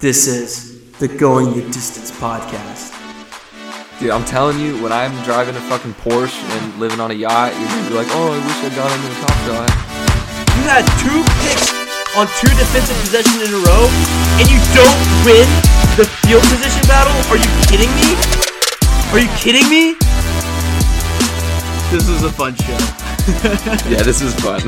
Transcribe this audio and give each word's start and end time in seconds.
This 0.00 0.28
is 0.28 0.92
the 1.02 1.08
Going 1.08 1.58
the 1.58 1.62
Distance 1.74 2.12
podcast. 2.12 2.94
Dude, 3.98 4.14
I'm 4.14 4.24
telling 4.24 4.60
you, 4.60 4.80
when 4.80 4.92
I'm 4.92 5.10
driving 5.24 5.56
a 5.56 5.60
fucking 5.66 5.94
Porsche 5.94 6.38
and 6.38 6.78
living 6.78 7.00
on 7.00 7.10
a 7.10 7.14
yacht, 7.14 7.50
you're 7.58 7.66
gonna 7.66 7.88
be 7.90 7.94
like, 7.98 8.06
oh, 8.14 8.30
I 8.30 8.38
wish 8.38 8.62
I 8.62 8.70
got 8.78 8.94
into 8.94 9.10
the 9.10 9.18
top 9.26 9.34
shot. 9.42 9.66
You 10.54 10.62
had 10.70 10.86
two 11.02 11.18
picks 11.42 11.74
on 12.14 12.30
two 12.38 12.46
defensive 12.54 12.94
possessions 13.02 13.42
in 13.42 13.50
a 13.50 13.58
row, 13.66 13.90
and 14.38 14.46
you 14.46 14.62
don't 14.70 15.02
win 15.26 15.50
the 15.98 16.06
field 16.22 16.46
position 16.46 16.86
battle? 16.86 17.18
Are 17.26 17.38
you 17.42 17.50
kidding 17.66 17.90
me? 17.98 18.14
Are 19.10 19.18
you 19.18 19.26
kidding 19.34 19.66
me? 19.66 19.98
This 21.90 22.06
is 22.06 22.22
a 22.22 22.30
fun 22.30 22.54
show. 22.54 22.78
yeah, 23.90 24.06
this 24.06 24.22
is 24.22 24.32
fun. 24.36 24.62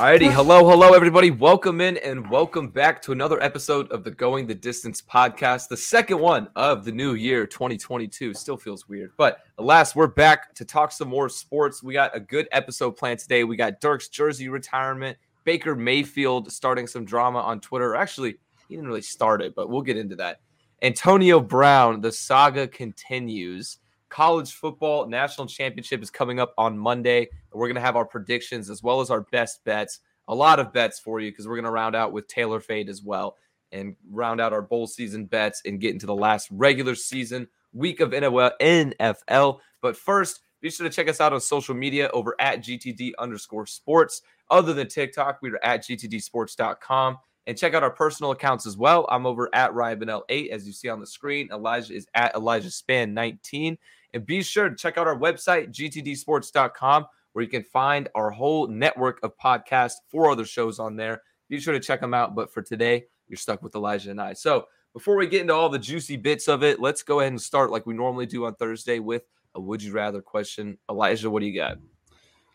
Alrighty, 0.00 0.32
hello, 0.32 0.66
hello, 0.66 0.94
everybody. 0.94 1.30
Welcome 1.30 1.82
in 1.82 1.98
and 1.98 2.30
welcome 2.30 2.68
back 2.68 3.02
to 3.02 3.12
another 3.12 3.38
episode 3.42 3.92
of 3.92 4.02
the 4.02 4.10
Going 4.10 4.46
the 4.46 4.54
Distance 4.54 5.02
podcast, 5.02 5.68
the 5.68 5.76
second 5.76 6.18
one 6.18 6.48
of 6.56 6.86
the 6.86 6.90
new 6.90 7.12
year 7.12 7.46
2022. 7.46 8.32
Still 8.32 8.56
feels 8.56 8.88
weird, 8.88 9.12
but 9.18 9.40
alas, 9.58 9.94
we're 9.94 10.06
back 10.06 10.54
to 10.54 10.64
talk 10.64 10.90
some 10.90 11.08
more 11.08 11.28
sports. 11.28 11.82
We 11.82 11.92
got 11.92 12.16
a 12.16 12.20
good 12.20 12.48
episode 12.50 12.92
planned 12.92 13.18
today. 13.18 13.44
We 13.44 13.56
got 13.56 13.82
Dirk's 13.82 14.08
jersey 14.08 14.48
retirement, 14.48 15.18
Baker 15.44 15.76
Mayfield 15.76 16.50
starting 16.50 16.86
some 16.86 17.04
drama 17.04 17.40
on 17.40 17.60
Twitter. 17.60 17.94
Actually, 17.94 18.38
he 18.70 18.76
didn't 18.76 18.88
really 18.88 19.02
start 19.02 19.42
it, 19.42 19.54
but 19.54 19.68
we'll 19.68 19.82
get 19.82 19.98
into 19.98 20.16
that. 20.16 20.40
Antonio 20.80 21.40
Brown, 21.40 22.00
the 22.00 22.10
saga 22.10 22.66
continues. 22.66 23.76
College 24.10 24.52
football 24.52 25.06
national 25.06 25.46
championship 25.46 26.02
is 26.02 26.10
coming 26.10 26.38
up 26.38 26.52
on 26.58 26.76
Monday. 26.76 27.28
We're 27.52 27.68
going 27.68 27.76
to 27.76 27.80
have 27.80 27.96
our 27.96 28.04
predictions 28.04 28.68
as 28.68 28.82
well 28.82 29.00
as 29.00 29.10
our 29.10 29.22
best 29.22 29.64
bets. 29.64 30.00
A 30.28 30.34
lot 30.34 30.60
of 30.60 30.72
bets 30.72 30.98
for 31.00 31.20
you 31.20 31.30
because 31.30 31.48
we're 31.48 31.56
going 31.56 31.64
to 31.64 31.70
round 31.70 31.96
out 31.96 32.12
with 32.12 32.28
Taylor 32.28 32.60
Fade 32.60 32.88
as 32.88 33.02
well 33.02 33.36
and 33.72 33.96
round 34.10 34.40
out 34.40 34.52
our 34.52 34.62
bowl 34.62 34.86
season 34.86 35.24
bets 35.24 35.62
and 35.64 35.80
get 35.80 35.92
into 35.92 36.06
the 36.06 36.14
last 36.14 36.48
regular 36.50 36.94
season 36.94 37.48
week 37.72 38.00
of 38.00 38.10
NFL. 38.10 39.58
But 39.80 39.96
first, 39.96 40.40
be 40.60 40.70
sure 40.70 40.88
to 40.88 40.94
check 40.94 41.08
us 41.08 41.20
out 41.20 41.32
on 41.32 41.40
social 41.40 41.74
media 41.74 42.10
over 42.12 42.34
at 42.40 42.62
GTD 42.62 43.12
underscore 43.18 43.66
sports. 43.66 44.22
Other 44.50 44.74
than 44.74 44.88
TikTok, 44.88 45.38
we 45.40 45.50
are 45.50 45.64
at 45.64 45.84
GTDsports.com. 45.84 47.18
And 47.46 47.56
check 47.56 47.74
out 47.74 47.82
our 47.82 47.90
personal 47.90 48.32
accounts 48.32 48.66
as 48.66 48.76
well. 48.76 49.06
I'm 49.08 49.26
over 49.26 49.48
at 49.54 49.72
Ryan 49.72 49.98
Bennell 49.98 50.24
8, 50.28 50.50
as 50.50 50.66
you 50.66 50.72
see 50.72 50.88
on 50.88 51.00
the 51.00 51.06
screen. 51.06 51.48
Elijah 51.50 51.94
is 51.94 52.06
at 52.14 52.34
Elijah 52.34 52.70
Span 52.70 53.14
19. 53.14 53.78
And 54.12 54.26
be 54.26 54.42
sure 54.42 54.68
to 54.68 54.74
check 54.74 54.98
out 54.98 55.06
our 55.06 55.18
website, 55.18 55.70
gtdsports.com, 55.72 57.06
where 57.32 57.42
you 57.42 57.50
can 57.50 57.62
find 57.62 58.08
our 58.14 58.30
whole 58.30 58.66
network 58.66 59.20
of 59.22 59.36
podcasts, 59.38 59.94
four 60.08 60.30
other 60.30 60.44
shows 60.44 60.78
on 60.78 60.96
there. 60.96 61.22
Be 61.48 61.60
sure 61.60 61.74
to 61.74 61.80
check 61.80 62.00
them 62.00 62.14
out. 62.14 62.34
But 62.34 62.52
for 62.52 62.62
today, 62.62 63.04
you're 63.28 63.36
stuck 63.36 63.62
with 63.62 63.74
Elijah 63.74 64.10
and 64.10 64.20
I. 64.20 64.32
So 64.32 64.66
before 64.92 65.16
we 65.16 65.26
get 65.26 65.42
into 65.42 65.54
all 65.54 65.68
the 65.68 65.78
juicy 65.78 66.16
bits 66.16 66.48
of 66.48 66.62
it, 66.64 66.80
let's 66.80 67.02
go 67.02 67.20
ahead 67.20 67.32
and 67.32 67.40
start 67.40 67.70
like 67.70 67.86
we 67.86 67.94
normally 67.94 68.26
do 68.26 68.46
on 68.46 68.54
Thursday 68.56 68.98
with 68.98 69.22
a 69.54 69.60
would 69.60 69.82
you 69.82 69.92
rather 69.92 70.20
question. 70.20 70.78
Elijah, 70.90 71.30
what 71.30 71.40
do 71.40 71.46
you 71.46 71.54
got? 71.54 71.78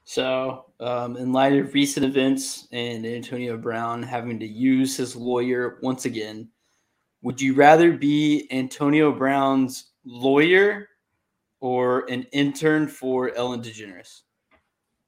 So, 0.03 0.65
um, 0.79 1.17
in 1.17 1.31
light 1.33 1.53
of 1.53 1.73
recent 1.73 2.05
events 2.05 2.67
and 2.71 3.05
Antonio 3.05 3.57
Brown 3.57 4.03
having 4.03 4.39
to 4.39 4.45
use 4.45 4.95
his 4.95 5.15
lawyer 5.15 5.79
once 5.81 6.05
again, 6.05 6.49
would 7.23 7.41
you 7.41 7.55
rather 7.55 7.91
be 7.91 8.47
Antonio 8.51 9.11
Brown's 9.11 9.93
lawyer 10.05 10.89
or 11.59 12.09
an 12.09 12.23
intern 12.31 12.87
for 12.87 13.33
Ellen 13.35 13.61
DeGeneres? 13.61 14.21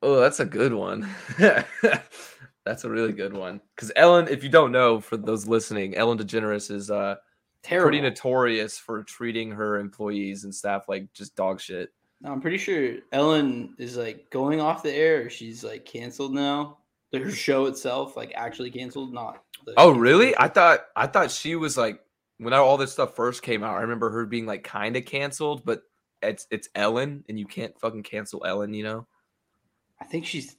Oh, 0.02 0.20
that's 0.20 0.40
a 0.40 0.46
good 0.46 0.74
one. 0.74 1.10
that's 1.40 2.84
a 2.84 2.90
really 2.90 3.14
good 3.14 3.34
one. 3.34 3.62
Because 3.76 3.92
Ellen, 3.96 4.28
if 4.28 4.44
you 4.44 4.50
don't 4.50 4.72
know, 4.72 5.00
for 5.00 5.18
those 5.18 5.48
listening, 5.48 5.96
Ellen 5.96 6.18
DeGeneres 6.18 6.70
is 6.70 6.92
uh 6.92 7.16
Terrible. 7.64 7.90
pretty 7.90 8.02
notorious 8.02 8.78
for 8.78 9.04
treating 9.04 9.52
her 9.52 9.80
employees 9.80 10.44
and 10.44 10.54
staff 10.54 10.88
like 10.88 11.12
just 11.14 11.36
dog 11.36 11.60
shit. 11.60 11.92
No, 12.22 12.32
I'm 12.32 12.42
pretty 12.42 12.58
sure 12.58 12.96
Ellen 13.12 13.76
is 13.78 13.98
like 13.98 14.30
going 14.30 14.60
off 14.60 14.84
the 14.84 14.94
air. 14.94 15.30
She's 15.30 15.64
like 15.64 15.86
canceled 15.86 16.34
now. 16.34 16.78
Her 17.14 17.32
show 17.32 17.66
itself, 17.66 18.18
like 18.18 18.34
actually 18.36 18.70
canceled, 18.70 19.14
not. 19.14 19.44
Oh, 19.78 19.92
really? 19.92 20.38
I 20.38 20.48
thought 20.48 20.82
I 20.96 21.08
thought 21.08 21.32
she 21.32 21.56
was 21.56 21.78
like 21.78 22.00
when 22.38 22.54
all 22.54 22.78
this 22.78 22.92
stuff 22.92 23.16
first 23.16 23.42
came 23.42 23.64
out. 23.64 23.78
I 23.78 23.82
remember 23.82 24.10
her 24.12 24.26
being 24.26 24.46
like 24.46 24.64
kind 24.64 24.96
of 24.96 25.06
canceled, 25.06 25.64
but 25.66 25.84
it's 26.22 26.48
it's 26.52 26.70
Ellen, 26.76 27.24
and 27.30 27.40
you 27.40 27.46
can't 27.46 27.78
fucking 27.80 28.04
cancel 28.04 28.46
Ellen. 28.46 28.74
You 28.74 28.84
know? 28.84 29.08
I 30.02 30.06
think 30.06 30.26
she's 30.26 30.56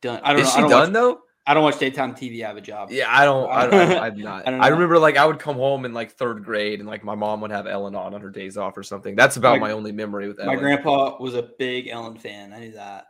done. 0.00 0.20
I 0.24 0.32
don't 0.32 0.42
Is 0.42 0.46
know. 0.48 0.50
she 0.52 0.58
I 0.58 0.60
don't 0.62 0.70
done 0.70 0.80
watch, 0.80 0.92
though? 0.92 1.20
I 1.46 1.52
don't 1.52 1.62
watch 1.62 1.78
daytime 1.78 2.14
TV. 2.14 2.42
I 2.42 2.48
have 2.48 2.56
a 2.56 2.60
job. 2.62 2.90
Yeah, 2.90 3.04
I 3.08 3.24
don't. 3.26 3.50
I 3.50 3.66
don't 3.66 3.98
I'm 4.02 4.18
not. 4.18 4.48
I 4.48 4.56
I, 4.56 4.68
remember 4.68 4.98
like 4.98 5.16
I 5.18 5.26
would 5.26 5.38
come 5.38 5.56
home 5.56 5.84
in 5.84 5.92
like 5.92 6.12
third 6.12 6.42
grade, 6.44 6.80
and 6.80 6.88
like 6.88 7.04
my 7.04 7.14
mom 7.14 7.40
would 7.42 7.50
have 7.50 7.66
Ellen 7.66 7.94
on 7.94 8.14
on 8.14 8.20
her 8.22 8.30
days 8.30 8.56
off 8.56 8.76
or 8.78 8.82
something. 8.82 9.14
That's 9.14 9.36
about 9.36 9.60
My- 9.60 9.68
my, 9.68 9.72
only 9.72 9.92
memory 9.92 10.26
with 10.28 10.38
Ellen. 10.40 10.54
My 10.54 10.60
grandpa 10.60 11.18
was 11.20 11.34
a 11.34 11.42
big 11.58 11.88
Ellen 11.88 12.16
fan. 12.18 12.52
I 12.52 12.60
knew 12.60 12.72
that. 12.72 13.06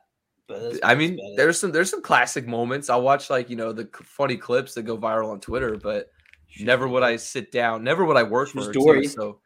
But 0.47 0.81
I 0.83 0.95
mean, 0.95 1.19
there's 1.37 1.59
some 1.59 1.71
there's 1.73 1.91
some 1.91 2.03
classic 2.03 2.47
moments. 2.47 2.91
I'll 2.91 3.03
watch 3.03 3.31
like 3.31 3.49
you 3.49 3.57
know 3.57 3.73
the 3.73 3.89
funny 4.03 4.37
clips 4.37 4.75
that 4.75 4.83
go 4.83 4.99
viral 4.99 5.31
on 5.31 5.41
Twitter, 5.41 5.77
but 5.77 6.11
She- 6.49 6.65
never 6.65 6.87
would 6.89 7.03
I 7.05 7.17
sit 7.17 7.51
down. 7.53 7.83
Never 7.85 8.05
would 8.05 8.17
I 8.17 8.25
work 8.25 8.49
for 8.51 8.65
her. 8.65 8.73
too, 8.73 8.81
Dory. 8.81 9.07
so 9.07 9.39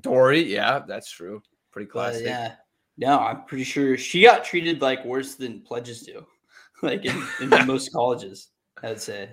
Dory, 0.00 0.42
yeah, 0.52 0.80
that's 0.86 1.10
true. 1.10 1.42
Pretty 1.76 1.90
but, 1.92 2.22
yeah. 2.22 2.54
No, 2.96 3.18
I'm 3.18 3.44
pretty 3.44 3.64
sure 3.64 3.98
she 3.98 4.22
got 4.22 4.46
treated 4.46 4.80
like 4.80 5.04
worse 5.04 5.34
than 5.34 5.60
pledges 5.60 6.00
do, 6.00 6.24
like 6.82 7.04
in, 7.04 7.22
in 7.42 7.50
most 7.66 7.92
colleges. 7.92 8.48
I'd 8.82 8.98
say, 8.98 9.28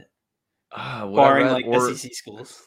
ah, 0.74 1.08
I 1.10 1.16
barring 1.16 1.48
like 1.48 1.66
or 1.66 1.96
SEC 1.96 2.14
schools. 2.14 2.64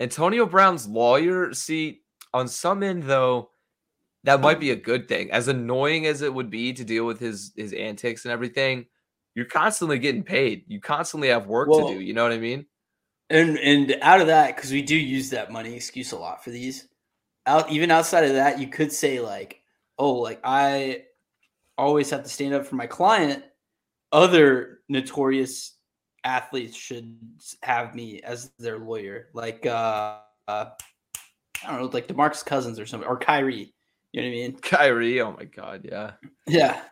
Antonio 0.00 0.44
Brown's 0.44 0.88
lawyer. 0.88 1.54
See, 1.54 2.00
on 2.34 2.48
some 2.48 2.82
end 2.82 3.04
though, 3.04 3.50
that 4.24 4.40
might 4.40 4.58
be 4.58 4.72
a 4.72 4.74
mm-hmm. 4.74 4.82
good 4.82 5.06
thing. 5.06 5.30
As 5.30 5.46
annoying 5.46 6.06
as 6.06 6.22
it 6.22 6.34
would 6.34 6.50
be 6.50 6.72
to 6.72 6.84
deal 6.84 7.06
with 7.06 7.20
his 7.20 7.52
his 7.54 7.72
antics 7.72 8.24
and 8.24 8.32
everything, 8.32 8.86
you're 9.36 9.44
constantly 9.44 10.00
getting 10.00 10.24
paid. 10.24 10.64
You 10.66 10.80
constantly 10.80 11.28
have 11.28 11.46
work 11.46 11.68
Well, 11.68 11.86
to 11.86 11.94
do. 11.94 12.00
You 12.00 12.12
know 12.12 12.24
what 12.24 12.32
I 12.32 12.38
mean? 12.38 12.66
And 13.30 13.56
and 13.58 13.96
out 14.02 14.20
of 14.20 14.26
that, 14.26 14.56
because 14.56 14.72
we 14.72 14.82
do 14.82 14.96
use 14.96 15.30
that 15.30 15.52
money 15.52 15.76
excuse 15.76 16.10
a 16.10 16.18
lot 16.18 16.42
for 16.42 16.50
these. 16.50 16.88
Out 17.46 17.70
even 17.70 17.90
outside 17.90 18.24
of 18.24 18.34
that, 18.34 18.58
you 18.60 18.68
could 18.68 18.92
say 18.92 19.20
like, 19.20 19.62
oh, 19.98 20.14
like 20.14 20.40
I 20.44 21.04
always 21.76 22.10
have 22.10 22.22
to 22.22 22.28
stand 22.28 22.54
up 22.54 22.66
for 22.66 22.76
my 22.76 22.86
client. 22.86 23.44
Other 24.12 24.80
notorious 24.88 25.74
athletes 26.24 26.76
should 26.76 27.16
have 27.62 27.94
me 27.94 28.20
as 28.22 28.52
their 28.58 28.78
lawyer, 28.78 29.28
like 29.32 29.66
uh, 29.66 30.18
uh 30.46 30.70
I 31.64 31.70
don't 31.70 31.80
know, 31.80 31.86
like 31.86 32.08
Demarcus 32.08 32.44
Cousins 32.44 32.78
or 32.78 32.86
something, 32.86 33.08
or 33.08 33.18
Kyrie. 33.18 33.72
You 34.12 34.20
know 34.22 34.28
what 34.28 34.34
I 34.34 34.36
mean? 34.36 34.56
Kyrie, 34.58 35.20
oh 35.20 35.32
my 35.32 35.44
god, 35.44 35.88
yeah. 35.90 36.12
Yeah. 36.46 36.82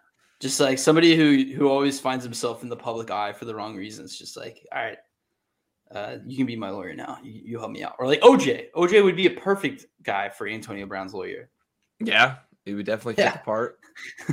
Just 0.41 0.59
like 0.59 0.79
somebody 0.79 1.17
who 1.17 1.55
who 1.55 1.69
always 1.69 2.01
finds 2.01 2.25
himself 2.25 2.63
in 2.63 2.71
the 2.71 2.77
public 2.77 3.11
eye 3.11 3.33
for 3.33 3.45
the 3.45 3.55
wrong 3.55 3.77
reasons. 3.77 4.17
Just 4.17 4.37
like, 4.39 4.67
all 4.73 4.83
right, 4.83 4.97
uh, 5.95 6.19
you 6.27 6.37
can 6.37 6.47
be 6.47 6.57
my 6.57 6.71
lawyer 6.71 6.95
now. 6.95 7.19
You, 7.23 7.41
you 7.45 7.59
help 7.59 7.73
me 7.73 7.83
out. 7.83 7.97
Or 7.99 8.07
like 8.07 8.21
OJ. 8.21 8.71
OJ 8.77 9.03
would 9.03 9.17
be 9.17 9.27
a 9.27 9.31
perfect 9.31 9.87
guy 10.03 10.29
for 10.29 10.47
Antonio 10.47 10.87
Brown's 10.87 11.15
lawyer. 11.15 11.51
Yeah, 11.99 12.37
he 12.65 12.75
would 12.75 12.87
definitely 12.87 13.23
fit 13.23 13.33
the 13.33 13.39
part. 13.41 13.81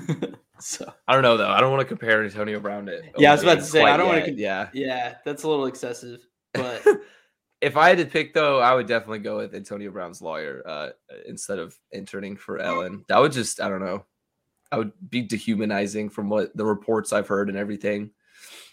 so 0.60 0.92
I 1.08 1.14
don't 1.14 1.24
know 1.24 1.38
though. 1.38 1.50
I 1.50 1.60
don't 1.60 1.72
want 1.72 1.82
to 1.82 1.88
compare 1.88 2.24
Antonio 2.24 2.60
Brown 2.60 2.86
to. 2.86 3.02
Yeah, 3.18 3.32
I 3.32 3.34
was 3.34 3.44
about 3.44 3.56
to 3.56 3.64
say, 3.64 3.84
I 3.84 3.98
don't 3.98 4.08
wanna 4.08 4.28
yeah. 4.32 4.70
yeah, 4.74 5.16
that's 5.26 5.44
a 5.44 5.50
little 5.50 5.66
excessive. 5.66 6.22
But 6.54 6.86
if 7.62 7.76
I 7.76 7.90
had 7.90 7.98
to 7.98 8.06
pick 8.06 8.34
though, 8.34 8.60
I 8.60 8.74
would 8.74 8.88
definitely 8.88 9.20
go 9.20 9.38
with 9.38 9.56
Antonio 9.56 9.92
Brown's 9.92 10.22
lawyer 10.22 10.62
uh, 10.66 10.90
instead 11.28 11.60
of 11.60 11.78
interning 11.92 12.38
for 12.38 12.60
Ellen. 12.60 13.04
That 13.10 13.20
would 13.20 13.32
just 13.32 13.60
I 13.62 13.68
don't 13.68 13.82
know. 13.82 14.06
I 14.72 14.78
would 14.78 14.92
be 15.10 15.22
dehumanizing 15.22 16.10
from 16.10 16.30
what 16.30 16.56
the 16.56 16.66
reports 16.66 17.14
I've 17.14 17.28
heard 17.28 17.50
and 17.50 17.58
everything. 17.58 18.12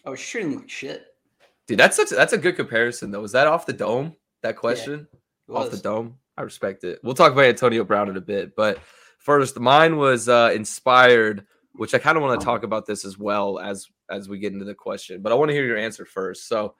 oh, 0.04 0.14
she 0.14 0.30
treated 0.32 0.52
him 0.52 0.58
like 0.58 0.70
shit. 0.70 1.06
Dude, 1.66 1.78
that's 1.78 1.96
such 1.96 2.10
that's 2.10 2.32
a 2.32 2.38
good 2.38 2.56
comparison 2.56 3.10
though. 3.10 3.20
Was 3.20 3.32
that 3.32 3.46
off 3.46 3.66
the 3.66 3.72
dome? 3.72 4.16
That 4.42 4.56
question 4.56 5.08
It 5.48 5.52
off 5.52 5.70
the 5.70 5.78
dome. 5.78 6.18
I 6.36 6.42
respect 6.42 6.84
it. 6.84 6.98
We'll 7.02 7.14
talk 7.14 7.32
about 7.32 7.46
Antonio 7.46 7.84
Brown 7.84 8.08
in 8.08 8.16
a 8.16 8.20
bit, 8.20 8.54
but 8.56 8.78
first, 9.18 9.58
mine 9.58 9.96
was 9.96 10.28
uh, 10.28 10.50
inspired, 10.54 11.46
which 11.74 11.94
I 11.94 11.98
kind 11.98 12.16
of 12.16 12.22
want 12.22 12.38
to 12.38 12.44
talk 12.44 12.64
about 12.64 12.86
this 12.86 13.04
as 13.04 13.18
well 13.18 13.58
as 13.58 13.86
as 14.10 14.28
we 14.28 14.38
get 14.38 14.52
into 14.52 14.64
the 14.64 14.74
question. 14.74 15.22
But 15.22 15.32
I 15.32 15.36
want 15.36 15.50
to 15.50 15.54
hear 15.54 15.64
your 15.64 15.78
answer 15.78 16.04
first. 16.04 16.48
So, 16.48 16.74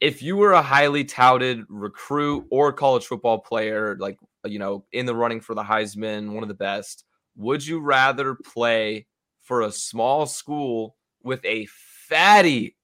if 0.00 0.22
you 0.22 0.36
were 0.36 0.52
a 0.52 0.62
highly 0.62 1.04
touted 1.04 1.64
recruit 1.68 2.46
or 2.50 2.72
college 2.72 3.06
football 3.06 3.38
player, 3.38 3.96
like 3.98 4.18
you 4.44 4.58
know, 4.58 4.84
in 4.92 5.06
the 5.06 5.16
running 5.16 5.40
for 5.40 5.54
the 5.54 5.64
Heisman, 5.64 6.32
one 6.32 6.44
of 6.44 6.48
the 6.48 6.54
best, 6.54 7.04
would 7.36 7.66
you 7.66 7.80
rather 7.80 8.34
play 8.34 9.06
for 9.40 9.62
a 9.62 9.72
small 9.72 10.26
school 10.26 10.96
with 11.22 11.44
a 11.44 11.66
fatty, 11.66 12.76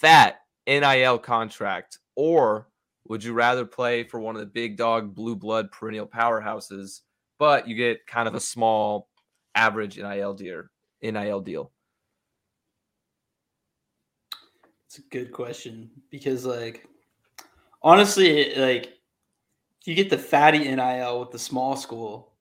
fat 0.00 0.39
NIL 0.66 1.18
contract, 1.18 1.98
or 2.16 2.68
would 3.08 3.24
you 3.24 3.32
rather 3.32 3.64
play 3.64 4.04
for 4.04 4.20
one 4.20 4.36
of 4.36 4.40
the 4.40 4.46
big 4.46 4.76
dog 4.76 5.14
blue 5.14 5.34
blood 5.34 5.70
perennial 5.72 6.06
powerhouses, 6.06 7.00
but 7.38 7.66
you 7.66 7.74
get 7.74 8.06
kind 8.06 8.28
of 8.28 8.34
a 8.34 8.40
small 8.40 9.08
average 9.54 9.96
NIL 9.96 10.34
deal? 10.34 10.62
NIL 11.02 11.40
deal. 11.40 11.72
It's 14.86 14.98
a 14.98 15.02
good 15.02 15.32
question 15.32 15.90
because, 16.10 16.44
like, 16.44 16.86
honestly, 17.82 18.54
like, 18.56 18.94
you 19.84 19.94
get 19.94 20.10
the 20.10 20.18
fatty 20.18 20.58
NIL 20.58 21.20
with 21.20 21.30
the 21.30 21.38
small 21.38 21.76
school, 21.76 22.32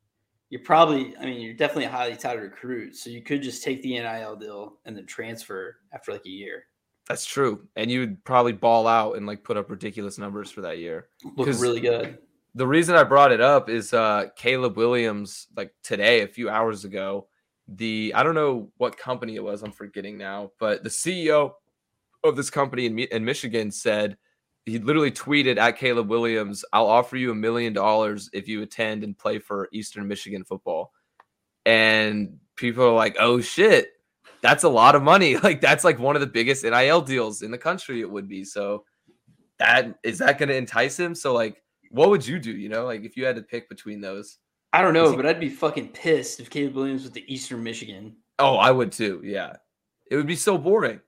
you're 0.50 0.62
probably, 0.62 1.16
I 1.18 1.26
mean, 1.26 1.42
you're 1.42 1.54
definitely 1.54 1.86
a 1.86 1.90
highly 1.90 2.16
touted 2.16 2.42
recruit. 2.42 2.96
So 2.96 3.10
you 3.10 3.22
could 3.22 3.42
just 3.42 3.64
take 3.64 3.82
the 3.82 4.00
NIL 4.00 4.36
deal 4.36 4.78
and 4.86 4.98
then 4.98 5.06
transfer 5.06 5.78
after 5.94 6.12
like 6.12 6.26
a 6.26 6.30
year. 6.30 6.66
That's 7.10 7.26
true. 7.26 7.68
And 7.76 7.90
you 7.90 8.02
would 8.02 8.24
probably 8.24 8.54
ball 8.54 8.88
out 8.88 9.18
and 9.18 9.26
like 9.26 9.44
put 9.44 9.58
up 9.58 9.72
ridiculous 9.72 10.20
numbers 10.20 10.52
for 10.52 10.62
that 10.62 10.78
year. 10.78 11.10
Look 11.36 11.48
really 11.60 11.82
good. 11.82 12.20
The 12.56 12.68
reason 12.68 12.96
I 12.96 13.04
brought 13.04 13.32
it 13.32 13.42
up 13.42 13.68
is 13.68 13.94
uh 13.94 14.28
Caleb 14.36 14.78
Williams, 14.78 15.48
like 15.58 15.74
today, 15.84 16.22
a 16.22 16.28
few 16.28 16.50
hours 16.50 16.86
ago, 16.86 17.28
the 17.68 18.14
I 18.16 18.22
don't 18.22 18.36
know 18.36 18.72
what 18.78 18.98
company 18.98 19.36
it 19.36 19.44
was, 19.44 19.64
I'm 19.64 19.72
forgetting 19.72 20.18
now, 20.18 20.52
but 20.60 20.84
the 20.84 20.90
CEO 20.90 21.54
of 22.24 22.36
this 22.36 22.50
company 22.50 22.86
in, 22.86 23.00
in 23.00 23.26
Michigan 23.26 23.72
said 23.72 24.18
he 24.66 24.78
literally 24.78 25.12
tweeted 25.12 25.58
at 25.58 25.78
Caleb 25.78 26.10
Williams, 26.10 26.64
I'll 26.74 26.88
offer 26.88 27.18
you 27.18 27.32
a 27.32 27.36
million 27.36 27.74
dollars 27.74 28.30
if 28.34 28.48
you 28.48 28.62
attend 28.62 29.04
and 29.04 29.18
play 29.18 29.40
for 29.40 29.68
Eastern 29.72 30.08
Michigan 30.08 30.44
football. 30.44 30.92
And 31.66 32.38
people 32.56 32.84
are 32.84 32.94
like, 32.94 33.16
oh 33.20 33.42
shit, 33.42 33.94
that's 34.42 34.64
a 34.64 34.70
lot 34.70 34.96
of 34.96 35.04
money. 35.04 35.36
Like 35.44 35.62
that's 35.62 35.84
like 35.84 36.00
one 36.00 36.16
of 36.16 36.22
the 36.22 36.28
biggest 36.28 36.64
NIL 36.64 37.02
deals 37.02 37.42
in 37.42 37.52
the 37.52 37.58
country, 37.58 38.02
it 38.02 38.10
would 38.10 38.28
be. 38.28 38.44
So 38.44 38.84
that 39.58 39.98
is 40.04 40.20
that 40.20 40.38
gonna 40.40 40.54
entice 40.54 40.98
him? 41.00 41.14
So 41.16 41.34
like 41.34 41.62
what 41.92 42.10
would 42.10 42.26
you 42.26 42.40
do? 42.40 42.52
You 42.52 42.70
know, 42.70 42.86
like 42.86 43.04
if 43.04 43.18
you 43.18 43.26
had 43.26 43.36
to 43.36 43.42
pick 43.42 43.68
between 43.70 44.00
those. 44.02 44.38
I 44.72 44.82
don't 44.82 44.94
know, 44.94 45.10
he- 45.12 45.16
but 45.16 45.26
I'd 45.26 45.40
be 45.40 45.50
fucking 45.50 45.90
pissed 45.90 46.40
if 46.40 46.50
Caleb 46.50 46.76
Williams 46.76 47.02
was 47.04 47.12
the 47.12 47.26
Eastern 47.34 47.64
Michigan. 47.64 48.16
Oh, 48.38 48.56
I 48.56 48.72
would 48.72 48.92
too. 48.92 49.22
Yeah. 49.24 49.56
It 50.12 50.16
would 50.16 50.28
be 50.28 50.36
so 50.36 50.58
boring. 50.58 51.00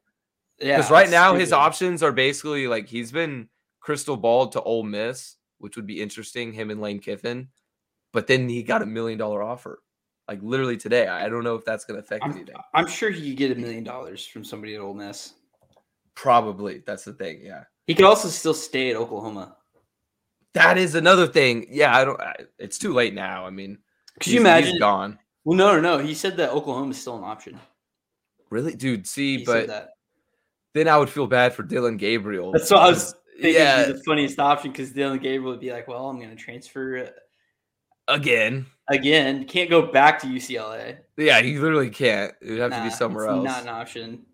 Yeah, 0.59 0.77
Because 0.77 0.91
right 0.91 1.09
now 1.09 1.33
his 1.35 1.53
options 1.53 2.03
are 2.03 2.11
basically 2.11 2.67
like 2.67 2.87
he's 2.87 3.11
been 3.11 3.47
crystal 3.79 4.17
balled 4.17 4.51
to 4.53 4.61
Ole 4.61 4.83
Miss, 4.83 5.37
which 5.59 5.75
would 5.75 5.87
be 5.87 6.01
interesting, 6.01 6.53
him 6.53 6.69
and 6.69 6.81
Lane 6.81 6.99
Kiffin. 6.99 7.47
But 8.13 8.27
then 8.27 8.47
he 8.49 8.61
got 8.63 8.81
a 8.81 8.85
million 8.85 9.17
dollar 9.17 9.41
offer. 9.41 9.81
Like 10.27 10.39
literally 10.41 10.77
today. 10.77 11.07
I 11.07 11.27
don't 11.29 11.43
know 11.43 11.55
if 11.55 11.65
that's 11.65 11.83
gonna 11.85 11.99
affect 11.99 12.23
I'm, 12.23 12.31
anything. 12.31 12.55
I'm 12.73 12.87
sure 12.87 13.09
he 13.09 13.29
could 13.29 13.37
get 13.37 13.51
a 13.51 13.59
million 13.59 13.83
dollars 13.83 14.25
from 14.25 14.43
somebody 14.43 14.75
at 14.75 14.81
Ole 14.81 14.93
Miss. 14.93 15.33
Probably. 16.15 16.83
That's 16.85 17.03
the 17.03 17.13
thing. 17.13 17.41
Yeah. 17.43 17.63
He 17.87 17.95
could 17.95 18.05
also 18.05 18.27
still 18.27 18.53
stay 18.53 18.91
at 18.91 18.95
Oklahoma. 18.95 19.57
That 20.53 20.77
is 20.77 20.95
another 20.95 21.27
thing. 21.27 21.65
Yeah, 21.69 21.95
I 21.95 22.05
don't 22.05 22.19
I, 22.21 22.35
it's 22.59 22.77
too 22.77 22.93
late 22.93 23.13
now. 23.13 23.45
I 23.45 23.49
mean, 23.49 23.77
Could 24.19 24.33
you 24.33 24.39
imagine? 24.41 24.77
gone. 24.79 25.17
Well, 25.43 25.57
no, 25.57 25.79
no, 25.79 25.81
no. 25.81 25.97
He 25.97 26.13
said 26.13 26.37
that 26.37 26.51
Oklahoma 26.51 26.91
is 26.91 27.01
still 27.01 27.17
an 27.17 27.23
option. 27.23 27.59
Really? 28.49 28.75
Dude, 28.75 29.07
see, 29.07 29.39
He 29.39 29.45
but 29.45 29.67
that. 29.67 29.89
then 30.73 30.87
I 30.87 30.97
would 30.97 31.09
feel 31.09 31.25
bad 31.25 31.53
for 31.53 31.63
Dillon 31.63 31.97
Gabriel. 31.97 32.51
That's 32.51 32.69
what 32.69 32.81
I 32.81 32.89
was 32.89 33.15
thinking. 33.35 33.53
Yeah, 33.55 33.79
Yeah, 33.79 33.85
the 33.93 34.03
funniest 34.05 34.39
option 34.39 34.71
because 34.71 34.91
Dillon 34.91 35.19
Gabriel 35.19 35.51
would 35.51 35.61
be 35.61 35.71
like, 35.71 35.87
"Well, 35.87 36.09
I'm 36.09 36.17
going 36.17 36.29
to 36.29 36.35
transfer 36.35 36.97
uh, 37.05 38.13
again. 38.13 38.65
Again. 38.93 39.45
Can't 39.45 39.69
go 39.69 39.81
back 39.91 40.19
to 40.21 40.27
UCLA. 40.27 40.97
Yeah, 41.17 41.39
you 41.39 41.61
literally 41.61 41.89
can't. 41.89 42.33
It 42.41 42.51
would 42.51 42.59
have 42.59 42.71
to 42.71 42.83
be 42.83 42.89
somewhere 42.89 43.27
else. 43.27 43.43
Not 43.43 43.63
an 43.63 43.69
option. 43.69 44.25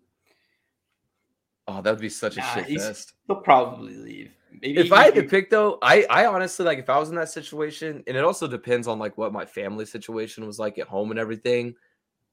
Oh, 1.66 1.82
that 1.82 1.90
would 1.90 2.00
be 2.00 2.08
such 2.08 2.36
a 2.36 2.40
Nah, 2.40 2.54
shit 2.54 2.80
fest. 2.80 3.12
He'll 3.26 3.36
probably 3.36 3.94
leave. 3.96 4.30
Maybe 4.62 4.80
If 4.80 4.90
I 4.92 5.04
had 5.04 5.14
he- 5.14 5.22
to 5.22 5.28
pick 5.28 5.50
though, 5.50 5.78
I 5.82 6.04
I 6.08 6.26
honestly 6.26 6.64
like 6.64 6.78
if 6.78 6.88
I 6.88 6.98
was 6.98 7.10
in 7.10 7.14
that 7.16 7.28
situation, 7.28 8.02
and 8.06 8.16
it 8.16 8.24
also 8.24 8.46
depends 8.48 8.88
on 8.88 8.98
like 8.98 9.16
what 9.18 9.32
my 9.32 9.44
family 9.44 9.84
situation 9.84 10.46
was 10.46 10.58
like 10.58 10.78
at 10.78 10.88
home 10.88 11.10
and 11.10 11.20
everything, 11.20 11.74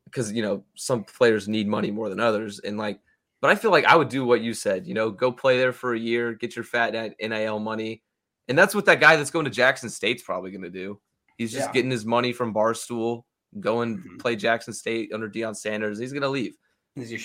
because 0.05 0.31
you 0.31 0.41
know 0.41 0.63
some 0.75 1.03
players 1.03 1.47
need 1.47 1.67
money 1.67 1.91
more 1.91 2.09
than 2.09 2.19
others, 2.19 2.59
and 2.59 2.77
like, 2.77 2.99
but 3.41 3.51
I 3.51 3.55
feel 3.55 3.71
like 3.71 3.85
I 3.85 3.95
would 3.95 4.09
do 4.09 4.25
what 4.25 4.41
you 4.41 4.53
said, 4.53 4.87
you 4.87 4.93
know, 4.93 5.11
go 5.11 5.31
play 5.31 5.57
there 5.57 5.73
for 5.73 5.93
a 5.93 5.99
year, 5.99 6.33
get 6.33 6.55
your 6.55 6.63
fat 6.65 6.93
NIL 7.19 7.59
money, 7.59 8.01
and 8.47 8.57
that's 8.57 8.73
what 8.73 8.85
that 8.85 9.01
guy 9.01 9.17
that's 9.17 9.31
going 9.31 9.45
to 9.45 9.51
Jackson 9.51 9.89
State's 9.89 10.23
probably 10.23 10.49
going 10.51 10.63
to 10.63 10.69
do. 10.69 10.99
He's 11.37 11.51
just 11.51 11.67
Yeah. 11.67 11.73
getting 11.73 11.91
his 11.91 12.05
money 12.05 12.31
from 12.33 12.53
Barstool, 12.53 13.23
going 13.59 13.97
Mhm. 13.99 14.19
play 14.19 14.35
Jackson 14.35 14.73
State 14.73 15.11
under 15.13 15.29
Deion 15.29 15.55
Sanders. 15.55 15.99
He's 15.99 16.11
going 16.13 16.21
to 16.23 16.29
leave. 16.29 16.55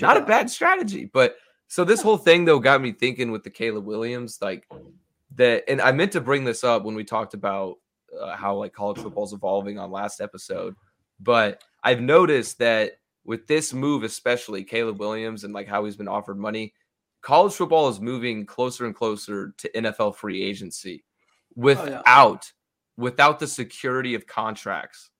Not 0.01 0.17
a 0.17 0.23
bad 0.23 0.51
strategy. 0.51 1.05
But 1.05 1.37
so 1.69 1.85
this 1.85 2.03
whole 2.03 2.17
thing 2.19 2.45
though 2.45 2.59
got 2.59 2.81
me 2.83 2.93
thinking 2.93 3.31
with 3.31 3.45
the 3.45 3.51
Caleb 3.51 3.85
Williams, 3.87 4.39
like 4.43 4.67
that, 5.37 5.63
and 5.69 5.81
I 5.81 5.93
meant 5.93 6.13
to 6.13 6.21
bring 6.21 6.45
this 6.45 6.65
up 6.65 6.83
when 6.85 6.95
we 6.97 7.05
talked 7.05 7.35
about 7.35 7.79
uh, 8.21 8.35
how 8.35 8.57
like 8.57 8.73
college 8.73 8.99
football's 8.99 9.33
evolving 9.33 9.79
on 9.79 9.93
last 9.93 10.21
episode. 10.21 10.75
But 11.21 11.63
I've 11.85 12.01
noticed 12.01 12.59
that 12.59 12.95
with 13.25 13.47
this 13.47 13.73
move, 13.73 14.03
especially 14.03 14.65
Caleb 14.65 14.99
Williams 14.99 15.45
and 15.45 15.55
like 15.55 15.69
how 15.69 15.85
he's 15.85 15.97
been 15.97 16.09
offered 16.09 16.37
money, 16.39 16.75
college 17.21 17.53
football 17.53 17.89
is 17.89 18.01
moving 18.01 18.45
closer 18.47 18.87
and 18.87 18.95
closer 18.97 19.55
to 19.59 19.71
NFL 19.77 20.17
free 20.17 20.43
agency 20.43 21.05
without 21.55 22.51
without 23.01 23.39
the 23.39 23.47
security 23.47 24.15
of 24.15 24.27
contracts. 24.27 25.11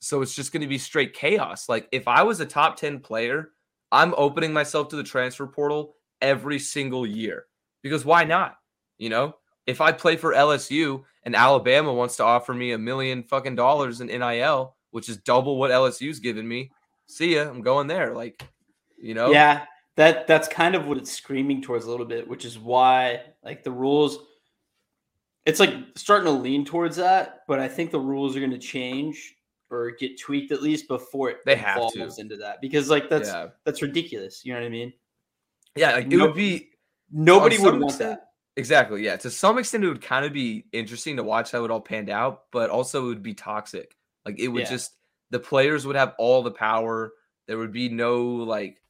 So 0.00 0.22
it's 0.22 0.34
just 0.34 0.52
going 0.52 0.60
to 0.60 0.68
be 0.68 0.78
straight 0.78 1.14
chaos. 1.14 1.68
Like 1.68 1.88
if 1.92 2.06
I 2.06 2.22
was 2.22 2.40
a 2.40 2.46
top 2.46 2.76
10 2.76 3.00
player, 3.00 3.50
I'm 3.90 4.14
opening 4.16 4.52
myself 4.52 4.88
to 4.88 4.96
the 4.96 5.02
transfer 5.02 5.46
portal 5.46 5.94
every 6.20 6.58
single 6.58 7.06
year 7.06 7.46
because 7.82 8.04
why 8.04 8.24
not? 8.24 8.56
You 8.98 9.10
know, 9.10 9.36
if 9.66 9.80
I 9.80 9.92
play 9.92 10.16
for 10.16 10.32
LSU 10.32 11.04
and 11.24 11.36
Alabama 11.36 11.92
wants 11.92 12.16
to 12.16 12.24
offer 12.24 12.54
me 12.54 12.72
a 12.72 12.78
million 12.78 13.22
fucking 13.22 13.54
dollars 13.54 14.00
in 14.00 14.08
NIL, 14.08 14.76
which 14.90 15.08
is 15.08 15.18
double 15.18 15.58
what 15.58 15.70
LSU's 15.70 16.20
given 16.20 16.46
me, 16.46 16.70
see 17.06 17.36
ya. 17.36 17.42
I'm 17.42 17.62
going 17.62 17.86
there. 17.86 18.14
Like, 18.14 18.42
you 19.00 19.14
know, 19.14 19.30
Yeah, 19.30 19.64
that 19.96 20.26
that's 20.26 20.48
kind 20.48 20.74
of 20.74 20.86
what 20.86 20.96
it's 20.96 21.12
screaming 21.12 21.62
towards 21.62 21.84
a 21.84 21.90
little 21.90 22.06
bit, 22.06 22.28
which 22.28 22.44
is 22.44 22.58
why 22.58 23.20
like 23.42 23.64
the 23.64 23.70
rules. 23.70 24.18
It's 25.48 25.60
like 25.60 25.74
starting 25.96 26.26
to 26.26 26.30
lean 26.32 26.64
towards 26.64 26.96
that, 26.96 27.40
but 27.48 27.58
I 27.58 27.66
think 27.68 27.90
the 27.90 27.98
rules 27.98 28.36
are 28.36 28.40
going 28.40 28.52
to 28.52 28.58
change 28.58 29.34
or 29.70 29.90
get 29.92 30.18
tweaked 30.20 30.52
at 30.52 30.62
least 30.62 30.88
before 30.88 31.30
it 31.30 31.38
They 31.44 31.56
have 31.56 31.90
to. 31.92 32.10
into 32.18 32.36
that 32.36 32.60
because 32.60 32.88
like 32.90 33.08
that's 33.08 33.28
yeah, 33.28 33.48
that's 33.64 33.80
ridiculous. 33.82 34.42
You 34.44 34.52
know 34.54 34.60
what 34.60 34.66
I 34.66 34.70
mean? 34.70 34.92
yeah. 35.74 35.92
Like, 35.92 36.04
it 36.06 36.16
No- 36.16 36.26
would 36.26 36.34
be 36.36 36.68
Nobody 37.10 37.56
would 37.58 37.72
want 37.80 37.84
extent- 37.84 38.20
that. 38.20 38.24
Exactly. 38.56 39.02
Yeah. 39.04 39.16
To 39.18 39.30
some 39.30 39.56
extent, 39.56 39.84
it 39.84 39.88
would 39.88 40.02
kind 40.02 40.26
of 40.26 40.32
be 40.32 40.66
interesting 40.72 41.16
to 41.16 41.22
watch 41.22 41.52
how 41.52 41.64
it 41.64 41.70
all 41.70 41.80
panned 41.80 42.10
out, 42.10 42.44
but 42.50 42.68
also 42.70 43.04
it 43.04 43.08
would 43.08 43.22
be 43.22 43.32
toxic. 43.34 43.96
Like 44.26 44.38
it 44.38 44.48
would 44.48 44.64
Yeah. 44.64 44.70
just 44.70 44.92
the 45.30 45.38
players 45.38 45.86
would 45.86 45.96
have 45.96 46.14
all 46.18 46.42
the 46.42 46.50
power. 46.50 47.12
There 47.46 47.56
would 47.56 47.72
be 47.72 47.88
no 47.88 48.22
like 48.26 48.82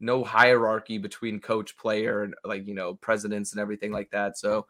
no 0.00 0.22
hierarchy 0.24 0.96
between 0.98 1.40
coach, 1.40 1.76
player, 1.76 2.22
and 2.22 2.34
like 2.44 2.66
you 2.66 2.74
know 2.74 2.94
presidents 2.94 3.52
and 3.52 3.60
everything 3.60 3.92
like 3.92 4.10
that. 4.12 4.38
So 4.38 4.66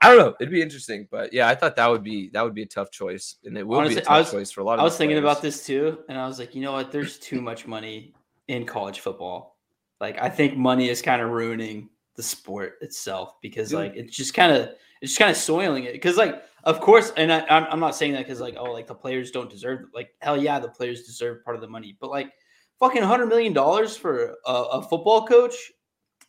I 0.00 0.08
don't 0.10 0.18
know. 0.18 0.34
It'd 0.40 0.52
be 0.52 0.60
interesting, 0.62 1.08
but 1.10 1.32
yeah, 1.32 1.48
I 1.48 1.54
thought 1.54 1.74
that 1.76 1.86
would 1.90 2.04
be 2.04 2.28
that 2.30 2.42
would 2.44 2.54
be 2.54 2.62
a 2.62 2.66
tough 2.66 2.90
choice, 2.90 3.36
and 3.44 3.56
it 3.56 3.66
would 3.66 3.78
Honestly, 3.78 3.96
be 3.96 4.00
a 4.02 4.04
tough 4.04 4.18
was- 4.18 4.30
choice 4.32 4.50
for 4.50 4.60
a 4.60 4.64
lot 4.64 4.74
of. 4.74 4.80
I 4.80 4.84
was 4.84 4.96
thinking 4.96 5.18
about 5.18 5.40
this 5.42 5.64
too, 5.64 5.98
and 6.08 6.18
I 6.18 6.26
was 6.26 6.38
like, 6.38 6.54
you 6.54 6.60
know 6.60 6.72
what? 6.72 6.92
There's 6.92 7.18
too 7.18 7.40
much 7.40 7.66
money 7.66 8.14
in 8.48 8.66
college 8.66 9.00
football. 9.00 9.56
Like, 10.00 10.20
I 10.20 10.28
think 10.28 10.56
money 10.56 10.90
is 10.90 11.00
kind 11.00 11.22
of 11.22 11.30
ruining 11.30 11.88
the 12.16 12.22
sport 12.22 12.74
itself 12.82 13.34
because, 13.40 13.70
Dude. 13.70 13.78
like, 13.78 13.96
it's 13.96 14.14
just 14.14 14.34
kind 14.34 14.52
of 14.52 14.68
it's 15.00 15.12
just 15.12 15.18
kind 15.18 15.30
of 15.30 15.36
soiling 15.38 15.84
it. 15.84 15.92
Because, 15.94 16.16
like, 16.18 16.42
of 16.64 16.80
course, 16.80 17.12
and 17.16 17.32
I, 17.32 17.46
I'm 17.48 17.64
I'm 17.70 17.80
not 17.80 17.96
saying 17.96 18.12
that 18.12 18.24
because, 18.26 18.40
like, 18.40 18.56
oh, 18.58 18.72
like 18.72 18.86
the 18.86 18.94
players 18.94 19.30
don't 19.30 19.48
deserve. 19.48 19.86
Like, 19.94 20.10
hell 20.20 20.36
yeah, 20.36 20.58
the 20.58 20.68
players 20.68 21.04
deserve 21.04 21.42
part 21.42 21.56
of 21.56 21.62
the 21.62 21.68
money, 21.68 21.96
but 22.00 22.10
like, 22.10 22.30
fucking 22.78 23.02
hundred 23.02 23.26
million 23.26 23.54
dollars 23.54 23.96
for 23.96 24.36
a, 24.46 24.52
a 24.52 24.82
football 24.82 25.26
coach, 25.26 25.54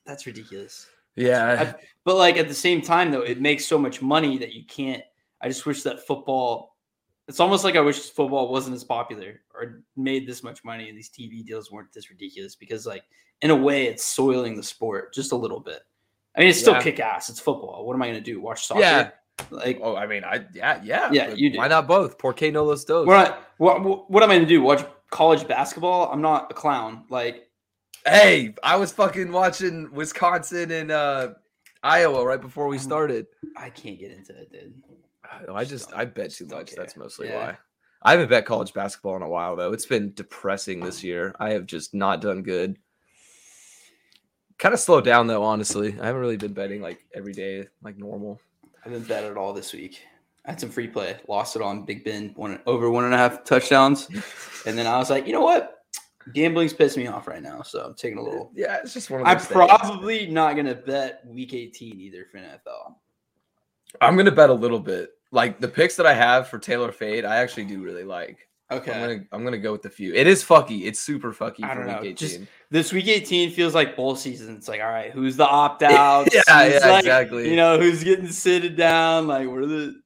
that's 0.05 0.25
ridiculous. 0.25 0.87
Yeah, 1.17 1.73
But 2.05 2.15
like 2.15 2.37
at 2.37 2.47
the 2.47 2.53
same 2.53 2.81
time, 2.81 3.11
though, 3.11 3.21
it 3.21 3.41
makes 3.41 3.65
so 3.65 3.77
much 3.77 4.01
money 4.01 4.37
that 4.37 4.53
you 4.53 4.63
can't. 4.65 5.03
I 5.41 5.47
just 5.49 5.65
wish 5.65 5.83
that 5.83 6.05
football. 6.07 6.77
It's 7.27 7.39
almost 7.41 7.63
like 7.65 7.75
I 7.75 7.81
wish 7.81 7.99
football 8.11 8.49
wasn't 8.51 8.75
as 8.75 8.83
popular 8.85 9.41
or 9.53 9.83
made 9.97 10.25
this 10.25 10.43
much 10.43 10.63
money 10.63 10.87
and 10.87 10.97
these 10.97 11.09
TV 11.09 11.45
deals 11.45 11.69
weren't 11.71 11.91
this 11.91 12.09
ridiculous 12.09 12.55
because, 12.55 12.85
like, 12.85 13.03
in 13.41 13.49
a 13.51 13.55
way, 13.55 13.87
it's 13.87 14.03
soiling 14.05 14.55
the 14.55 14.63
sport 14.63 15.13
just 15.13 15.33
a 15.33 15.35
little 15.35 15.59
bit. 15.59 15.81
I 16.35 16.39
mean, 16.41 16.49
it's 16.49 16.59
still 16.59 16.73
Yeah. 16.75 16.81
kick 16.83 16.99
ass. 16.99 17.29
It's 17.29 17.39
football. 17.39 17.85
What 17.85 17.95
am 17.95 18.01
I 18.01 18.07
going 18.07 18.23
to 18.23 18.23
do? 18.23 18.39
Watch 18.39 18.65
soccer? 18.65 18.79
Yeah. 18.79 19.09
Like, 19.51 19.79
Oh, 19.83 19.95
I 19.95 20.07
mean, 20.07 20.23
I 20.23 20.45
yeah, 20.53 20.79
yeah, 20.83 21.11
Yeah, 21.11 21.33
you 21.33 21.49
do. 21.51 21.57
Why 21.57 21.67
not 21.67 21.87
both? 21.87 22.17
Por 22.17 22.33
qué 22.33 22.51
no 22.53 22.63
los 22.63 22.85
dos? 22.85 23.05
what, 23.05 23.17
I, 23.31 23.37
what, 23.57 24.09
what 24.09 24.23
am 24.23 24.31
I 24.31 24.35
going 24.35 24.47
to 24.47 24.49
do? 24.49 24.61
Watch 24.61 24.83
college 25.11 25.47
basketball? 25.47 26.11
I'm 26.11 26.21
not 26.21 26.49
a 26.51 26.53
clown. 26.53 27.03
Like, 27.09 27.46
Hey, 28.07 28.53
I 28.63 28.77
was 28.77 28.91
fucking 28.93 29.31
watching 29.31 29.91
Wisconsin 29.91 30.71
and 30.71 30.91
uh, 30.91 31.29
Iowa 31.83 32.25
right 32.25 32.39
before 32.41 32.67
we 32.67 32.77
started. 32.77 33.27
I 33.57 33.69
can't 33.69 33.99
get 33.99 34.11
into 34.11 34.33
it, 34.33 34.51
dude. 34.51 34.73
I 35.53 35.65
just 35.65 35.93
I 35.93 36.05
bet 36.05 36.31
too 36.31 36.45
much. 36.47 36.71
That's 36.73 36.95
mostly 36.95 37.27
Yeah. 37.27 37.35
why. 37.35 37.57
I 38.01 38.11
haven't 38.11 38.29
bet 38.29 38.45
college 38.45 38.73
basketball 38.73 39.17
in 39.17 39.23
a 39.23 39.27
while 39.29 39.55
though. 39.55 39.73
It's 39.73 39.85
been 39.85 40.13
depressing 40.13 40.79
this 40.79 41.03
year. 41.03 41.35
I 41.39 41.51
have 41.51 41.65
just 41.65 41.93
not 41.93 42.21
done 42.21 42.43
good. 42.43 42.77
Kind 44.57 44.73
of 44.73 44.79
slowed 44.79 45.03
down 45.03 45.27
though, 45.27 45.43
honestly. 45.43 45.97
I 45.99 46.05
haven't 46.05 46.21
really 46.21 46.37
been 46.37 46.53
betting 46.53 46.81
like 46.81 47.03
every 47.13 47.33
day 47.33 47.67
like 47.81 47.97
normal. 47.97 48.39
I 48.63 48.89
haven't 48.89 49.07
bet 49.07 49.25
at 49.25 49.35
all 49.35 49.51
this 49.53 49.73
week. 49.73 50.01
I 50.45 50.51
had 50.51 50.61
some 50.61 50.69
free 50.69 50.87
play, 50.87 51.17
lost 51.27 51.57
it 51.57 51.61
on 51.61 51.83
Big 51.83 52.05
Ben, 52.05 52.31
one 52.35 52.59
over 52.65 52.89
one 52.89 53.03
and 53.03 53.13
a 53.13 53.17
half 53.17 53.43
touchdowns. 53.43 54.07
And 54.65 54.77
then 54.77 54.85
I 54.85 54.97
was 54.97 55.09
like, 55.09 55.25
you 55.27 55.31
know 55.31 55.41
what? 55.43 55.76
Gambling's 56.33 56.73
pissing 56.73 56.97
me 56.97 57.07
off 57.07 57.27
right 57.27 57.41
now, 57.41 57.61
so 57.61 57.81
I'm 57.85 57.93
taking 57.95 58.17
a 58.17 58.21
little. 58.21 58.51
Yeah, 58.55 58.77
it's 58.83 58.93
just 58.93 59.09
one 59.09 59.21
of 59.21 59.27
I'm 59.27 59.37
things. 59.39 59.47
probably 59.51 60.27
not 60.27 60.55
gonna 60.55 60.75
bet 60.75 61.25
week 61.25 61.53
18 61.53 61.99
either 61.99 62.25
for 62.31 62.37
NFL. 62.37 62.95
I'm 64.01 64.15
gonna 64.17 64.31
bet 64.31 64.49
a 64.49 64.53
little 64.53 64.79
bit. 64.79 65.11
Like 65.31 65.59
the 65.59 65.67
picks 65.67 65.95
that 65.97 66.05
I 66.05 66.13
have 66.13 66.47
for 66.47 66.59
Taylor 66.59 66.91
Fade, 66.91 67.25
I 67.25 67.37
actually 67.37 67.65
do 67.65 67.81
really 67.81 68.03
like. 68.03 68.47
Okay. 68.69 68.91
I'm 68.91 68.99
gonna 69.01 69.25
I'm 69.31 69.43
gonna 69.45 69.57
go 69.57 69.71
with 69.71 69.81
the 69.81 69.89
few. 69.89 70.13
It 70.13 70.27
is 70.27 70.43
fucky. 70.43 70.85
It's 70.85 70.99
super 70.99 71.31
fucky 71.33 71.63
I 71.63 71.73
don't 71.73 71.87
know, 71.87 71.99
18. 72.01 72.15
just- 72.15 72.39
This 72.69 72.91
week 72.91 73.07
18 73.07 73.51
feels 73.51 73.73
like 73.73 73.95
bowl 73.95 74.15
season. 74.17 74.55
It's 74.57 74.67
like, 74.67 74.81
all 74.81 74.87
right, 74.89 75.11
who's 75.11 75.37
the 75.37 75.47
opt 75.47 75.83
out? 75.83 76.27
Yeah, 76.33 76.41
yeah, 76.47 76.97
exactly. 76.99 77.49
You 77.49 77.55
know, 77.55 77.79
who's 77.79 78.03
getting 78.03 78.25
sitted 78.25 78.75
down? 78.75 79.27
Like, 79.27 79.47
what 79.47 79.59
are 79.59 79.65
the 79.67 80.01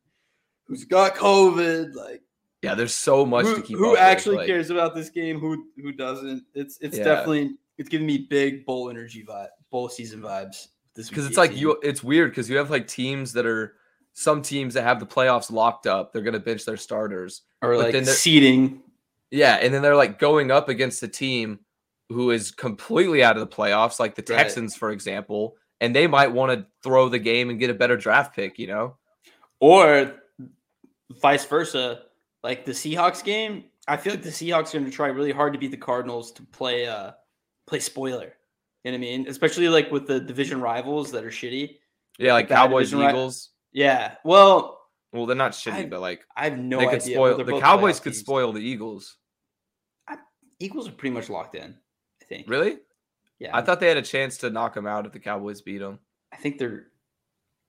who's 0.67 0.85
got 0.85 1.15
COVID? 1.15 1.95
Like, 1.95 2.20
yeah, 2.61 2.75
there's 2.75 2.93
so 2.93 3.25
much 3.25 3.45
who, 3.45 3.55
to 3.55 3.61
keep. 3.61 3.77
who 3.77 3.87
up 3.87 3.91
with, 3.93 3.99
actually 4.01 4.37
like- 4.37 4.47
cares 4.47 4.69
about 4.69 4.95
this 4.95 5.09
game? 5.09 5.39
Who 5.39 5.67
who 5.81 5.91
doesn't? 5.91 6.43
It's 6.53 6.77
it's 6.81 6.97
Yeah. 6.97 7.03
definitely 7.03 7.55
it's 7.77 7.89
giving 7.89 8.05
me 8.07 8.27
big 8.29 8.65
bowl 8.65 8.89
energy 8.89 9.23
vibe, 9.27 9.47
bowl 9.71 9.89
season 9.89 10.21
vibes. 10.21 10.67
This 10.95 11.09
because 11.09 11.25
it's 11.25 11.37
like 11.37 11.51
18. 11.51 11.61
you 11.61 11.79
it's 11.83 12.03
weird 12.03 12.31
because 12.31 12.49
you 12.49 12.57
have 12.57 12.69
like 12.69 12.87
teams 12.87 13.31
that 13.33 13.45
are 13.45 13.75
some 14.13 14.41
teams 14.41 14.73
that 14.73 14.83
have 14.83 14.99
the 14.99 15.05
playoffs 15.05 15.49
locked 15.49 15.87
up 15.87 16.11
they're 16.11 16.21
going 16.21 16.33
to 16.33 16.39
bench 16.39 16.65
their 16.65 16.75
starters 16.75 17.43
or 17.61 17.77
like 17.77 17.93
then 17.93 18.03
they're- 18.03 18.13
yeah 19.31 19.55
and 19.55 19.73
then 19.73 19.81
they're 19.81 19.95
like 19.95 20.19
going 20.19 20.51
up 20.51 20.67
against 20.67 21.01
a 21.01 21.07
team 21.07 21.59
who 22.09 22.31
is 22.31 22.51
completely 22.51 23.23
out 23.23 23.37
of 23.37 23.39
the 23.49 23.55
playoffs 23.55 24.01
like 24.01 24.15
the 24.15 24.21
Right. 24.33 24.37
texans 24.43 24.75
for 24.75 24.91
example 24.91 25.55
and 25.79 25.95
they 25.95 26.07
might 26.07 26.29
want 26.33 26.51
to 26.59 26.67
throw 26.83 27.07
the 27.07 27.19
game 27.19 27.49
and 27.49 27.57
get 27.57 27.69
a 27.69 27.73
better 27.73 27.95
draft 27.95 28.35
pick 28.35 28.59
you 28.59 28.67
know 28.67 28.97
or 29.61 30.13
vice 31.21 31.45
versa. 31.45 32.01
Like 32.43 32.65
the 32.65 32.71
Seahawks 32.71 33.23
game, 33.23 33.65
I 33.87 33.97
feel 33.97 34.13
like 34.13 34.23
the 34.23 34.29
Seahawks 34.29 34.69
are 34.73 34.79
going 34.79 34.85
to 34.85 34.91
try 34.91 35.07
really 35.07 35.31
hard 35.31 35.53
to 35.53 35.59
beat 35.59 35.71
the 35.71 35.77
Cardinals 35.77 36.31
to 36.33 36.43
play 36.43 36.87
uh 36.87 37.11
play 37.67 37.79
spoiler. 37.79 38.33
You 38.83 38.91
know 38.91 38.97
what 38.97 39.05
I 39.05 39.09
mean? 39.09 39.27
Especially 39.27 39.67
like 39.69 39.91
with 39.91 40.07
the 40.07 40.19
division 40.19 40.59
rivals 40.61 41.11
that 41.11 41.23
are 41.23 41.29
shitty. 41.29 41.77
yeah 42.17 42.33
like 42.33 42.47
cowboys 42.49 42.89
division 42.89 42.99
ri- 43.07 43.11
eagles 43.13 43.49
Yeah. 43.71 44.15
Well, 44.25 44.79
well 45.13 45.25
they're 45.27 45.35
not 45.35 45.51
shitty 45.51 45.73
I- 45.73 45.85
but 45.85 46.01
like 46.01 46.21
I 46.35 46.45
have 46.49 46.57
no 46.57 46.79
they 46.79 46.87
idea. 46.87 46.99
could 46.99 47.03
spoil 47.13 47.37
the 47.43 47.59
cowboys 47.59 47.99
could 47.99 48.13
teams. 48.13 48.19
spoil 48.25 48.51
the 48.53 48.61
eagles 48.61 49.17
Eagles 50.59 50.87
are 50.87 50.91
pretty 50.91 51.13
much 51.13 51.27
locked 51.29 51.55
in. 51.55 51.75
I 52.21 52.25
think. 52.25 52.47
really 52.49 52.77
Yeah. 53.39 53.55
i 53.57 53.61
thought 53.61 53.79
they 53.79 53.87
had 53.87 53.97
a 53.97 54.01
chance 54.03 54.37
to 54.37 54.49
knock 54.49 54.73
them 54.75 54.85
out 54.87 55.05
if 55.05 55.11
the 55.11 55.19
cowboys 55.19 55.61
beat 55.61 55.79
them 55.79 55.99
I 56.33 56.37
think 56.37 56.57
they're. 56.59 56.85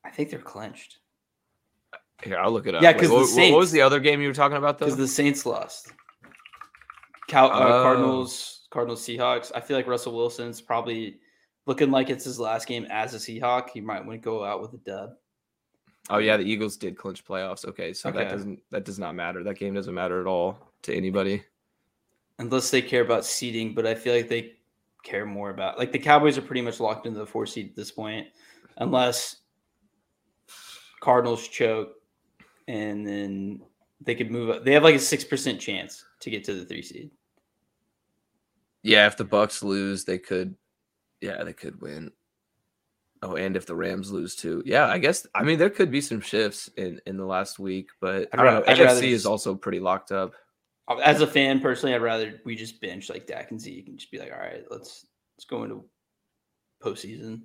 I 0.04 0.10
think 0.10 0.30
they're 0.30 0.38
clinched 0.38 0.98
here 2.24 2.38
i'll 2.38 2.52
look 2.52 2.66
it 2.66 2.74
up 2.74 2.82
Yeah, 2.82 2.92
because 2.92 3.10
what, 3.10 3.28
what 3.50 3.58
was 3.58 3.72
the 3.72 3.80
other 3.80 4.00
game 4.00 4.20
you 4.20 4.28
were 4.28 4.34
talking 4.34 4.56
about 4.56 4.78
though 4.78 4.86
because 4.86 4.98
the 4.98 5.08
Saints 5.08 5.44
lost. 5.46 5.92
Cow- 7.28 7.48
uh, 7.48 7.50
Oh. 7.50 7.82
Cardinals, 7.82 8.66
Cardinals, 8.70 9.06
Seahawks. 9.06 9.50
I 9.54 9.60
feel 9.60 9.76
like 9.76 9.86
Russell 9.86 10.14
Wilson's 10.14 10.60
probably 10.60 11.18
looking 11.66 11.90
like 11.90 12.10
it's 12.10 12.24
his 12.24 12.38
last 12.38 12.66
game 12.68 12.86
as 12.90 13.14
a 13.14 13.18
Seahawk. 13.18 13.70
He 13.70 13.80
might 13.80 14.04
want 14.04 14.20
to 14.20 14.24
go 14.24 14.44
out 14.44 14.60
with 14.60 14.74
a 14.74 14.78
dub. 14.78 15.10
Oh 16.10 16.18
yeah, 16.18 16.36
the 16.36 16.44
Eagles 16.44 16.76
did 16.76 16.96
clinch 16.98 17.24
playoffs. 17.24 17.64
Okay, 17.64 17.92
so 17.92 18.10
that 18.10 18.28
doesn't 18.28 18.60
that 18.70 18.84
does 18.84 18.98
not 18.98 19.14
matter. 19.14 19.42
That 19.44 19.56
game 19.58 19.72
doesn't 19.74 19.94
matter 19.94 20.20
at 20.20 20.26
all 20.26 20.58
to 20.82 20.94
anybody. 20.94 21.42
unless 22.38 22.70
they 22.70 22.82
care 22.82 23.02
about 23.02 23.24
seeding, 23.24 23.72
but 23.74 23.86
I 23.86 23.94
feel 23.94 24.14
like 24.14 24.28
they 24.28 24.54
care 25.04 25.24
more 25.24 25.50
about 25.50 25.78
like 25.78 25.92
the 25.92 25.98
Cowboys 25.98 26.36
are 26.36 26.42
pretty 26.42 26.62
much 26.62 26.80
locked 26.80 27.06
into 27.06 27.18
the 27.20 27.26
four 27.26 27.46
seed 27.46 27.70
at 27.70 27.76
this 27.76 27.90
point, 27.92 28.26
unless 28.78 29.36
Cardinals 31.00 31.46
choke, 31.48 31.92
and 32.68 33.06
then 33.06 33.60
they 34.00 34.14
could 34.14 34.30
move 34.30 34.50
up. 34.50 34.64
They 34.64 34.72
have 34.72 34.82
like 34.82 34.94
a 34.94 35.00
six 35.00 35.24
percent 35.24 35.60
chance 35.60 36.04
to 36.20 36.30
get 36.30 36.44
to 36.44 36.54
the 36.54 36.64
three 36.64 36.82
seed. 36.82 37.10
Yeah, 38.82 39.06
if 39.06 39.16
the 39.16 39.24
Bucks 39.24 39.62
lose, 39.62 40.04
they 40.04 40.18
could. 40.18 40.56
Yeah, 41.20 41.44
they 41.44 41.52
could 41.52 41.80
win. 41.80 42.10
Oh, 43.24 43.36
and 43.36 43.56
if 43.56 43.66
the 43.66 43.76
Rams 43.76 44.10
lose 44.10 44.34
too, 44.34 44.62
yeah, 44.66 44.86
I 44.86 44.98
guess. 44.98 45.24
I 45.34 45.44
mean, 45.44 45.58
there 45.58 45.70
could 45.70 45.92
be 45.92 46.00
some 46.00 46.20
shifts 46.20 46.68
in 46.76 47.00
in 47.06 47.16
the 47.16 47.24
last 47.24 47.60
week, 47.60 47.90
but 48.00 48.28
I'd 48.32 48.40
I 48.40 48.44
don't 48.44 48.54
know. 48.54 48.72
I'd 48.72 48.78
NFC 48.78 49.10
is 49.10 49.26
also 49.26 49.54
pretty 49.54 49.78
locked 49.78 50.10
up. 50.10 50.32
As 51.02 51.20
a 51.20 51.26
fan, 51.26 51.60
personally, 51.60 51.94
I'd 51.94 52.02
rather 52.02 52.40
we 52.44 52.56
just 52.56 52.80
bench 52.80 53.08
like 53.08 53.26
Dak 53.28 53.52
and 53.52 53.60
Zeke 53.60 53.86
and 53.86 53.98
just 53.98 54.10
be 54.10 54.18
like, 54.18 54.32
all 54.32 54.40
right, 54.40 54.64
let's 54.70 55.06
let's 55.36 55.44
go 55.44 55.62
into 55.62 55.84
postseason. 56.82 57.42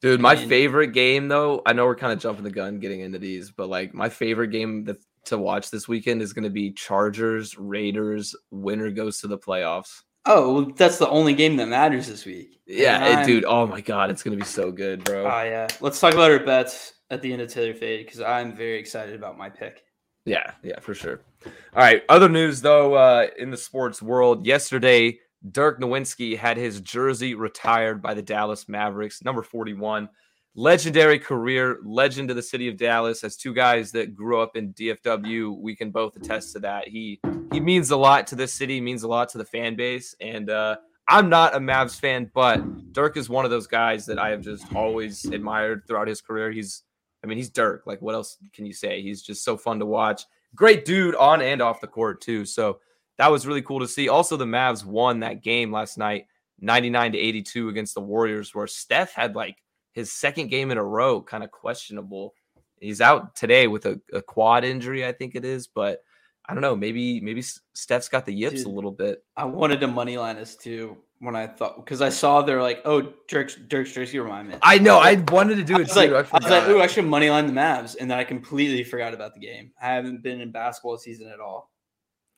Dude, 0.00 0.20
my 0.20 0.34
mean- 0.34 0.48
favorite 0.48 0.88
game 0.88 1.28
though, 1.28 1.62
I 1.66 1.72
know 1.72 1.84
we're 1.84 1.96
kind 1.96 2.12
of 2.12 2.18
jumping 2.18 2.44
the 2.44 2.50
gun 2.50 2.80
getting 2.80 3.00
into 3.00 3.18
these, 3.18 3.50
but 3.50 3.68
like 3.68 3.92
my 3.94 4.08
favorite 4.08 4.48
game 4.48 4.84
that 4.84 4.96
to 5.26 5.36
watch 5.36 5.70
this 5.70 5.86
weekend 5.86 6.22
is 6.22 6.32
going 6.32 6.44
to 6.44 6.50
be 6.50 6.72
Chargers 6.72 7.58
Raiders. 7.58 8.34
Winner 8.50 8.90
goes 8.90 9.20
to 9.20 9.26
the 9.28 9.38
playoffs. 9.38 10.02
Oh, 10.26 10.54
well, 10.54 10.72
that's 10.76 10.98
the 10.98 11.08
only 11.08 11.34
game 11.34 11.56
that 11.56 11.66
matters 11.68 12.06
this 12.06 12.24
week. 12.24 12.60
Yeah, 12.66 13.20
it- 13.20 13.26
dude. 13.26 13.44
Oh 13.44 13.66
my 13.66 13.80
god, 13.80 14.10
it's 14.10 14.22
going 14.22 14.38
to 14.38 14.42
be 14.42 14.48
so 14.48 14.70
good, 14.70 15.04
bro. 15.04 15.24
Oh 15.24 15.42
yeah. 15.42 15.68
Let's 15.80 16.00
talk 16.00 16.14
about 16.14 16.30
our 16.30 16.38
bets 16.40 16.94
at 17.10 17.20
the 17.22 17.32
end 17.32 17.42
of 17.42 17.52
Taylor 17.52 17.74
Fade 17.74 18.06
because 18.06 18.20
I'm 18.20 18.56
very 18.56 18.78
excited 18.78 19.14
about 19.14 19.36
my 19.36 19.50
pick. 19.50 19.82
Yeah, 20.24 20.52
yeah, 20.62 20.78
for 20.80 20.94
sure. 20.94 21.20
All 21.46 21.52
right. 21.82 22.02
Other 22.08 22.28
news 22.28 22.60
though, 22.60 22.94
uh, 22.94 23.26
in 23.38 23.50
the 23.50 23.56
sports 23.56 24.00
world, 24.02 24.46
yesterday 24.46 25.18
Dirk 25.50 25.80
Nowitzki 25.80 26.36
had 26.36 26.56
his 26.56 26.80
jersey 26.80 27.34
retired 27.34 28.02
by 28.02 28.14
the 28.14 28.22
Dallas 28.22 28.68
Mavericks, 28.68 29.24
number 29.24 29.42
41. 29.42 30.08
Legendary 30.56 31.18
career, 31.18 31.78
legend 31.84 32.28
of 32.28 32.36
the 32.36 32.42
city 32.42 32.68
of 32.68 32.76
Dallas. 32.76 33.22
As 33.22 33.36
two 33.36 33.54
guys 33.54 33.92
that 33.92 34.16
grew 34.16 34.40
up 34.40 34.56
in 34.56 34.74
DFW, 34.74 35.56
we 35.58 35.76
can 35.76 35.90
both 35.90 36.16
attest 36.16 36.52
to 36.52 36.58
that. 36.60 36.88
He 36.88 37.20
he 37.52 37.60
means 37.60 37.90
a 37.90 37.96
lot 37.96 38.26
to 38.28 38.34
this 38.34 38.52
city, 38.52 38.80
means 38.80 39.04
a 39.04 39.08
lot 39.08 39.28
to 39.30 39.38
the 39.38 39.44
fan 39.44 39.76
base, 39.76 40.14
and 40.20 40.50
uh, 40.50 40.76
I'm 41.08 41.28
not 41.28 41.54
a 41.54 41.58
Mavs 41.58 41.98
fan, 41.98 42.30
but 42.34 42.92
Dirk 42.92 43.16
is 43.16 43.28
one 43.28 43.44
of 43.44 43.52
those 43.52 43.68
guys 43.68 44.06
that 44.06 44.18
I 44.18 44.30
have 44.30 44.40
just 44.40 44.74
always 44.74 45.24
admired 45.26 45.84
throughout 45.86 46.08
his 46.08 46.20
career. 46.20 46.50
He's 46.50 46.82
I 47.22 47.26
mean, 47.26 47.38
he's 47.38 47.50
Dirk. 47.50 47.82
Like, 47.86 48.00
what 48.00 48.14
else 48.14 48.38
can 48.52 48.66
you 48.66 48.72
say? 48.72 49.02
He's 49.02 49.22
just 49.22 49.44
so 49.44 49.56
fun 49.56 49.78
to 49.78 49.86
watch. 49.86 50.24
Great 50.54 50.84
dude 50.84 51.14
on 51.14 51.42
and 51.42 51.60
off 51.60 51.80
the 51.80 51.86
court, 51.86 52.20
too. 52.20 52.44
So 52.44 52.80
that 53.20 53.30
was 53.30 53.46
really 53.46 53.60
cool 53.60 53.80
to 53.80 53.86
see. 53.86 54.08
Also, 54.08 54.38
the 54.38 54.46
Mavs 54.46 54.82
won 54.82 55.20
that 55.20 55.42
game 55.42 55.70
last 55.70 55.98
night, 55.98 56.24
99 56.58 57.12
to 57.12 57.18
82 57.18 57.68
against 57.68 57.94
the 57.94 58.00
Warriors, 58.00 58.54
where 58.54 58.66
Steph 58.66 59.12
had 59.12 59.36
like 59.36 59.58
his 59.92 60.10
second 60.10 60.48
game 60.48 60.70
in 60.70 60.78
a 60.78 60.82
row, 60.82 61.20
kind 61.20 61.44
of 61.44 61.50
questionable. 61.50 62.32
He's 62.80 63.02
out 63.02 63.36
today 63.36 63.66
with 63.66 63.84
a, 63.84 64.00
a 64.14 64.22
quad 64.22 64.64
injury, 64.64 65.06
I 65.06 65.12
think 65.12 65.34
it 65.34 65.44
is, 65.44 65.66
but 65.66 66.02
I 66.48 66.54
don't 66.54 66.62
know. 66.62 66.74
Maybe 66.74 67.20
maybe 67.20 67.42
Steph's 67.74 68.08
got 68.08 68.24
the 68.24 68.32
yips 68.32 68.64
Dude. 68.64 68.68
a 68.68 68.70
little 68.70 68.90
bit. 68.90 69.22
I 69.36 69.44
wanted 69.44 69.80
to 69.80 69.86
money 69.86 70.16
line 70.16 70.38
us 70.38 70.56
too 70.56 70.96
when 71.18 71.36
I 71.36 71.46
thought 71.46 71.76
because 71.76 72.00
I 72.00 72.08
saw 72.08 72.40
they're 72.40 72.62
like, 72.62 72.80
oh, 72.86 73.12
Dirk's 73.28 73.56
Dirk's 73.68 73.92
jersey 73.92 74.18
remind 74.18 74.48
me. 74.48 74.54
I 74.62 74.78
know. 74.78 74.98
I 74.98 75.16
wanted 75.28 75.56
to 75.56 75.64
do 75.64 75.74
it 75.74 75.80
was 75.80 75.92
too. 75.92 76.10
like, 76.10 76.10
I 76.10 76.38
I, 76.38 76.40
was 76.40 76.50
like, 76.50 76.68
ooh, 76.68 76.80
I 76.80 76.86
should 76.86 77.04
money 77.04 77.28
line 77.28 77.46
the 77.46 77.52
Mavs, 77.52 77.96
and 78.00 78.10
then 78.10 78.18
I 78.18 78.24
completely 78.24 78.82
forgot 78.82 79.12
about 79.12 79.34
the 79.34 79.40
game. 79.40 79.72
I 79.80 79.88
haven't 79.88 80.22
been 80.22 80.40
in 80.40 80.52
basketball 80.52 80.96
season 80.96 81.28
at 81.28 81.38
all. 81.38 81.69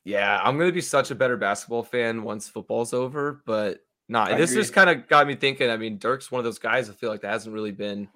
Yeah, 0.05 0.39
I'm 0.43 0.57
gonna 0.57 0.71
be 0.71 0.81
such 0.81 1.11
a 1.11 1.15
better 1.15 1.37
basketball 1.37 1.83
fan 1.83 2.23
once 2.23 2.49
football's 2.49 2.93
over, 2.93 3.41
but 3.45 3.85
nah, 4.09 4.25
I 4.25 4.35
this 4.35 4.51
agree. 4.51 4.61
just 4.61 4.73
kind 4.73 4.89
of 4.89 5.07
got 5.07 5.27
me 5.27 5.35
thinking. 5.35 5.69
I 5.69 5.77
mean, 5.77 5.97
Dirk's 5.97 6.31
one 6.31 6.39
of 6.39 6.45
those 6.45 6.59
guys 6.59 6.89
I 6.89 6.93
feel 6.93 7.09
like 7.09 7.21
that 7.21 7.31
hasn't 7.31 7.53
really 7.53 7.71
been. 7.71 8.07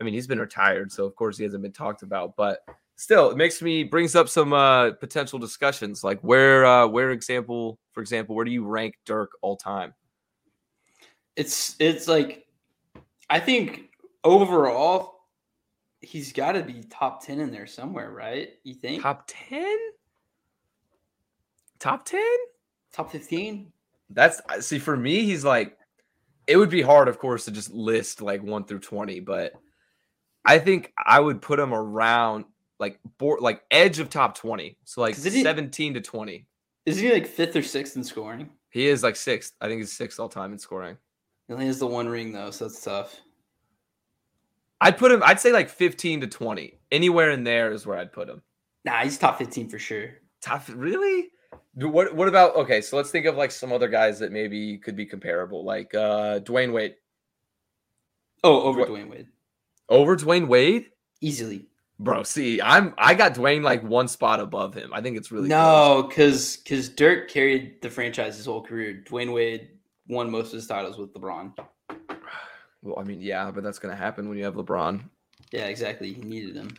I 0.00 0.04
mean, 0.04 0.14
he's 0.14 0.26
been 0.26 0.38
retired, 0.38 0.92
so 0.92 1.04
of 1.04 1.16
course 1.16 1.36
he 1.36 1.44
hasn't 1.44 1.62
been 1.62 1.72
talked 1.72 2.02
about, 2.02 2.36
but 2.36 2.60
still, 2.96 3.30
it 3.30 3.36
makes 3.36 3.60
me 3.60 3.82
brings 3.82 4.14
up 4.14 4.28
some 4.28 4.52
uh 4.52 4.92
potential 4.92 5.38
discussions. 5.38 6.04
Like 6.04 6.20
where, 6.20 6.64
uh 6.64 6.86
where 6.86 7.10
example, 7.10 7.78
for 7.92 8.02
example, 8.02 8.36
where 8.36 8.44
do 8.44 8.50
you 8.52 8.64
rank 8.64 8.94
Dirk 9.04 9.32
all 9.42 9.56
time? 9.56 9.94
It's 11.34 11.76
it's 11.80 12.06
like, 12.06 12.46
I 13.28 13.40
think 13.40 13.90
overall, 14.22 15.20
he's 16.00 16.32
got 16.32 16.52
to 16.52 16.62
be 16.62 16.84
top 16.88 17.24
ten 17.24 17.40
in 17.40 17.50
there 17.50 17.66
somewhere, 17.66 18.10
right? 18.10 18.50
You 18.62 18.74
think 18.74 19.02
Top 19.02 19.24
ten? 19.26 19.76
Top 21.78 22.04
ten? 22.04 22.36
top 22.92 23.10
fifteen? 23.12 23.72
That's 24.10 24.40
see 24.60 24.78
for 24.78 24.96
me, 24.96 25.24
he's 25.24 25.44
like 25.44 25.76
it 26.46 26.56
would 26.56 26.70
be 26.70 26.80
hard, 26.82 27.08
of 27.08 27.18
course, 27.18 27.44
to 27.46 27.50
just 27.50 27.72
list 27.72 28.22
like 28.22 28.42
one 28.42 28.64
through 28.64 28.78
twenty, 28.80 29.20
but 29.20 29.52
I 30.44 30.58
think 30.58 30.92
I 30.96 31.18
would 31.20 31.42
put 31.42 31.58
him 31.58 31.74
around 31.74 32.44
like 32.78 33.00
board 33.18 33.40
like 33.40 33.62
edge 33.70 33.98
of 33.98 34.08
top 34.10 34.36
twenty. 34.36 34.78
So 34.84 35.00
like 35.00 35.14
'Cause 35.14 35.26
it 35.26 35.34
is- 35.34 35.42
seventeen 35.42 35.94
to 35.94 36.00
twenty. 36.00 36.46
Is 36.86 36.98
he 36.98 37.12
like 37.12 37.26
fifth 37.26 37.56
or 37.56 37.62
sixth 37.62 37.96
in 37.96 38.04
scoring? 38.04 38.50
He 38.70 38.86
is 38.86 39.02
like 39.02 39.16
sixth. 39.16 39.54
I 39.60 39.66
think 39.66 39.80
he's 39.80 39.92
sixth 39.92 40.20
all 40.20 40.28
time 40.28 40.52
in 40.52 40.58
scoring. 40.58 40.96
He 41.48 41.54
only 41.54 41.66
has 41.66 41.78
the 41.80 41.86
one 41.86 42.08
ring 42.08 42.32
though, 42.32 42.50
so 42.52 42.66
that's 42.68 42.82
tough. 42.82 43.20
I'd 44.80 44.98
put 44.98 45.10
him, 45.10 45.22
I'd 45.24 45.40
say 45.40 45.52
like 45.52 45.70
15 45.70 46.20
to 46.20 46.26
20. 46.26 46.78
Anywhere 46.92 47.30
in 47.30 47.44
there 47.44 47.72
is 47.72 47.86
where 47.86 47.96
I'd 47.98 48.12
put 48.12 48.28
him. 48.28 48.42
Nah, 48.84 49.02
he's 49.02 49.18
top 49.18 49.38
fifteen 49.38 49.68
for 49.68 49.78
sure. 49.78 50.10
Top 50.40 50.62
really? 50.72 51.30
What 51.74 52.14
what 52.14 52.28
about 52.28 52.56
okay, 52.56 52.80
so 52.80 52.96
let's 52.96 53.10
think 53.10 53.26
of 53.26 53.36
like 53.36 53.50
some 53.50 53.72
other 53.72 53.88
guys 53.88 54.18
that 54.20 54.32
maybe 54.32 54.78
could 54.78 54.96
be 54.96 55.04
comparable, 55.04 55.64
like 55.64 55.94
uh 55.94 56.40
Dwyane 56.40 56.72
Wade. 56.72 56.94
Oh, 58.42 58.62
over 58.62 58.84
Dwyane 58.84 59.10
Wade, 59.10 59.28
Over 59.88 60.16
Dwyane 60.16 60.48
Wade? 60.48 60.90
easily. 61.20 61.66
Bro, 61.98 62.24
see, 62.24 62.60
I'm 62.60 62.94
I 62.98 63.14
got 63.14 63.34
Dwyane 63.34 63.62
like 63.62 63.82
one 63.82 64.08
spot 64.08 64.40
above 64.40 64.74
him. 64.74 64.92
I 64.92 65.00
think 65.00 65.16
it's 65.16 65.32
really 65.32 65.48
no, 65.48 66.04
because 66.08 66.56
because 66.58 66.88
Dirk 66.88 67.28
carried 67.28 67.80
the 67.82 67.90
franchise 67.90 68.36
his 68.36 68.46
whole 68.46 68.62
career. 68.62 69.02
Dwyane 69.06 69.32
Wade 69.32 69.68
won 70.06 70.30
most 70.30 70.48
of 70.48 70.52
his 70.54 70.66
titles 70.66 70.98
with 70.98 71.12
LeBron. 71.14 71.52
Well, 72.82 73.00
I 73.00 73.02
mean, 73.02 73.20
yeah, 73.20 73.50
but 73.50 73.64
that's 73.64 73.80
gonna 73.80 73.96
happen 73.96 74.28
when 74.28 74.38
you 74.38 74.44
have 74.44 74.54
LeBron. 74.54 75.02
Yeah, 75.50 75.64
exactly. 75.64 76.12
He 76.12 76.22
needed 76.22 76.54
him. 76.54 76.76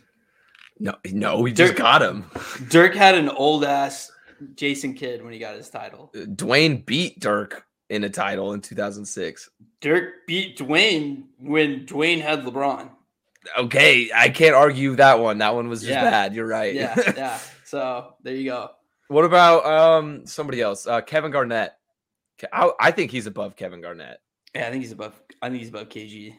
No, 0.78 0.94
no, 1.04 1.40
we 1.40 1.52
just 1.52 1.74
got 1.74 2.00
him. 2.00 2.30
Dirk 2.70 2.94
had 2.94 3.14
an 3.14 3.28
old 3.28 3.64
ass 3.64 4.10
Jason 4.54 4.94
Kidd 4.94 5.22
when 5.22 5.32
he 5.32 5.38
got 5.38 5.56
his 5.56 5.68
title. 5.70 6.10
Dwyane 6.14 6.84
beat 6.86 7.20
Dirk 7.20 7.64
in 7.90 8.04
a 8.04 8.10
title 8.10 8.52
in 8.52 8.60
2006. 8.60 9.50
Dirk 9.80 10.26
beat 10.26 10.58
Dwyane 10.58 11.24
when 11.40 11.86
Dwyane 11.86 12.20
had 12.20 12.44
LeBron. 12.44 12.90
Okay, 13.58 14.10
I 14.14 14.28
can't 14.28 14.54
argue 14.54 14.96
that 14.96 15.20
one. 15.20 15.38
That 15.38 15.54
one 15.54 15.68
was 15.68 15.80
just 15.80 15.90
Yeah. 15.92 16.10
bad. 16.10 16.34
You're 16.34 16.46
right. 16.46 16.74
Yeah, 16.74 16.94
yeah. 17.16 17.38
So 17.64 18.14
there 18.22 18.34
you 18.34 18.44
go. 18.44 18.70
what 19.08 19.24
about 19.24 19.64
um 19.64 20.26
somebody 20.26 20.60
else? 20.60 20.86
Uh, 20.86 21.00
Kevin 21.00 21.30
Garnett. 21.30 21.72
I, 22.52 22.70
I 22.78 22.90
think 22.92 23.10
he's 23.10 23.26
above 23.26 23.56
Kevin 23.56 23.80
Garnett. 23.80 24.18
Yeah, 24.54 24.66
I 24.68 24.70
think 24.70 24.82
he's 24.82 24.92
above. 24.92 25.20
I 25.42 25.48
think 25.48 25.60
he's 25.60 25.70
above 25.70 25.88
KG. 25.88 26.34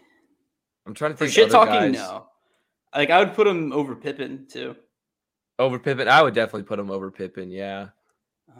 I'm 0.85 0.93
trying 0.93 1.11
to 1.11 1.17
For 1.17 1.25
think. 1.25 1.33
shit 1.33 1.53
other 1.53 1.65
talking, 1.65 1.91
guys. 1.91 1.93
no. 1.93 2.27
Like 2.95 3.09
I 3.09 3.19
would 3.19 3.33
put 3.33 3.47
him 3.47 3.71
over 3.73 3.95
Pippen 3.95 4.45
too. 4.49 4.75
Over 5.59 5.77
Pippen, 5.77 6.07
I 6.07 6.21
would 6.23 6.33
definitely 6.33 6.63
put 6.63 6.79
him 6.79 6.89
over 6.89 7.11
Pippen. 7.11 7.51
Yeah, 7.51 7.89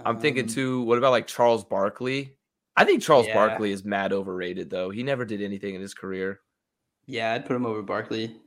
I'm 0.05 0.19
thinking 0.19 0.43
Um, 0.43 0.49
too. 0.49 0.81
What 0.83 0.97
about 0.97 1.11
like 1.11 1.27
Charles 1.27 1.63
Barkley? 1.63 2.35
I 2.75 2.85
think 2.85 3.01
Charles 3.01 3.25
Yeah. 3.27 3.33
Barkley 3.33 3.71
is 3.71 3.83
mad 3.83 4.13
overrated 4.13 4.69
though. 4.69 4.89
He 4.89 5.01
never 5.03 5.25
did 5.25 5.41
anything 5.41 5.75
in 5.75 5.81
his 5.81 5.93
career. 5.93 6.41
Yeah, 7.05 7.33
I'd 7.33 7.45
put 7.45 7.55
him 7.55 7.65
over 7.65 7.81
Barkley. 7.81 8.39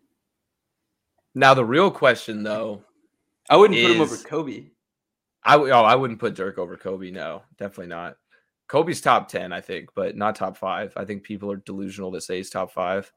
Now 1.35 1.55
the 1.55 1.65
real 1.65 1.91
question 1.91 2.43
though, 2.43 2.85
I 3.49 3.57
wouldn't 3.57 3.81
put 3.81 3.91
him 3.91 4.01
over 4.01 4.17
Kobe. 4.17 4.71
I 5.45 5.53
w- 5.53 5.73
oh 5.73 5.83
I 5.83 5.97
wouldn't 5.97 6.21
put 6.21 6.35
Dirk 6.35 6.59
over 6.59 6.77
Kobe. 6.77 7.11
No, 7.11 7.43
definitely 7.59 7.87
not. 7.89 8.17
Kobe's 8.69 9.01
top 9.01 9.29
ten, 9.29 9.53
I 9.53 9.61
think, 9.61 9.91
but 9.95 10.17
not 10.17 10.37
top 10.37 10.57
five. 10.57 10.93
I 10.97 11.05
think 11.05 11.25
people 11.25 11.51
are 11.51 11.57
delusional 11.57 12.11
that 12.13 12.23
say 12.23 12.37
he's 12.37 12.51
top 12.51 12.71
five. 12.71 13.11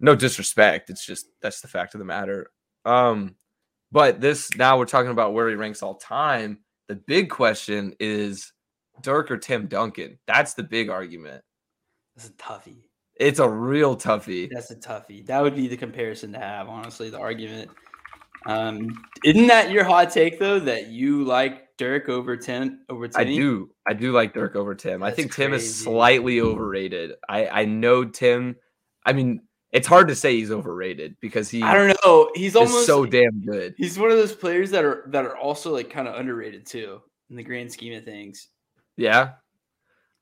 No 0.00 0.14
disrespect. 0.14 0.90
It's 0.90 1.04
just 1.04 1.26
that's 1.40 1.60
the 1.60 1.68
fact 1.68 1.94
of 1.94 1.98
the 1.98 2.04
matter. 2.04 2.50
Um, 2.84 3.34
but 3.94 4.20
this 4.20 4.54
now 4.56 4.76
we're 4.76 4.86
talking 4.86 5.12
about 5.12 5.34
where 5.34 5.48
he 5.48 5.54
ranks 5.54 5.80
all 5.80 5.94
time. 5.94 6.58
The 6.88 6.96
big 6.96 7.30
question 7.30 7.94
is 8.00 8.52
Dirk 9.02 9.30
or 9.30 9.38
Tim 9.38 9.68
Duncan. 9.68 10.18
That's 10.26 10.54
the 10.54 10.64
big 10.64 10.90
argument. 10.90 11.44
That's 12.16 12.28
a 12.28 12.32
toughie. 12.32 12.88
It's 13.14 13.38
a 13.38 13.48
real 13.48 13.96
toughie. 13.96 14.50
That's 14.52 14.72
a 14.72 14.76
toughie. 14.76 15.24
That 15.26 15.40
would 15.40 15.54
be 15.54 15.68
the 15.68 15.76
comparison 15.76 16.32
to 16.32 16.40
have, 16.40 16.68
honestly, 16.68 17.08
the 17.08 17.20
argument. 17.20 17.70
Um, 18.46 19.00
isn't 19.24 19.46
that 19.46 19.70
your 19.70 19.84
hot 19.84 20.10
take 20.10 20.40
though? 20.40 20.58
That 20.58 20.88
you 20.88 21.22
like 21.22 21.76
Dirk 21.78 22.08
over 22.08 22.36
Tim 22.36 22.80
over 22.88 23.06
Tim? 23.06 23.20
I 23.20 23.24
do. 23.24 23.70
I 23.86 23.92
do 23.92 24.10
like 24.10 24.34
Dirk 24.34 24.56
over 24.56 24.74
Tim. 24.74 25.04
I 25.04 25.10
That's 25.10 25.16
think 25.16 25.32
Tim 25.36 25.52
is 25.52 25.72
slightly 25.72 26.40
overrated. 26.40 27.12
I 27.28 27.46
I 27.46 27.64
know 27.64 28.04
Tim. 28.04 28.56
I 29.06 29.12
mean, 29.12 29.42
it's 29.74 29.86
hard 29.86 30.08
to 30.08 30.14
say 30.14 30.36
he's 30.36 30.50
overrated 30.50 31.16
because 31.20 31.50
he 31.50 31.62
I 31.62 31.74
don't 31.74 31.94
know. 32.04 32.30
He's 32.34 32.56
almost 32.56 32.86
so 32.86 33.04
damn 33.04 33.40
good. 33.40 33.74
He's 33.76 33.98
one 33.98 34.10
of 34.10 34.16
those 34.16 34.34
players 34.34 34.70
that 34.70 34.84
are 34.84 35.04
that 35.08 35.26
are 35.26 35.36
also 35.36 35.72
like 35.72 35.90
kind 35.90 36.08
of 36.08 36.14
underrated 36.14 36.64
too 36.64 37.02
in 37.28 37.36
the 37.36 37.42
grand 37.42 37.70
scheme 37.70 37.92
of 37.92 38.04
things. 38.04 38.48
Yeah. 38.96 39.32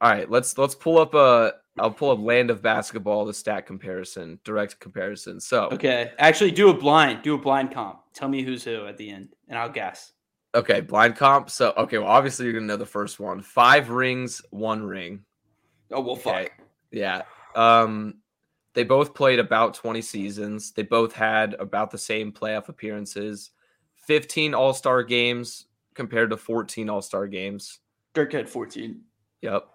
All 0.01 0.11
right, 0.11 0.29
let's 0.29 0.59
let's 0.59 0.75
pull 0.75 0.99
up 0.99 1.15
a 1.15 1.53
I'll 1.79 1.91
pull 1.91 2.11
up 2.11 2.19
Land 2.19 2.51
of 2.51 2.63
Basketball 2.63 3.25
the 3.25 3.35
stat 3.35 3.67
comparison, 3.67 4.41
direct 4.43 4.81
comparison. 4.81 5.39
So, 5.39 5.69
okay, 5.71 6.13
actually, 6.19 6.51
do 6.51 6.71
a 6.71 6.75
blind, 6.75 7.23
do 7.23 7.35
a 7.35 7.39
blind 7.39 7.73
comp. 7.73 8.01
Tell 8.13 8.29
me 8.29 8.43
who's 8.43 8.65
who 8.65 8.87
at 8.87 8.97
the 8.97 9.11
end, 9.11 9.29
and 9.49 9.57
I'll 9.57 9.71
guess. 9.71 10.13
Okay, 10.55 10.81
blind 10.81 11.17
comp. 11.17 11.51
So, 11.51 11.73
okay, 11.77 11.99
well 11.99 12.09
obviously 12.09 12.47
you're 12.47 12.53
going 12.53 12.65
to 12.65 12.69
know 12.69 12.77
the 12.77 12.85
first 12.85 13.21
one. 13.21 13.41
5 13.41 13.91
rings, 13.91 14.43
1 14.51 14.83
ring. 14.83 15.25
Oh 15.91 16.01
well, 16.01 16.17
fuck. 16.17 16.35
Okay. 16.35 16.49
Yeah. 16.91 17.23
Um 17.55 18.17
they 18.75 18.85
both 18.85 19.15
played 19.15 19.39
about 19.39 19.75
20 19.75 20.01
seasons. 20.03 20.73
They 20.73 20.83
both 20.83 21.13
had 21.13 21.55
about 21.55 21.91
the 21.91 21.99
same 21.99 22.33
playoff 22.33 22.69
appearances. 22.69 23.51
15 24.07 24.55
All-Star 24.55 25.03
games 25.03 25.67
compared 25.95 26.31
to 26.31 26.37
14 26.37 26.89
All-Star 26.89 27.27
games. 27.27 27.81
Dirk 28.15 28.33
had 28.33 28.49
fourteen. 28.49 29.03
Yep. 29.41 29.67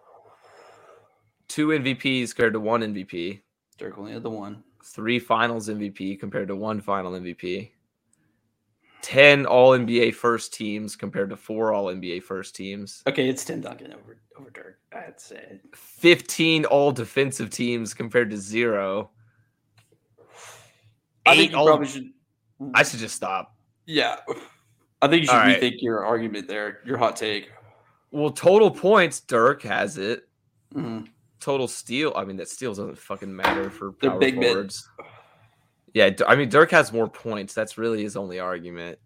Two 1.47 1.69
MVPs 1.69 2.35
compared 2.35 2.53
to 2.53 2.59
one 2.59 2.81
MVP. 2.81 3.41
Dirk 3.77 3.97
only 3.97 4.13
had 4.13 4.23
the 4.23 4.29
one. 4.29 4.63
Three 4.83 5.17
Finals 5.17 5.69
MVP 5.69 6.19
compared 6.19 6.47
to 6.49 6.55
one 6.55 6.79
Final 6.79 7.13
MVP. 7.13 7.71
10 9.01 9.45
All 9.45 9.71
NBA 9.77 10.13
first 10.13 10.53
teams 10.53 10.95
compared 10.95 11.29
to 11.29 11.37
four 11.37 11.73
All 11.73 11.85
NBA 11.85 12.23
first 12.23 12.55
teams. 12.55 13.03
Okay, 13.07 13.29
it's 13.29 13.45
Tim 13.45 13.61
Duncan 13.61 13.93
over 13.93 14.17
over 14.39 14.49
Dirk. 14.49 14.79
I'd 14.93 15.19
say. 15.19 15.61
15 15.75 16.65
All 16.65 16.91
Defensive 16.91 17.49
teams 17.49 17.93
compared 17.93 18.29
to 18.31 18.37
zero. 18.37 19.11
I 21.25 21.33
Eight 21.33 21.37
think 21.37 21.51
you 21.51 21.57
all- 21.57 21.67
probably 21.67 21.87
should. 21.87 22.11
I 22.73 22.83
should 22.83 22.99
just 22.99 23.15
stop. 23.15 23.55
Yeah, 23.85 24.17
I 25.01 25.07
think 25.07 25.21
you 25.21 25.27
should 25.27 25.35
All 25.35 25.39
right. 25.41 25.61
rethink 25.61 25.75
your 25.81 26.05
argument 26.05 26.47
there. 26.47 26.79
Your 26.85 26.97
hot 26.97 27.15
take. 27.15 27.51
Well, 28.11 28.31
total 28.31 28.71
points, 28.71 29.19
Dirk 29.19 29.61
has 29.63 29.97
it. 29.97 30.27
Mhm. 30.73 31.07
Total 31.39 31.67
steal. 31.67 32.13
I 32.15 32.25
mean, 32.25 32.37
that 32.37 32.49
steals 32.49 32.77
doesn't 32.77 32.97
fucking 32.97 33.33
matter 33.33 33.69
for 33.69 33.93
The 34.01 34.09
power 34.09 34.19
big 34.19 34.35
forwards. 34.35 34.89
Yeah, 35.97 36.11
I 36.27 36.35
mean, 36.35 36.49
Dirk 36.49 36.69
has 36.71 36.93
more 36.93 37.07
points. 37.09 37.55
That's 37.55 37.75
really 37.77 38.03
his 38.03 38.15
only 38.15 38.39
argument. 38.39 38.99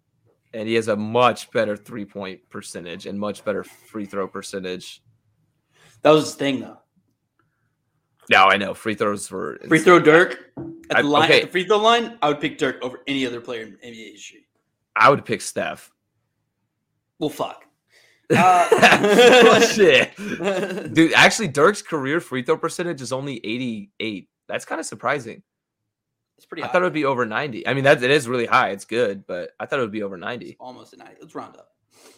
And 0.54 0.67
he 0.67 0.73
has 0.75 0.89
a 0.89 0.95
much 0.97 1.49
better 1.51 1.77
three 1.77 2.04
point 2.04 2.41
percentage 2.49 3.06
and 3.06 3.17
much 3.17 3.45
better 3.45 3.63
free 3.63 4.06
throw 4.06 4.27
percentage. 4.27 5.01
That 6.01 6.12
was 6.12 6.25
his 6.25 6.36
thing 6.36 6.60
though. 6.60 6.80
Now 8.30 8.49
I 8.49 8.58
know 8.58 8.73
free 8.73 8.95
throws 8.95 9.32
were 9.32 9.58
Free 9.69 9.80
throw 9.80 9.99
Dirk 9.99 10.51
at 10.89 10.97
I- 10.97 11.01
the 11.04 11.08
line. 11.08 11.23
okay. 11.30 11.38
At 11.41 11.45
the 11.45 11.51
free 11.51 11.63
throw 11.65 11.77
line, 11.77 12.17
I 12.21 12.27
would 12.27 12.41
pick 12.41 12.58
Dirk 12.58 12.82
over 12.84 12.99
any 13.08 13.25
other 13.25 13.39
player 13.39 13.62
in 13.63 13.77
NBA 13.84 14.12
history. 14.12 14.47
I 14.95 15.10
would 15.10 15.23
pick 15.23 15.39
Steph. 15.41 15.89
Well, 17.19 17.30
fuck. 17.30 17.63
Uh, 18.34 19.60
Dude, 20.93 21.13
actually, 21.13 21.47
Dirk's 21.49 21.82
career 21.82 22.19
free 22.21 22.43
throw 22.43 22.58
percentage 22.58 23.01
is 23.01 23.12
only 23.12 23.38
88. 23.45 24.30
That's 24.47 24.65
kind 24.65 24.80
of 24.80 24.86
surprising. 24.86 25.43
It's 26.41 26.47
pretty. 26.47 26.63
I 26.63 26.67
thought 26.69 26.82
it 26.82 26.86
would 26.86 26.91
be 26.91 27.06
over 27.06 27.23
90. 27.23 27.67
I 27.67 27.75
mean, 27.75 27.84
that 27.84 28.01
it 28.01 28.10
is 28.10 28.27
really 28.27 28.47
high. 28.47 28.69
It's 28.69 28.84
good, 28.84 29.27
but 29.27 29.51
I 29.60 29.67
thought 29.67 29.77
it 29.77 29.84
would 29.84 29.91
be 29.91 30.01
over 30.01 30.17
90. 30.17 30.58
almost 30.60 30.91
a 30.93 30.97
night. 30.97 31.17
Let's 31.21 31.36
round 31.36 31.56
up. 31.56 31.75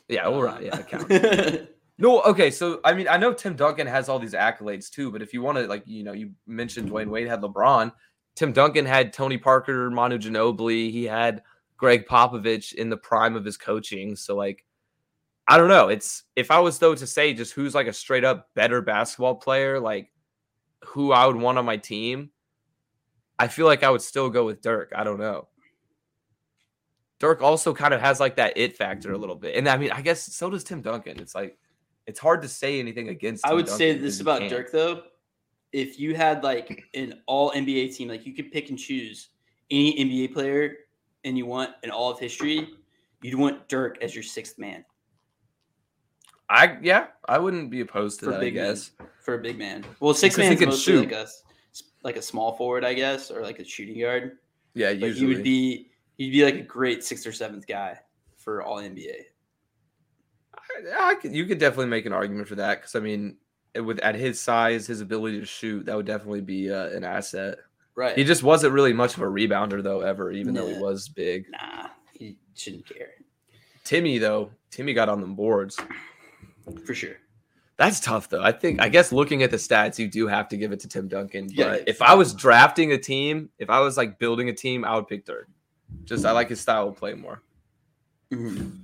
Yeah, 0.07 0.27
all 0.27 0.41
right. 0.41 0.59
Um, 0.59 0.63
Yeah, 0.63 0.81
count. 0.83 1.69
No, 1.97 2.21
okay. 2.21 2.49
So 2.49 2.79
I 2.85 2.93
mean, 2.93 3.09
I 3.09 3.17
know 3.17 3.33
Tim 3.33 3.57
Duncan 3.57 3.85
has 3.85 4.07
all 4.07 4.19
these 4.19 4.33
accolades 4.33 4.89
too, 4.89 5.11
but 5.11 5.21
if 5.21 5.33
you 5.33 5.41
want 5.41 5.57
to, 5.57 5.67
like, 5.67 5.83
you 5.85 6.03
know, 6.03 6.13
you 6.13 6.31
mentioned 6.47 6.89
Dwyane 6.89 7.09
Wade 7.09 7.27
had 7.27 7.41
LeBron. 7.41 7.91
Tim 8.35 8.53
Duncan 8.53 8.85
had 8.85 9.11
Tony 9.11 9.37
Parker, 9.37 9.91
Manu 9.91 10.17
Ginobili. 10.17 10.89
He 10.89 11.03
had 11.03 11.43
Gregg 11.75 12.07
Popovich 12.07 12.73
in 12.73 12.89
the 12.89 12.97
prime 12.97 13.35
of 13.35 13.43
his 13.43 13.57
coaching. 13.57 14.15
So 14.15 14.37
like, 14.37 14.65
I 15.49 15.57
don't 15.57 15.67
know. 15.67 15.89
It's 15.89 16.23
if 16.37 16.49
I 16.49 16.59
was 16.59 16.79
though 16.79 16.95
to 16.95 17.05
say 17.05 17.33
just 17.33 17.53
who's 17.53 17.75
like 17.75 17.87
a 17.87 17.93
straight 17.93 18.23
up 18.23 18.49
better 18.55 18.81
basketball 18.81 19.35
player, 19.35 19.81
like 19.81 20.09
who 20.85 21.11
I 21.11 21.27
would 21.27 21.35
want 21.35 21.57
on 21.57 21.65
my 21.65 21.77
team, 21.77 22.31
I 23.43 23.47
feel 23.49 23.65
like 23.65 23.83
I 23.83 23.89
would 23.89 24.01
still 24.01 24.29
go 24.29 24.45
with 24.45 24.61
Dirk. 24.61 24.93
I 24.95 25.03
don't 25.03 25.19
know. 25.19 25.47
Dirk 27.19 27.41
also 27.41 27.73
kind 27.73 27.93
of 27.93 27.99
has 27.99 28.19
like 28.21 28.37
that 28.37 28.53
it 28.57 28.77
factor 28.77 29.11
a 29.11 29.17
little 29.17 29.35
bit. 29.35 29.55
And 29.55 29.67
I 29.67 29.75
mean, 29.77 29.91
I 29.91 30.01
guess 30.01 30.21
so 30.33 30.49
does 30.49 30.63
Tim 30.63 30.81
Duncan. 30.81 31.19
It's 31.19 31.35
like 31.35 31.57
it's 32.07 32.19
hard 32.19 32.41
to 32.43 32.47
say 32.47 32.79
anything 32.79 33.09
against 33.09 33.45
I 33.45 33.53
would 33.53 33.65
Duncan 33.65 33.77
say 33.77 33.97
this 33.97 34.21
about. 34.21 34.47
Dirk 34.49 34.71
though. 34.71 35.03
If 35.73 35.99
you 35.99 36.15
had 36.15 36.41
like 36.43 36.83
an 36.93 37.21
all 37.25 37.51
NBA 37.51 37.95
team, 37.97 38.07
like 38.07 38.25
you 38.25 38.33
could 38.33 38.49
pick 38.51 38.69
and 38.69 38.79
choose 38.79 39.29
any 39.69 39.93
NBA 39.97 40.33
player 40.33 40.75
and 41.25 41.37
you 41.37 41.45
want 41.45 41.71
in 41.83 41.89
all 41.91 42.11
of 42.11 42.19
history, 42.19 42.69
you'd 43.21 43.37
want 43.37 43.67
Dirk 43.67 43.97
as 44.01 44.13
your 44.15 44.23
sixth 44.23 44.57
man 44.57 44.85
I 46.49 46.77
yeah, 46.81 47.07
I 47.27 47.39
wouldn't 47.39 47.71
be 47.71 47.81
opposed 47.81 48.19
to 48.19 48.25
For 48.25 48.31
that, 48.31 48.37
I 48.37 48.41
big 48.41 48.55
men. 48.55 48.65
guess. 48.65 48.91
for 49.21 49.33
a 49.35 49.39
big 49.39 49.57
man. 49.57 49.83
Well, 49.99 50.13
six 50.13 50.37
man 50.37 50.55
can 50.57 50.69
mostly 50.69 50.93
shoot. 50.93 50.99
like 51.05 51.11
a 51.13 51.19
s- 51.21 51.43
like 52.03 52.17
a 52.17 52.21
small 52.21 52.53
forward, 52.55 52.83
I 52.83 52.93
guess, 52.93 53.31
or 53.31 53.41
like 53.41 53.59
a 53.59 53.63
shooting 53.65 53.99
guard. 53.99 54.37
Yeah, 54.73 54.93
But 54.93 55.07
usually. 55.07 55.19
he 55.19 55.25
would 55.33 55.43
be 55.43 55.89
he'd 56.17 56.31
be 56.31 56.43
like 56.45 56.55
a 56.55 56.61
great 56.61 57.03
sixth 57.03 57.25
or 57.25 57.31
seventh 57.31 57.67
guy 57.67 57.99
for 58.37 58.61
all 58.61 58.77
NBA. 58.77 59.13
I, 60.55 61.09
I 61.11 61.15
could, 61.15 61.33
you 61.35 61.45
could 61.45 61.59
definitely 61.59 61.87
make 61.87 62.05
an 62.05 62.13
argument 62.13 62.47
for 62.47 62.55
that 62.55 62.79
because 62.81 62.95
I 62.95 62.99
mean, 62.99 63.37
with 63.75 63.99
at 63.99 64.15
his 64.15 64.39
size, 64.39 64.87
his 64.87 65.01
ability 65.01 65.39
to 65.39 65.45
shoot, 65.45 65.85
that 65.85 65.95
would 65.95 66.05
definitely 66.05 66.41
be 66.41 66.71
uh, 66.71 66.87
an 66.89 67.03
asset. 67.03 67.57
Right. 67.95 68.17
He 68.17 68.23
just 68.23 68.43
wasn't 68.43 68.73
really 68.73 68.93
much 68.93 69.15
of 69.15 69.21
a 69.21 69.25
rebounder 69.25 69.83
though, 69.83 70.01
ever, 70.01 70.31
even 70.31 70.53
though 70.53 70.67
he 70.67 70.79
was 70.79 71.07
big. 71.07 71.45
nah, 71.51 71.89
he 72.13 72.37
shouldn't 72.55 72.87
care 72.87 73.09
Timmy 73.83 74.17
though, 74.17 74.49
Timmy 74.71 74.93
got 74.93 75.09
on 75.09 75.21
the 75.21 75.27
boards. 75.27 75.77
for 76.85 76.93
sure. 76.95 77.17
That's 77.77 77.99
tough 77.99 78.29
though. 78.29 78.43
I 78.43 78.51
think 78.51 78.81
I 78.81 78.89
guess 78.89 79.11
looking 79.11 79.41
at 79.43 79.51
the 79.51 79.57
stats, 79.57 79.97
you 79.97 80.07
do 80.07 80.27
have 80.27 80.47
to 80.49 80.57
give 80.57 80.71
it 80.71 80.79
to 80.81 80.87
Tim 80.87 81.07
Duncan. 81.07 81.49
Yeah, 81.49 81.69
But 81.69 81.89
if 81.89 82.01
I 82.01 82.13
was 82.13 82.33
drafting 82.33 82.91
a 82.91 82.97
team, 82.97 83.49
if 83.57 83.69
I 83.69 83.79
was 83.79 83.97
like 83.97 84.19
building 84.19 84.49
a 84.49 84.53
team, 84.53 84.85
I 84.85 84.95
would 84.95 85.07
pick 85.07 85.25
Dirk. 85.25 85.47
Just 86.05 86.25
I 86.25 86.31
like 86.31 86.49
his 86.49 86.61
style 86.61 86.89
of 86.89 86.95
play 86.97 87.13
more. 87.13 87.41
Mhm. 88.31 88.79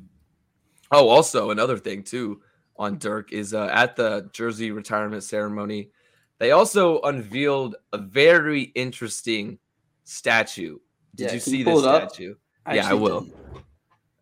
Oh, 0.92 1.08
also 1.08 1.52
another 1.52 1.78
thing 1.78 2.04
too 2.04 2.42
on 2.78 2.98
Dirk 2.98 3.32
is 3.32 3.54
uh, 3.54 3.70
at 3.72 3.96
the 3.96 4.30
jersey 4.34 4.72
retirement 4.72 5.24
ceremony, 5.24 5.92
they 6.40 6.52
also 6.52 7.02
unveiled 7.02 7.76
a 7.94 7.98
very 7.98 8.64
interesting 8.74 9.60
statue. 10.06 10.80
Did 11.16 11.28
Yeah, 11.28 11.34
you 11.34 11.40
see 11.40 11.64
this 11.64 11.80
statue? 11.82 12.36
Yeah, 12.72 12.90
I 12.90 12.94
will. 12.94 13.22
didn't. 13.22 13.36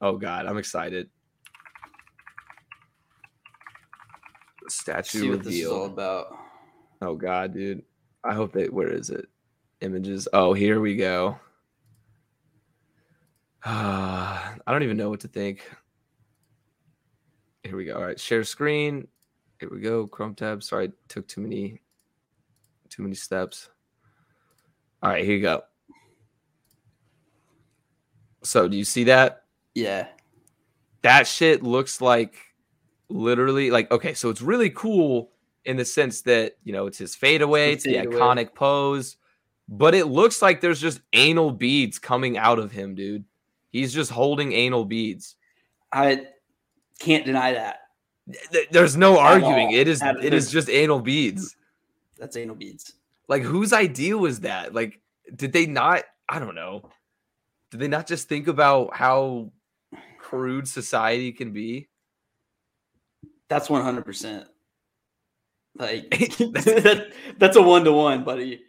Oh 0.01 0.17
God, 0.17 0.45
I'm 0.45 0.57
excited. 0.57 1.09
Statue 4.69 5.19
See 5.19 5.29
what 5.29 5.43
this 5.43 5.55
is 5.55 5.67
all 5.67 5.83
reveal. 5.83 5.93
about. 5.93 6.37
Oh 7.01 7.15
God, 7.15 7.53
dude. 7.53 7.83
I 8.23 8.33
hope 8.33 8.53
they. 8.53 8.65
Where 8.67 8.89
is 8.89 9.09
it? 9.09 9.27
Images. 9.81 10.27
Oh, 10.33 10.53
here 10.53 10.79
we 10.79 10.95
go. 10.95 11.37
I 13.65 14.53
don't 14.67 14.83
even 14.83 14.97
know 14.97 15.09
what 15.09 15.19
to 15.21 15.27
think. 15.27 15.69
Here 17.63 17.75
we 17.75 17.85
go. 17.85 17.95
All 17.95 18.03
right, 18.03 18.19
share 18.19 18.43
screen. 18.43 19.07
Here 19.59 19.69
we 19.71 19.81
go. 19.81 20.07
Chrome 20.07 20.35
tab. 20.35 20.63
Sorry, 20.63 20.87
I 20.87 20.91
took 21.09 21.27
too 21.27 21.41
many, 21.41 21.81
too 22.89 23.03
many 23.03 23.15
steps. 23.15 23.69
All 25.03 25.09
right, 25.11 25.25
here 25.25 25.35
you 25.35 25.41
go. 25.41 25.61
So, 28.43 28.67
do 28.67 28.77
you 28.77 28.85
see 28.85 29.03
that? 29.05 29.43
Yeah. 29.75 30.07
that 31.03 31.27
shit 31.27 31.61
looks 31.61 32.01
like 32.01 32.35
literally 33.09 33.71
like 33.71 33.89
okay 33.91 34.13
so 34.13 34.29
it's 34.29 34.41
really 34.41 34.69
cool 34.69 35.31
in 35.65 35.77
the 35.77 35.85
sense 35.85 36.21
that 36.21 36.57
you 36.63 36.73
know 36.73 36.87
it's 36.87 36.97
his 36.97 37.15
fadeaway 37.15 37.73
it's 37.73 37.85
It's 37.85 37.95
the 37.95 38.09
iconic 38.09 38.53
pose 38.53 39.17
but 39.69 39.93
it 39.93 40.05
looks 40.05 40.41
like 40.41 40.61
there's 40.61 40.79
just 40.79 41.01
anal 41.13 41.51
beads 41.51 41.99
coming 41.99 42.37
out 42.37 42.59
of 42.59 42.71
him 42.71 42.95
dude. 42.95 43.25
He's 43.69 43.93
just 43.93 44.11
holding 44.11 44.53
anal 44.53 44.85
beads. 44.85 45.35
I 45.91 46.27
can't 46.99 47.25
deny 47.25 47.53
that. 47.53 47.81
There's 48.71 48.97
no 48.97 49.19
arguing. 49.19 49.71
it 49.71 49.87
is 49.87 50.01
it 50.01 50.33
is 50.33 50.51
just 50.51 50.69
anal 50.69 50.99
beads. 50.99 51.55
That's 52.17 52.35
anal 52.37 52.55
beads. 52.55 52.93
like 53.27 53.43
whose 53.43 53.73
idea 53.73 54.17
was 54.17 54.41
that? 54.41 54.73
Like 54.73 55.01
did 55.35 55.51
they 55.51 55.65
not 55.65 56.03
i 56.29 56.39
don't 56.39 56.55
know. 56.55 56.89
Did 57.71 57.81
they 57.81 57.87
not 57.89 58.07
just 58.07 58.29
think 58.29 58.47
about 58.47 58.95
how 58.95 59.51
crude 60.17 60.67
society 60.67 61.31
can 61.33 61.51
be 61.51 61.89
That's 63.49 63.69
one 63.69 63.81
hundred 63.81 64.05
percent. 64.05 64.45
Like 65.75 66.09
that, 66.09 67.11
that's 67.37 67.55
a 67.55 67.61
one 67.61 67.83
to 67.83 67.91
one, 67.91 68.23
buddy. 68.23 68.61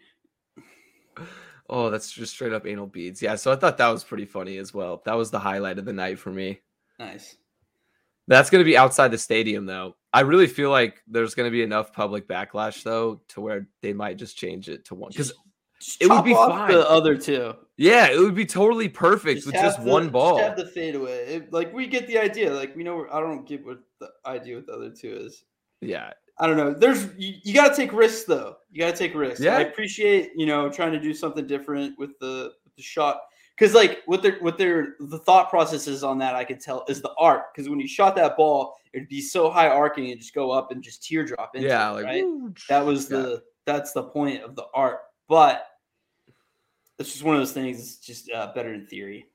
Oh, 1.70 1.90
that's 1.90 2.10
just 2.10 2.32
straight 2.32 2.52
up 2.52 2.66
anal 2.66 2.86
beads. 2.86 3.20
Yeah, 3.20 3.36
so 3.36 3.52
I 3.52 3.56
thought 3.56 3.76
that 3.76 3.88
was 3.88 4.04
pretty 4.04 4.24
funny 4.24 4.56
as 4.56 4.72
well. 4.72 5.02
That 5.04 5.16
was 5.16 5.30
the 5.30 5.38
highlight 5.38 5.78
of 5.78 5.84
the 5.84 5.92
night 5.92 6.18
for 6.18 6.30
me. 6.30 6.60
Nice. 6.98 7.36
That's 8.26 8.48
going 8.48 8.60
to 8.60 8.70
be 8.70 8.76
outside 8.76 9.10
the 9.10 9.18
stadium, 9.18 9.66
though. 9.66 9.96
I 10.12 10.20
really 10.20 10.46
feel 10.46 10.70
like 10.70 11.02
there's 11.06 11.34
going 11.34 11.46
to 11.46 11.50
be 11.50 11.62
enough 11.62 11.92
public 11.92 12.26
backlash, 12.26 12.82
though, 12.82 13.20
to 13.28 13.40
where 13.42 13.68
they 13.82 13.92
might 13.92 14.16
just 14.16 14.36
change 14.36 14.68
it 14.70 14.86
to 14.86 14.94
one. 14.94 15.10
Because 15.10 15.32
it 16.00 16.08
would 16.08 16.24
be 16.24 16.34
fine. 16.34 16.72
The 16.72 16.88
other 16.88 17.16
two. 17.16 17.54
Yeah, 17.78 18.10
it 18.10 18.18
would 18.18 18.34
be 18.34 18.44
totally 18.44 18.88
perfect 18.88 19.46
with 19.46 19.54
just 19.54 19.82
the- 19.82 19.90
one 19.90 20.10
ball. 20.10 20.36
Just 20.36 20.48
have 20.48 20.58
the 20.58 20.66
fadeaway. 20.66 21.36
It- 21.36 21.52
like 21.52 21.72
we 21.72 21.86
get 21.86 22.06
the 22.06 22.18
idea. 22.18 22.52
Like 22.52 22.76
we 22.76 22.82
know. 22.82 23.06
I 23.10 23.20
don't 23.20 23.46
get 23.46 23.64
what 23.64 23.78
the 24.00 24.10
idea 24.26 24.56
with 24.56 24.66
the 24.66 24.74
other 24.74 24.90
two 24.90 25.12
is. 25.12 25.44
yeah, 25.80 26.12
I 26.38 26.46
don't 26.46 26.56
know. 26.56 26.74
There's 26.74 27.08
you, 27.16 27.34
you 27.42 27.54
got 27.54 27.68
to 27.68 27.76
take 27.76 27.92
risks 27.92 28.24
though. 28.24 28.56
You 28.70 28.80
got 28.80 28.92
to 28.92 28.96
take 28.96 29.14
risks. 29.14 29.40
Yeah. 29.40 29.56
I 29.56 29.60
appreciate 29.60 30.32
you 30.36 30.46
know 30.46 30.68
trying 30.68 30.92
to 30.92 31.00
do 31.00 31.14
something 31.14 31.46
different 31.46 31.98
with 31.98 32.18
the 32.18 32.52
with 32.64 32.74
the 32.76 32.82
shot 32.82 33.20
because 33.56 33.74
like 33.74 34.02
what 34.06 34.22
their 34.22 34.38
what 34.40 34.58
their 34.58 34.96
the 35.00 35.18
thought 35.18 35.50
processes 35.50 36.04
on 36.04 36.18
that 36.18 36.34
I 36.34 36.44
could 36.44 36.60
tell 36.60 36.84
is 36.88 37.00
the 37.00 37.12
arc 37.18 37.54
because 37.54 37.68
when 37.68 37.80
you 37.80 37.88
shot 37.88 38.14
that 38.16 38.36
ball 38.36 38.76
it'd 38.92 39.08
be 39.08 39.20
so 39.20 39.50
high 39.50 39.68
arcing 39.68 40.10
and 40.10 40.20
just 40.20 40.34
go 40.34 40.50
up 40.50 40.70
and 40.70 40.82
just 40.82 41.02
teardrop 41.02 41.54
into 41.54 41.68
yeah, 41.68 41.90
it, 41.90 41.94
like 41.94 42.04
right. 42.04 42.24
That 42.68 42.84
was 42.84 43.10
yeah. 43.10 43.18
the 43.18 43.42
that's 43.66 43.92
the 43.92 44.04
point 44.04 44.42
of 44.42 44.56
the 44.56 44.64
art, 44.74 45.00
but 45.28 45.66
it's 46.98 47.12
just 47.12 47.22
one 47.24 47.34
of 47.36 47.40
those 47.40 47.52
things. 47.52 47.78
It's 47.78 47.96
just 47.96 48.30
uh, 48.30 48.52
better 48.54 48.72
in 48.74 48.86
theory. 48.86 49.26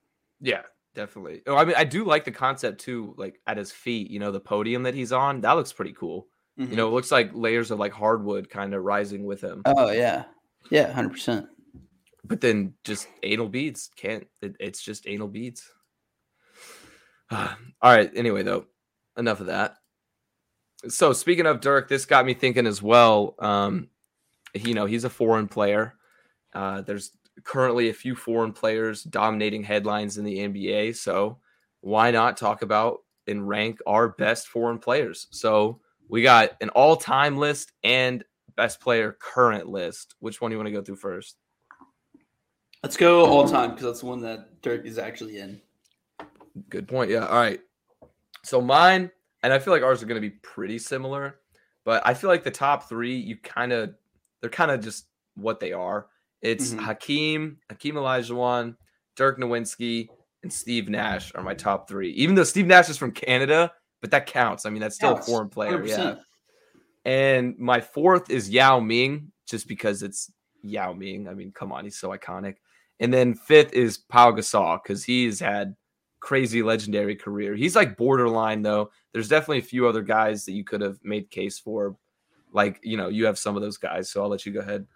yeah, 0.41 0.61
definitely. 0.95 1.41
Oh, 1.47 1.55
I 1.55 1.65
mean, 1.65 1.75
I 1.77 1.83
do 1.83 2.03
like 2.03 2.25
the 2.25 2.31
concept 2.31 2.81
too. 2.81 3.13
Like 3.17 3.39
at 3.47 3.57
his 3.57 3.71
feet, 3.71 4.09
you 4.11 4.19
know, 4.19 4.31
the 4.31 4.39
podium 4.39 4.83
that 4.83 4.93
he's 4.93 5.11
on. 5.11 5.41
That 5.41 5.53
looks 5.53 5.73
pretty 5.73 5.93
cool. 5.93 6.27
Mhm. 6.59 6.69
You 6.69 6.75
know, 6.75 6.87
it 6.87 6.91
looks 6.91 7.11
like 7.11 7.31
layers 7.33 7.71
of 7.71 7.79
like 7.79 7.93
hardwood 7.93 8.49
kind 8.49 8.73
of 8.73 8.83
rising 8.83 9.25
with 9.25 9.41
him. 9.41 9.61
Oh 9.65 9.91
yeah, 9.91 10.25
yeah, 10.69 10.91
hundred 10.91 11.11
percent. 11.13 11.47
but 12.25 12.41
then 12.41 12.73
just 12.83 13.07
anal 13.23 13.49
beads 13.49 13.89
can't 13.97 14.27
it, 14.41 14.55
it's 14.59 14.81
just 14.81 15.07
anal 15.07 15.27
beads 15.27 15.67
all 17.31 17.47
right 17.81 18.11
anyway 18.15 18.43
though 18.43 18.65
enough 19.17 19.39
of 19.39 19.47
that 19.47 19.75
so 20.87 21.11
speaking 21.13 21.45
of 21.45 21.59
dirk 21.61 21.87
this 21.89 22.05
got 22.05 22.25
me 22.25 22.33
thinking 22.33 22.67
as 22.67 22.81
well 22.81 23.35
um 23.39 23.89
you 24.53 24.73
know 24.73 24.85
he's 24.85 25.03
a 25.03 25.09
foreign 25.09 25.47
player 25.47 25.95
uh 26.53 26.81
there's 26.81 27.11
currently 27.43 27.89
a 27.89 27.93
few 27.93 28.15
foreign 28.15 28.53
players 28.53 29.03
dominating 29.03 29.63
headlines 29.63 30.17
in 30.17 30.25
the 30.25 30.37
nba 30.39 30.95
so 30.95 31.37
why 31.81 32.11
not 32.11 32.37
talk 32.37 32.61
about 32.61 32.99
and 33.27 33.47
rank 33.47 33.79
our 33.87 34.09
best 34.09 34.47
foreign 34.47 34.79
players 34.79 35.27
so 35.31 35.79
we 36.09 36.21
got 36.21 36.51
an 36.61 36.69
all-time 36.69 37.37
list 37.37 37.71
and 37.83 38.23
best 38.55 38.79
player 38.79 39.17
current 39.19 39.67
list 39.67 40.15
which 40.19 40.41
one 40.41 40.51
do 40.51 40.55
you 40.55 40.59
want 40.59 40.67
to 40.67 40.71
go 40.71 40.81
through 40.81 40.95
first 40.95 41.37
Let's 42.83 42.97
go 42.97 43.25
all 43.25 43.47
time 43.47 43.69
because 43.69 43.85
that's 43.85 43.99
the 44.01 44.07
one 44.07 44.19
that 44.23 44.61
Dirk 44.61 44.85
is 44.85 44.97
actually 44.97 45.39
in. 45.39 45.61
Good 46.69 46.85
point. 46.85 47.09
Yeah. 47.09 47.25
All 47.25 47.37
right. 47.37 47.61
So 48.43 48.59
mine, 48.59 49.09
and 49.41 49.53
I 49.53 49.59
feel 49.59 49.73
like 49.73 49.83
ours 49.83 50.03
are 50.03 50.05
going 50.05 50.21
to 50.21 50.29
be 50.29 50.35
pretty 50.41 50.77
similar, 50.77 51.39
but 51.85 52.05
I 52.05 52.13
feel 52.13 52.29
like 52.29 52.43
the 52.43 52.51
top 52.51 52.89
three, 52.89 53.15
you 53.15 53.37
kind 53.37 53.71
of, 53.71 53.95
they're 54.41 54.49
kind 54.49 54.69
of 54.69 54.81
just 54.81 55.05
what 55.35 55.61
they 55.61 55.71
are. 55.71 56.07
It's 56.43 56.73
Mhm. 56.73 56.79
Hakeem, 56.81 57.57
Hakeem 57.69 57.95
Olajuwon, 57.95 58.75
Dirk 59.15 59.39
Nowitzki, 59.39 60.09
and 60.43 60.51
Steve 60.53 60.89
Nash 60.89 61.33
are 61.33 61.41
my 61.43 61.55
top 61.55 61.87
three. 61.87 62.11
Even 62.11 62.35
though 62.35 62.43
Steve 62.43 62.67
Nash 62.67 62.89
is 62.89 62.97
from 62.97 63.11
Canada, 63.11 63.71
but 64.01 64.11
that 64.11 64.27
counts. 64.27 64.65
I 64.65 64.69
mean, 64.69 64.81
that's 64.81 64.95
still 64.95 65.13
Counts. 65.13 65.27
a 65.27 65.31
foreign 65.31 65.49
player. 65.49 65.83
Yeah. 65.83 65.95
100%. 65.97 66.19
And 67.05 67.57
my 67.57 67.81
fourth 67.81 68.29
is 68.29 68.49
Yao 68.49 68.79
Ming, 68.79 69.31
just 69.47 69.67
because 69.67 70.03
it's 70.03 70.31
Yao 70.61 70.93
Ming. 70.93 71.27
I 71.27 71.33
mean, 71.33 71.51
come 71.51 71.71
on, 71.71 71.83
he's 71.85 71.97
so 71.97 72.09
iconic. 72.09 72.57
And 72.99 73.13
then 73.13 73.33
fifth 73.33 73.73
is 73.73 73.97
Pau 73.97 74.31
Gasol 74.31 74.81
because 74.83 75.03
he's 75.03 75.39
had 75.39 75.75
crazy 76.19 76.61
legendary 76.63 77.15
career. 77.15 77.55
He's 77.55 77.75
like 77.75 77.97
borderline 77.97 78.61
though. 78.61 78.91
There's 79.11 79.27
definitely 79.27 79.59
a 79.59 79.63
few 79.63 79.87
other 79.87 80.01
guys 80.01 80.45
that 80.45 80.53
you 80.53 80.63
could 80.63 80.79
have 80.81 80.99
made 81.03 81.29
case 81.29 81.59
for. 81.59 81.97
Like 82.53 82.79
you 82.83 82.95
know, 82.97 83.09
you 83.09 83.25
have 83.25 83.37
some 83.39 83.55
of 83.55 83.61
those 83.61 83.77
guys. 83.77 84.09
So 84.11 84.21
I'll 84.21 84.29
let 84.29 84.45
you 84.45 84.53
go 84.53 84.59
ahead. 84.61 84.87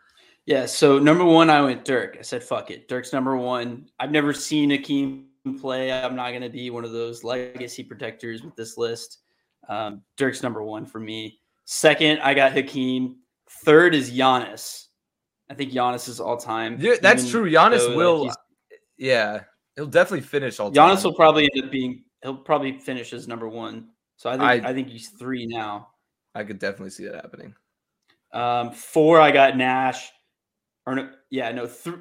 Yeah. 0.47 0.65
So 0.65 0.97
number 0.97 1.23
one, 1.23 1.49
I 1.51 1.61
went 1.61 1.85
Dirk. 1.85 2.15
I 2.17 2.23
said, 2.23 2.41
"Fuck 2.43 2.71
it." 2.71 2.87
Dirk's 2.87 3.13
number 3.13 3.37
one. 3.37 3.89
I've 3.99 4.11
never 4.11 4.33
seen 4.33 4.71
Akeem 4.71 5.25
play. 5.61 5.91
I'm 5.91 6.15
not 6.15 6.29
going 6.29 6.41
to 6.41 6.49
be 6.49 6.69
one 6.71 6.83
of 6.83 6.91
those 6.91 7.23
legacy 7.23 7.83
protectors 7.83 8.41
with 8.43 8.55
this 8.55 8.77
list. 8.77 9.19
Um, 9.69 10.01
Dirk's 10.15 10.41
number 10.41 10.63
one 10.63 10.85
for 10.85 10.99
me. 10.99 11.39
Second, 11.65 12.19
I 12.21 12.33
got 12.33 12.53
Hakeem. 12.53 13.17
Third 13.63 13.93
is 13.93 14.09
Giannis. 14.11 14.85
I 15.49 15.53
think 15.53 15.71
Giannis 15.71 16.07
is 16.09 16.19
all 16.19 16.37
time. 16.37 16.77
Yeah, 16.79 16.95
that's 17.01 17.21
even 17.25 17.31
true. 17.31 17.51
Giannis 17.51 17.79
though 17.79 17.95
will. 17.97 18.23
he's- 18.23 18.35
Yeah, 18.97 19.43
he'll 19.75 19.85
definitely 19.85 20.21
finish 20.25 20.59
all. 20.59 20.71
Giannis 20.71 20.95
time. 20.95 21.03
will 21.03 21.13
probably 21.15 21.49
end 21.53 21.65
up 21.65 21.71
being. 21.71 22.03
He'll 22.23 22.35
probably 22.37 22.77
finish 22.79 23.13
as 23.13 23.27
number 23.27 23.47
one. 23.47 23.89
So 24.15 24.29
I 24.29 24.33
think 24.33 24.43
I- 24.65 24.69
I, 24.69 24.73
think 24.73 24.89
he's 24.89 25.09
three 25.09 25.45
now. 25.45 25.89
I 26.33 26.43
could 26.43 26.59
definitely 26.59 26.89
see 26.89 27.05
that 27.05 27.15
happening. 27.15 27.53
Um, 28.33 28.71
four, 28.71 29.19
I 29.21 29.31
got 29.31 29.55
Nash. 29.57 30.09
Or 30.87 30.95
no, 30.95 31.09
yeah, 31.29 31.51
no, 31.51 31.67
th- 31.67 31.97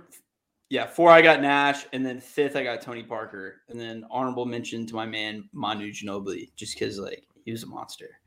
yeah, 0.70 0.86
four, 0.86 1.10
I 1.10 1.20
got 1.20 1.42
Nash, 1.42 1.84
and 1.92 2.06
then 2.06 2.20
fifth, 2.20 2.54
I 2.54 2.62
got 2.62 2.80
Tony 2.80 3.02
Parker, 3.02 3.62
and 3.68 3.78
then 3.78 4.04
honorable 4.12 4.46
mention 4.46 4.86
to 4.86 4.94
my 4.94 5.04
man 5.04 5.48
Manu 5.52 5.92
Ginobili, 5.92 6.54
just 6.54 6.78
because 6.78 6.96
like 6.96 7.26
he 7.44 7.50
was 7.50 7.64
a 7.64 7.66
monster. 7.66 8.20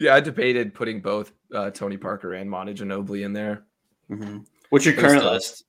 Yeah, 0.00 0.14
I 0.14 0.20
debated 0.20 0.74
putting 0.74 1.00
both 1.00 1.32
uh, 1.52 1.70
Tony 1.70 1.96
Parker 1.96 2.34
and 2.34 2.48
Manu 2.48 2.74
Ginobili 2.74 3.24
in 3.24 3.32
there. 3.32 3.64
What's 4.68 4.84
your 4.84 4.94
current 4.94 5.24
list? 5.24 5.64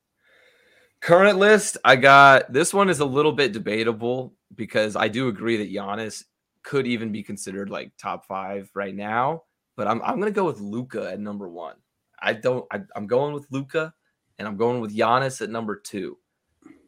Current 1.01 1.39
list, 1.39 1.77
I 1.85 1.95
got 1.95 2.51
this 2.51 2.73
one 2.73 2.89
is 2.89 2.99
a 2.99 3.05
little 3.05 3.31
bit 3.31 3.53
debatable 3.53 4.35
because 4.55 4.97
I 4.97 5.07
do 5.07 5.29
agree 5.29 5.55
that 5.55 5.71
Giannis 5.71 6.25
could 6.63 6.85
even 6.85 7.13
be 7.13 7.23
considered 7.23 7.69
like 7.69 7.93
top 7.97 8.25
five 8.25 8.69
right 8.73 8.93
now, 8.93 9.43
but 9.77 9.87
I'm 9.87 10.01
I'm 10.01 10.19
gonna 10.19 10.31
go 10.31 10.45
with 10.45 10.59
Luka 10.59 11.09
at 11.09 11.21
number 11.21 11.47
one. 11.47 11.75
I 12.21 12.33
don't 12.33 12.65
I, 12.71 12.81
I'm 12.95 13.07
going 13.07 13.33
with 13.33 13.47
Luka 13.49 13.93
and 14.37 14.47
I'm 14.47 14.57
going 14.57 14.81
with 14.81 14.95
Giannis 14.95 15.41
at 15.41 15.49
number 15.49 15.75
two. 15.75 16.17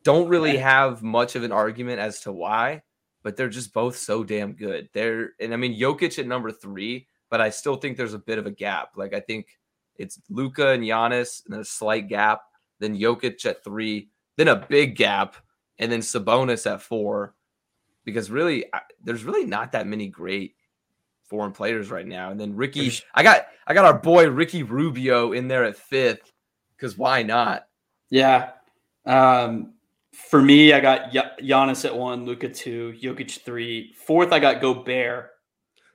Don't 0.03 0.29
really 0.29 0.57
have 0.57 1.03
much 1.03 1.35
of 1.35 1.43
an 1.43 1.51
argument 1.51 1.99
as 1.99 2.21
to 2.21 2.31
why, 2.31 2.81
but 3.23 3.35
they're 3.35 3.49
just 3.49 3.73
both 3.73 3.97
so 3.97 4.23
damn 4.23 4.53
good. 4.53 4.89
They're 4.93 5.31
and 5.39 5.53
I 5.53 5.57
mean 5.57 5.79
Jokic 5.79 6.17
at 6.19 6.27
number 6.27 6.51
three, 6.51 7.07
but 7.29 7.41
I 7.41 7.49
still 7.49 7.75
think 7.75 7.97
there's 7.97 8.13
a 8.13 8.19
bit 8.19 8.39
of 8.39 8.45
a 8.45 8.51
gap. 8.51 8.91
Like 8.95 9.13
I 9.13 9.19
think 9.19 9.47
it's 9.97 10.19
Luka 10.29 10.69
and 10.69 10.83
Giannis, 10.83 11.45
and 11.45 11.53
then 11.53 11.61
a 11.61 11.65
slight 11.65 12.07
gap, 12.07 12.41
then 12.79 12.97
Jokic 12.97 13.45
at 13.45 13.63
three, 13.63 14.09
then 14.37 14.47
a 14.47 14.55
big 14.55 14.95
gap, 14.95 15.35
and 15.77 15.91
then 15.91 15.99
Sabonis 15.99 16.69
at 16.71 16.81
four, 16.81 17.35
because 18.05 18.31
really 18.31 18.65
I, 18.73 18.81
there's 19.03 19.23
really 19.23 19.45
not 19.45 19.73
that 19.73 19.87
many 19.87 20.07
great 20.07 20.55
foreign 21.31 21.53
players 21.53 21.89
right 21.89 22.05
now. 22.05 22.29
And 22.29 22.39
then 22.39 22.55
Ricky, 22.57 22.91
I 23.15 23.23
got 23.23 23.47
I 23.65 23.73
got 23.73 23.85
our 23.85 23.97
boy 23.97 24.29
Ricky 24.29 24.63
Rubio 24.63 25.31
in 25.31 25.47
there 25.47 25.63
at 25.63 25.77
fifth, 25.77 26.29
because 26.75 26.97
why 26.97 27.23
not? 27.23 27.67
Yeah. 28.09 28.51
Um, 29.05 29.73
for 30.11 30.41
me, 30.41 30.73
I 30.73 30.81
got 30.81 31.13
Ya- 31.13 31.31
Giannis 31.41 31.85
at 31.85 31.95
one, 31.95 32.25
Luka 32.25 32.49
two, 32.49 32.93
Jokic 33.01 33.39
three. 33.45 33.93
Fourth, 33.93 34.33
I 34.33 34.39
got 34.39 34.59
Gobert, 34.61 35.29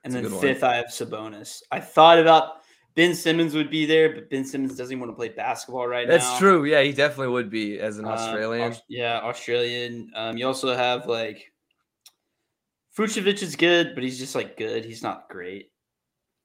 and 0.03 0.12
That's 0.12 0.14
then 0.14 0.22
good 0.22 0.33
one. 0.33 0.40
fifth, 0.40 0.64
I 0.64 0.77
have 0.77 0.87
Sabonis. 0.87 1.62
I 1.70 1.81
thought 1.81 2.18
about 2.18 2.62
Ben 2.94 3.14
Simmons 3.14 3.55
would 3.55 3.68
be 3.70 3.85
there, 3.85 4.14
but 4.14 4.31
Ben 4.31 4.42
Simmons 4.44 4.75
doesn't 4.75 4.90
even 4.90 5.01
want 5.01 5.12
to 5.12 5.16
play 5.16 5.29
basketball 5.29 5.87
right 5.87 6.09
That's 6.09 6.25
now. 6.25 6.31
That's 6.31 6.40
true. 6.40 6.64
Yeah, 6.64 6.81
he 6.81 6.92
definitely 6.92 7.35
would 7.35 7.51
be 7.51 7.79
as 7.79 7.99
an 7.99 8.07
Um, 8.07 8.12
Australian. 8.12 8.72
Aus- 8.72 8.83
yeah, 8.88 9.20
Australian. 9.22 10.11
Um, 10.16 10.38
you 10.38 10.46
also 10.46 10.75
have 10.75 11.07
like 11.07 11.53
Vucevic 12.96 13.42
is 13.42 13.56
good, 13.56 13.94
but 13.94 14.02
he's 14.02 14.18
just 14.18 14.35
like 14.35 14.56
good. 14.56 14.85
He's 14.85 15.02
not 15.02 15.28
great. 15.28 15.70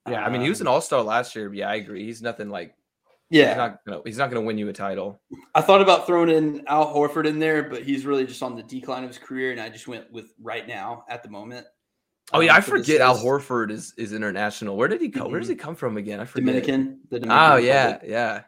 yeah, 0.10 0.26
I 0.26 0.30
mean 0.30 0.42
he 0.42 0.50
was 0.50 0.62
an 0.62 0.68
Um, 0.68 0.74
all 0.74 0.82
star 0.82 1.02
last 1.02 1.36
year. 1.36 1.54
Yeah, 1.54 1.70
I 1.70 1.76
agree. 1.76 2.04
He's 2.06 2.22
nothing 2.22 2.50
like 2.50 2.76
yeah. 3.30 3.50
he's 3.50 3.58
not 3.58 3.86
gonna 3.86 4.02
he's 4.06 4.18
not 4.18 4.30
gonna 4.30 4.42
win 4.46 4.58
you 4.58 4.68
a 4.70 4.74
title. 4.74 5.22
I 5.56 5.62
thought 5.62 5.82
about 5.82 6.06
throwing 6.08 6.30
in 6.30 6.64
Al 6.68 6.94
Horford 6.94 7.26
in 7.28 7.40
there, 7.40 7.64
but 7.64 7.84
he's 7.84 8.06
really 8.06 8.26
just 8.26 8.44
on 8.44 8.56
the 8.56 8.64
decline 8.64 9.04
of 9.04 9.10
his 9.10 9.20
career, 9.20 9.52
and 9.52 9.62
I 9.62 9.70
just 9.70 9.88
went 9.88 10.12
with 10.12 10.34
right 10.42 10.68
now 10.68 11.06
at 11.08 11.24
the 11.24 11.30
moment. 11.30 11.66
Oh 12.34 12.40
yeah, 12.40 12.52
um, 12.52 12.58
I 12.58 12.62
forget 12.62 13.00
Al. 13.02 13.18
Horford 13.18 13.72
is 13.72 13.94
is 13.98 14.12
international. 14.14 14.76
Where 14.76 14.88
did 14.88 15.02
he 15.02 15.08
go? 15.08 15.28
Where 15.28 15.40
does 15.40 15.48
Mhm. 15.50 15.52
he 15.54 15.56
come 15.58 15.76
from 15.76 15.98
again? 15.98 16.20
I 16.20 16.26
forget. 16.26 16.46
Dominican. 16.48 17.00
The 17.10 17.20
Dominican 17.20 17.52
Oh 17.54 17.56
yeah, 17.58 17.86
Republic. 17.94 18.12
yeah. 18.12 18.42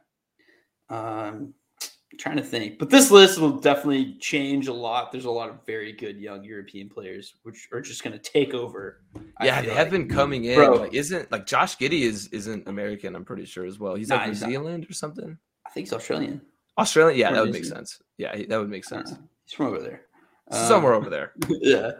Um, 0.89 1.53
trying 2.17 2.37
to 2.37 2.43
think, 2.43 2.79
but 2.79 2.89
this 2.89 3.11
list 3.11 3.39
will 3.39 3.59
definitely 3.59 4.15
change 4.19 4.67
a 4.67 4.73
lot. 4.73 5.11
There's 5.11 5.25
a 5.25 5.31
lot 5.31 5.49
of 5.49 5.65
very 5.65 5.91
good 5.93 6.17
young 6.17 6.43
European 6.43 6.89
players, 6.89 7.35
which 7.43 7.67
are 7.71 7.81
just 7.81 8.03
going 8.03 8.13
to 8.13 8.19
take 8.19 8.53
over. 8.53 9.01
Yeah, 9.41 9.61
they 9.61 9.67
feel 9.67 9.75
have 9.75 9.87
like. 9.87 9.91
been 9.91 10.09
coming 10.09 10.45
in. 10.45 10.55
Bro. 10.55 10.75
Like, 10.75 10.93
isn't 10.93 11.31
like 11.31 11.45
Josh 11.45 11.77
Giddey 11.77 12.01
is 12.01 12.27
isn't 12.27 12.67
American? 12.67 13.15
I'm 13.15 13.25
pretty 13.25 13.45
sure 13.45 13.65
as 13.65 13.79
well. 13.79 13.95
He's 13.95 14.09
Nah, 14.09 14.15
like 14.17 14.25
New 14.27 14.31
he's 14.31 14.41
not. 14.41 14.49
Zealand 14.49 14.87
or 14.89 14.93
something. 14.93 15.37
I 15.65 15.69
think 15.69 15.87
he's 15.87 15.93
Australian. 15.93 16.41
Australian. 16.77 17.19
Yeah, 17.19 17.31
Or 17.31 17.35
that 17.35 17.41
would 17.43 17.53
make 17.53 17.65
sense. 17.65 18.01
Yeah, 18.17 18.35
that 18.35 18.59
would 18.59 18.69
make 18.69 18.85
sense. 18.85 19.13
He's 19.45 19.53
from 19.53 19.67
over 19.67 19.79
there. 19.79 20.01
Um, 20.51 20.67
Somewhere 20.67 20.93
over 20.93 21.09
there. 21.09 21.33
yeah. 21.49 21.91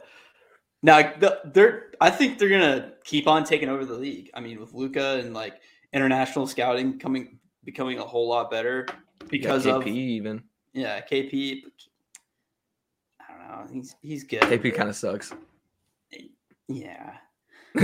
Now 0.82 1.14
they're. 1.46 1.92
I 2.02 2.10
think 2.10 2.38
they're 2.40 2.50
gonna 2.50 2.94
keep 3.04 3.28
on 3.28 3.44
taking 3.46 3.70
over 3.70 3.86
the 3.86 3.94
league. 3.94 4.30
I 4.34 4.42
mean, 4.42 4.60
with 4.60 4.74
Luka 4.74 5.18
and 5.24 5.34
like 5.34 5.62
international 5.94 6.46
scouting 6.48 7.00
coming, 7.00 7.40
becoming 7.64 8.00
a 8.00 8.04
whole 8.04 8.28
lot 8.28 8.52
better 8.52 8.86
because 9.30 9.66
yeah, 9.66 9.76
of 9.76 9.84
KP 9.84 9.88
even. 9.88 10.44
yeah 10.74 11.02
KP. 11.02 11.62
I 13.22 13.24
don't 13.32 13.40
know. 13.48 13.74
He's 13.74 13.96
he's 14.02 14.24
good. 14.24 14.42
KP 14.42 14.74
kind 14.76 14.90
of 14.90 14.96
sucks. 14.96 15.34
yeah 16.68 17.14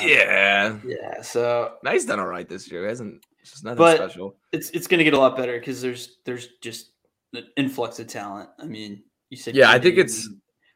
yeah. 0.00 0.70
Um, 0.70 0.82
yeah. 0.86 1.20
So 1.22 1.74
No, 1.82 1.90
he's 1.90 2.04
done 2.06 2.20
all 2.20 2.26
right 2.26 2.48
this 2.48 2.70
year. 2.70 2.82
He 2.82 2.88
hasn't. 2.88 3.24
It's 3.40 3.50
just 3.50 3.64
nothing 3.64 3.78
But- 3.78 3.96
special. 3.96 4.36
it's 4.52 4.70
it's 4.70 4.86
gonna 4.86 5.04
get 5.04 5.14
a 5.14 5.18
lot 5.18 5.36
better 5.36 5.58
because 5.58 5.82
there's 5.82 6.18
there's 6.24 6.48
just 6.60 6.90
an 7.34 7.46
influx 7.56 7.98
of 7.98 8.06
talent. 8.06 8.50
I 8.60 8.66
mean, 8.66 9.02
you 9.30 9.36
said 9.36 9.56
Yeah, 9.56 9.70
I 9.70 9.78
think 9.80 9.96
it's- 9.98 10.28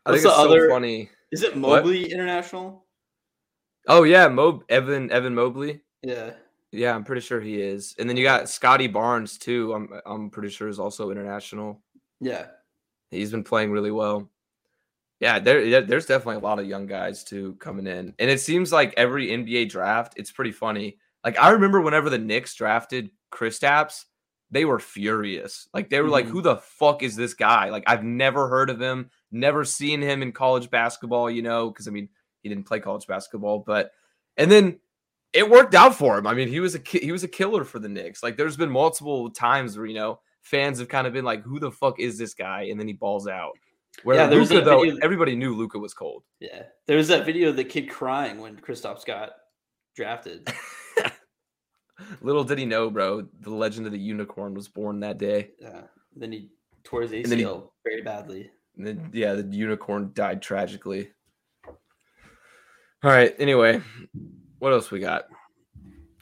I 0.05 0.11
What's 0.11 0.23
think 0.23 0.27
it's 0.33 0.37
the 0.37 0.43
so 0.43 0.49
other- 0.51 0.69
funny. 0.71 1.11
is 1.33 1.43
it 1.43 1.55
What? 1.57 1.85
Mobley 1.85 2.11
International? 2.11 2.85
Oh 3.89 4.03
yeah, 4.03 4.27
Mo 4.29 4.63
Evan 4.69 5.11
Evan 5.13 5.35
Mobley. 5.35 5.81
Yeah. 6.03 6.33
Yeah, 6.73 6.95
I'm 6.95 7.05
pretty 7.05 7.21
sure 7.23 7.41
he 7.41 7.61
is. 7.61 7.95
And 7.99 8.09
then 8.09 8.17
you 8.17 8.25
got 8.25 8.49
Scottie 8.49 8.89
Barnes 8.89 9.39
too. 9.39 9.73
I'm 9.73 9.89
I'm 10.05 10.31
pretty 10.31 10.49
sure 10.51 10.69
is 10.69 10.79
also 10.79 11.11
international. 11.11 11.83
Yeah. 12.21 12.47
He's 13.11 13.31
been 13.31 13.45
playing 13.45 13.71
really 13.71 13.93
well. 13.93 14.29
Yeah, 15.21 15.39
there 15.39 15.81
there's 15.83 16.07
definitely 16.07 16.37
a 16.37 16.47
lot 16.47 16.59
of 16.59 16.67
young 16.67 16.87
guys 16.87 17.25
too 17.25 17.55
coming 17.55 17.87
in. 17.87 18.15
And 18.19 18.31
it 18.31 18.41
seems 18.41 18.73
like 18.73 18.93
every 18.97 19.29
NBA 19.29 19.71
draft, 19.71 20.15
it's 20.17 20.31
pretty 20.33 20.53
funny. 20.53 20.99
Like 21.25 21.39
I 21.39 21.51
remember 21.51 21.81
whenever 21.81 22.11
the 22.11 22.19
Knicks 22.19 22.55
drafted 22.55 23.11
Kristaps, 23.33 24.05
they 24.51 24.65
were 24.65 24.79
furious. 24.79 25.69
Like 25.73 25.89
they 25.89 26.01
were 26.01 26.09
like, 26.09 26.27
Mhm. 26.27 26.31
"Who 26.31 26.43
the 26.43 26.57
fuck 26.57 27.03
is 27.03 27.17
this 27.17 27.35
guy?" 27.35 27.71
Like 27.71 27.85
I've 27.87 28.05
never 28.05 28.49
heard 28.49 28.71
of 28.71 28.81
him, 28.81 29.11
never 29.33 29.65
seen 29.65 30.03
him 30.03 30.23
in 30.23 30.33
college 30.33 30.71
basketball, 30.71 31.31
you 31.31 31.43
know, 31.43 31.71
because 31.71 31.89
I 31.89 31.91
mean, 31.93 32.09
he 32.43 32.49
didn't 32.49 32.67
play 32.67 32.81
college 32.81 33.07
basketball, 33.07 33.61
but 33.61 33.93
and 34.37 34.51
then 34.51 34.79
it 35.37 35.49
worked 35.51 35.75
out 35.75 35.95
for 35.95 36.19
him. 36.19 36.27
I 36.27 36.35
mean, 36.35 36.49
he 36.49 36.61
was 36.61 36.75
a 36.75 36.79
ki- 36.79 37.01
he 37.05 37.13
was 37.13 37.23
a 37.25 37.29
killer 37.29 37.65
for 37.65 37.79
the 37.79 37.89
Knicks. 37.89 38.23
Like 38.23 38.37
there's 38.37 38.57
been 38.57 38.71
multiple 38.71 39.31
times 39.31 39.77
where, 39.77 39.87
you 39.87 39.95
know, 39.95 40.21
fans 40.43 40.79
have 40.79 40.89
kind 40.89 41.07
of 41.07 41.13
been 41.13 41.25
like, 41.25 41.43
"Who 41.43 41.59
the 41.61 41.71
fuck 41.71 42.01
is 42.01 42.19
this 42.19 42.35
guy?" 42.35 42.63
and 42.71 42.79
then 42.81 42.87
he 42.87 42.95
balls 42.95 43.29
out. 43.29 43.53
Where 44.03 44.17
Yeah, 44.17 44.27
there 44.27 44.39
was 44.39 44.51
Luka, 44.51 44.65
that 44.65 44.71
though, 44.71 44.99
everybody 45.03 45.35
knew 45.37 45.55
Luka 45.55 45.79
was 45.79 45.95
cold. 45.95 46.23
Yeah. 46.41 46.65
There 46.87 46.99
was 46.99 47.09
that 47.09 47.25
video 47.25 47.49
of 47.49 47.57
the 47.57 47.65
kid 47.65 47.89
crying 47.89 48.41
when 48.41 48.57
Kristaps 48.57 49.07
got 49.07 49.31
drafted. 49.95 50.47
Little 52.21 52.45
did 52.45 52.59
he 52.59 52.67
know, 52.67 52.91
bro, 52.91 53.27
the 53.41 53.51
legend 53.51 53.87
of 53.87 53.93
the 53.93 53.99
unicorn 53.99 54.53
was 54.53 54.69
born 54.69 55.01
that 55.01 55.17
day. 55.17 55.53
Yeah. 55.59 55.83
Then 56.15 56.31
he 56.31 56.51
tore 56.85 57.03
his 57.03 57.13
ACL 57.13 57.71
he- 57.85 57.91
very 57.91 58.03
badly. 58.03 58.51
And 58.77 58.87
then, 58.87 59.11
yeah, 59.15 59.33
the 59.33 59.45
unicorn 59.57 60.11
died 60.13 60.43
tragically. 60.43 61.11
All 61.67 63.11
right. 63.11 63.35
Anyway, 63.39 63.81
what 64.59 64.73
else 64.73 64.91
we 64.91 65.01
got? 65.01 65.25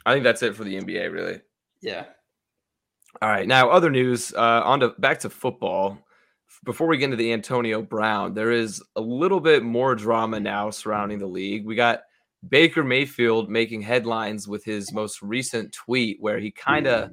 I 0.05 0.13
think 0.13 0.23
that's 0.23 0.43
it 0.43 0.55
for 0.55 0.63
the 0.63 0.75
NBA, 0.75 1.11
really. 1.11 1.41
Yeah. 1.81 2.05
All 3.21 3.29
right. 3.29 3.47
Now, 3.47 3.69
other 3.69 3.89
news. 3.89 4.33
Uh, 4.33 4.61
on 4.63 4.81
to 4.81 4.89
back 4.99 5.19
to 5.21 5.29
football. 5.29 5.97
Before 6.63 6.87
we 6.87 6.97
get 6.97 7.05
into 7.05 7.17
the 7.17 7.33
Antonio 7.33 7.81
Brown, 7.81 8.33
there 8.33 8.51
is 8.51 8.81
a 8.95 9.01
little 9.01 9.39
bit 9.39 9.63
more 9.63 9.95
drama 9.95 10.39
now 10.39 10.69
surrounding 10.69 11.19
the 11.19 11.27
league. 11.27 11.65
We 11.65 11.75
got 11.75 12.01
Baker 12.47 12.83
Mayfield 12.83 13.49
making 13.49 13.81
headlines 13.81 14.47
with 14.47 14.63
his 14.63 14.91
most 14.93 15.21
recent 15.21 15.73
tweet, 15.73 16.17
where 16.19 16.39
he 16.39 16.51
kind 16.51 16.87
of 16.87 17.11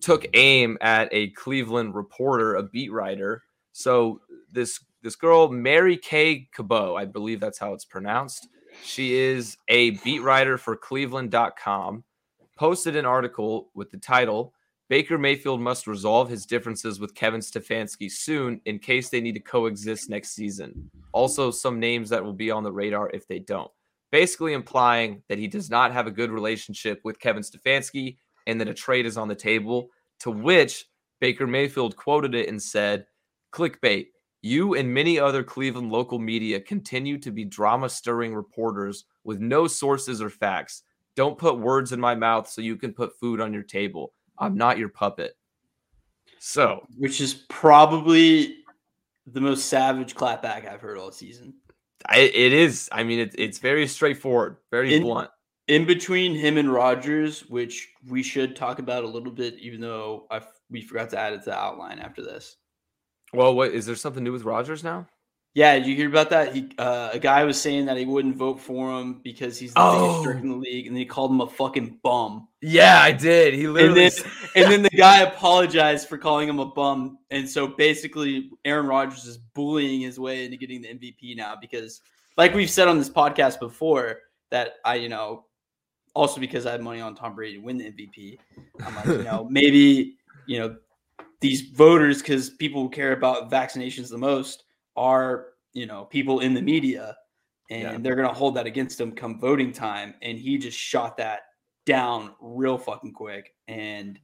took 0.00 0.26
aim 0.34 0.78
at 0.80 1.08
a 1.12 1.30
Cleveland 1.30 1.94
reporter, 1.94 2.56
a 2.56 2.62
beat 2.62 2.92
writer. 2.92 3.42
So 3.72 4.20
this 4.52 4.80
this 5.02 5.16
girl, 5.16 5.48
Mary 5.48 5.96
Kay 5.96 6.48
Cabot, 6.54 6.96
I 6.96 7.06
believe 7.06 7.40
that's 7.40 7.58
how 7.58 7.72
it's 7.72 7.84
pronounced. 7.84 8.48
She 8.82 9.14
is 9.14 9.56
a 9.68 9.90
beat 10.02 10.22
writer 10.22 10.58
for 10.58 10.76
Cleveland.com. 10.76 12.04
Posted 12.56 12.96
an 12.96 13.06
article 13.06 13.70
with 13.74 13.90
the 13.90 13.98
title 13.98 14.52
Baker 14.90 15.18
Mayfield 15.18 15.60
must 15.60 15.86
resolve 15.86 16.28
his 16.28 16.44
differences 16.44 16.98
with 16.98 17.14
Kevin 17.14 17.40
Stefanski 17.40 18.10
soon 18.10 18.60
in 18.64 18.80
case 18.80 19.08
they 19.08 19.20
need 19.20 19.36
to 19.36 19.40
coexist 19.40 20.10
next 20.10 20.34
season. 20.34 20.90
Also, 21.12 21.52
some 21.52 21.78
names 21.78 22.10
that 22.10 22.24
will 22.24 22.32
be 22.32 22.50
on 22.50 22.64
the 22.64 22.72
radar 22.72 23.08
if 23.10 23.28
they 23.28 23.38
don't. 23.38 23.70
Basically, 24.10 24.52
implying 24.52 25.22
that 25.28 25.38
he 25.38 25.46
does 25.46 25.70
not 25.70 25.92
have 25.92 26.08
a 26.08 26.10
good 26.10 26.32
relationship 26.32 27.00
with 27.04 27.20
Kevin 27.20 27.44
Stefanski 27.44 28.16
and 28.48 28.60
that 28.60 28.66
a 28.66 28.74
trade 28.74 29.06
is 29.06 29.16
on 29.16 29.28
the 29.28 29.34
table. 29.34 29.90
To 30.20 30.32
which 30.32 30.86
Baker 31.20 31.46
Mayfield 31.46 31.94
quoted 31.94 32.34
it 32.34 32.48
and 32.48 32.60
said, 32.60 33.06
Clickbait, 33.52 34.08
you 34.42 34.74
and 34.74 34.92
many 34.92 35.18
other 35.18 35.42
Cleveland 35.42 35.90
local 35.90 36.18
media 36.18 36.60
continue 36.60 37.18
to 37.18 37.30
be 37.30 37.44
drama 37.44 37.88
stirring 37.88 38.34
reporters 38.34 39.04
with 39.24 39.40
no 39.40 39.66
sources 39.66 40.22
or 40.22 40.30
facts. 40.30 40.82
Don't 41.16 41.36
put 41.38 41.58
words 41.58 41.92
in 41.92 42.00
my 42.00 42.14
mouth 42.14 42.48
so 42.48 42.60
you 42.62 42.76
can 42.76 42.92
put 42.92 43.18
food 43.18 43.40
on 43.40 43.52
your 43.52 43.62
table. 43.62 44.12
I'm 44.38 44.56
not 44.56 44.78
your 44.78 44.88
puppet. 44.88 45.36
So, 46.38 46.86
Which 46.96 47.20
is 47.20 47.34
probably 47.50 48.56
the 49.26 49.40
most 49.40 49.66
savage 49.66 50.14
clapback 50.14 50.66
I've 50.66 50.80
heard 50.80 50.96
all 50.96 51.12
season. 51.12 51.54
I, 52.06 52.20
it 52.20 52.52
is. 52.54 52.88
I 52.92 53.02
mean, 53.02 53.18
it, 53.18 53.34
it's 53.36 53.58
very 53.58 53.86
straightforward, 53.86 54.56
very 54.70 54.94
In- 54.94 55.02
blunt. 55.02 55.28
in 55.68 55.84
between 55.84 56.34
him 56.34 56.56
and 56.56 56.72
Rodgers, 56.72 57.40
which 57.50 57.90
we 58.08 58.22
should 58.22 58.56
talk 58.56 58.78
about 58.78 59.04
a 59.04 59.06
little 59.06 59.30
bit, 59.32 59.58
even 59.58 59.82
though 59.82 60.26
I 60.30 60.40
we 60.70 60.80
forgot 60.80 61.10
to 61.10 61.18
add 61.18 61.34
it 61.34 61.40
to 61.40 61.50
the 61.50 61.58
outline 61.58 61.98
after 61.98 62.22
this. 62.22 62.56
Well, 63.32 63.54
what 63.54 63.70
is 63.72 63.86
there 63.86 63.96
something 63.96 64.22
new 64.24 64.32
with 64.32 64.42
Rodgers 64.44 64.82
now? 64.84 65.06
Yeah, 65.52 65.76
did 65.76 65.88
you 65.88 65.96
hear 65.96 66.08
about 66.08 66.30
that? 66.30 66.54
He 66.54 66.70
uh, 66.78 67.10
a 67.12 67.18
guy 67.18 67.42
was 67.42 67.60
saying 67.60 67.86
that 67.86 67.96
he 67.96 68.04
wouldn't 68.04 68.36
vote 68.36 68.60
for 68.60 69.00
him 69.00 69.20
because 69.24 69.58
he's 69.58 69.74
the 69.74 69.80
Oh. 69.80 70.08
biggest 70.22 70.24
jerk 70.24 70.42
in 70.44 70.50
the 70.50 70.56
league, 70.56 70.86
and 70.86 70.94
then 70.94 71.00
he 71.00 71.06
called 71.06 71.32
him 71.32 71.40
a 71.40 71.48
fucking 71.48 71.98
bum. 72.04 72.46
Yeah, 72.62 73.00
I 73.02 73.10
did. 73.10 73.54
He 73.54 73.64
And 73.64 73.74
literally. 73.74 74.10
then, 74.10 74.12
and 74.54 74.72
then 74.72 74.82
the 74.82 74.90
guy 74.90 75.20
apologized 75.22 76.08
for 76.08 76.18
calling 76.18 76.48
him 76.48 76.60
a 76.60 76.66
bum, 76.66 77.18
and 77.32 77.48
so 77.48 77.66
basically, 77.66 78.48
Aaron 78.64 78.86
Rodgers 78.86 79.24
is 79.24 79.38
bullying 79.38 80.02
his 80.02 80.20
way 80.20 80.44
into 80.44 80.56
getting 80.56 80.82
the 80.82 80.88
MVP 80.88 81.36
now 81.36 81.56
because, 81.60 82.00
like 82.36 82.54
we've 82.54 82.70
said 82.70 82.86
on 82.86 82.98
this 82.98 83.10
podcast 83.10 83.58
before, 83.58 84.18
that 84.52 84.74
I 84.84 84.94
you 84.96 85.08
know, 85.08 85.46
also 86.14 86.38
because 86.40 86.64
I 86.64 86.72
have 86.72 86.80
money 86.80 87.00
on 87.00 87.16
Tom 87.16 87.34
Brady 87.34 87.56
to 87.56 87.62
win 87.64 87.76
the 87.76 87.90
MVP, 87.90 88.38
I'm 88.86 88.94
like 88.94 89.06
you 89.06 89.24
know 89.24 89.48
maybe 89.50 90.14
you 90.46 90.60
know 90.60 90.76
these 91.40 91.62
voters 91.62 92.18
because 92.22 92.50
people 92.50 92.82
who 92.82 92.90
care 92.90 93.12
about 93.12 93.50
vaccinations 93.50 94.10
the 94.10 94.18
most 94.18 94.64
are 94.96 95.48
you 95.72 95.86
know 95.86 96.04
people 96.04 96.40
in 96.40 96.54
the 96.54 96.62
media, 96.62 97.16
and 97.70 97.82
Yeah. 97.82 97.98
they're 98.00 98.16
gonna 98.16 98.32
hold 98.32 98.56
that 98.56 98.66
against 98.66 99.00
him 99.00 99.12
come 99.12 99.38
voting 99.40 99.72
time, 99.72 100.14
and 100.22 100.38
he 100.38 100.58
just 100.58 100.78
shot 100.78 101.16
that 101.16 101.42
down 101.86 102.34
real 102.40 102.78
fucking 102.78 103.12
quick. 103.12 103.54
And 103.68 104.20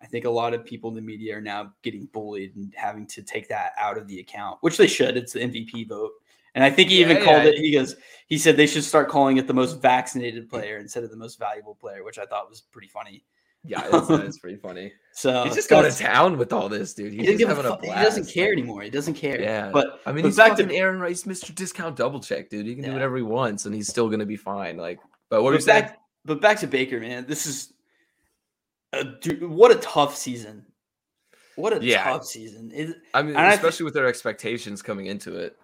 I 0.00 0.06
think 0.06 0.24
a 0.24 0.30
lot 0.30 0.54
of 0.54 0.64
people 0.64 0.90
in 0.90 0.94
the 0.94 1.00
media 1.02 1.36
are 1.36 1.40
now 1.40 1.74
getting 1.82 2.06
bullied 2.12 2.54
and 2.54 2.72
having 2.76 3.06
to 3.08 3.22
take 3.22 3.48
that 3.48 3.72
out 3.78 3.98
of 3.98 4.06
the 4.06 4.20
account, 4.20 4.58
which 4.60 4.76
they 4.76 4.86
should. 4.86 5.16
It's 5.16 5.32
the 5.32 5.40
MVP 5.40 5.88
vote. 5.88 6.12
And 6.54 6.64
I 6.64 6.70
think 6.70 6.90
he 6.90 7.00
even 7.00 7.18
Yeah, 7.18 7.24
called 7.24 7.42
yeah. 7.44 7.50
it, 7.50 7.58
he 7.58 7.72
goes, 7.72 7.96
he 8.26 8.38
said 8.38 8.56
they 8.56 8.66
should 8.66 8.84
start 8.84 9.08
calling 9.08 9.36
it 9.36 9.46
the 9.46 9.54
most 9.54 9.80
vaccinated 9.82 10.46
mm. 10.46 10.50
player 10.50 10.78
instead 10.78 11.04
of 11.04 11.10
the 11.10 11.16
most 11.16 11.38
valuable 11.38 11.74
player, 11.74 12.04
which 12.04 12.18
I 12.18 12.26
thought 12.26 12.48
was 12.48 12.60
pretty 12.60 12.88
funny. 12.88 13.24
Yeah, 13.68 13.82
it's, 13.92 14.10
it's 14.10 14.38
pretty 14.38 14.56
funny. 14.58 14.92
So 15.12 15.42
He's 15.42 15.56
just 15.56 15.68
going 15.68 15.90
to 15.90 15.98
town 15.98 16.38
with 16.38 16.52
all 16.52 16.68
this, 16.68 16.94
dude. 16.94 17.12
he, 17.12 17.18
He's 17.18 17.26
doesn't 17.26 17.38
just 17.40 17.48
give 17.48 17.48
a 17.50 17.54
having 17.56 17.66
a 17.72 17.88
fuck. 17.88 17.98
he 17.98 18.04
doesn't 18.04 18.32
care 18.32 18.52
anymore. 18.52 18.82
He 18.82 18.90
doesn't 18.90 19.14
care. 19.14 19.40
Yeah. 19.40 19.68
But 19.72 20.00
I 20.06 20.12
mean, 20.12 20.22
but 20.22 20.28
he's 20.28 20.36
back 20.36 20.56
to 20.58 20.72
Aaron 20.72 21.00
Rice, 21.00 21.24
Mr. 21.24 21.52
Discount 21.52 21.96
Double 21.96 22.20
Check, 22.20 22.50
dude. 22.50 22.66
He 22.66 22.76
can 22.76 22.84
do 22.84 22.92
whatever 22.92 23.16
he 23.16 23.24
wants, 23.24 23.66
and 23.66 23.74
he's 23.74 23.88
still 23.88 24.08
gonna 24.08 24.24
be 24.26 24.36
fine. 24.36 24.76
Like, 24.76 25.00
but 25.28 25.42
what 25.42 25.50
but 25.54 25.62
saying? 25.64 25.82
back, 25.86 25.98
but 26.24 26.40
back 26.40 26.60
to 26.60 26.68
Baker, 26.68 27.00
man. 27.00 27.24
This 27.26 27.46
is 27.46 27.72
a, 28.92 29.02
dude, 29.02 29.42
what 29.42 29.72
a 29.72 29.76
tough 29.80 30.14
season. 30.16 30.64
What 31.56 31.72
a 31.76 31.84
Yeah. 31.84 32.04
tough 32.04 32.24
season. 32.24 32.70
It, 32.72 32.96
I 33.12 33.22
mean, 33.22 33.34
and 33.34 33.44
I 33.44 33.54
especially 33.54 33.84
with 33.86 33.94
their 33.94 34.06
expectations 34.06 34.82
coming 34.82 35.06
into 35.06 35.36
it. 35.36 35.58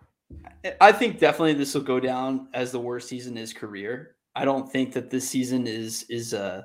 I 0.81 0.91
think 0.91 1.21
definitely 1.21 1.55
this 1.55 1.75
will 1.75 1.83
go 1.83 2.01
down 2.01 2.49
as 2.55 2.73
the 2.73 2.81
worst 2.81 3.09
season 3.09 3.35
in 3.35 3.41
his 3.43 3.53
career. 3.53 4.17
I 4.35 4.45
don't 4.45 4.69
think 4.69 4.93
that 4.95 5.11
this 5.11 5.29
season 5.29 5.69
is 5.69 6.07
is 6.09 6.35
uh, 6.35 6.63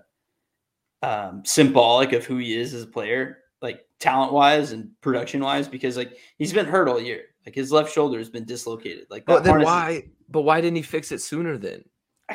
um, 1.01 1.43
symbolic 1.45 2.13
of 2.13 2.25
who 2.25 2.37
he 2.37 2.57
is 2.57 2.73
as 2.73 2.83
a 2.83 2.87
player, 2.87 3.39
like 3.61 3.85
talent 3.99 4.33
wise 4.33 4.71
and 4.71 4.89
production 5.01 5.41
wise, 5.41 5.67
because 5.67 5.97
like 5.97 6.17
he's 6.37 6.53
been 6.53 6.65
hurt 6.65 6.87
all 6.89 6.99
year. 7.01 7.23
Like 7.45 7.55
his 7.55 7.71
left 7.71 7.91
shoulder 7.93 8.17
has 8.17 8.29
been 8.29 8.45
dislocated. 8.45 9.07
Like 9.09 9.25
But 9.25 9.43
then 9.43 9.61
harness 9.61 9.67
is- 9.67 9.71
why? 9.73 10.03
But 10.29 10.41
why 10.41 10.61
didn't 10.61 10.75
he 10.77 10.81
fix 10.83 11.11
it 11.11 11.21
sooner? 11.21 11.57
Then, 11.57 11.83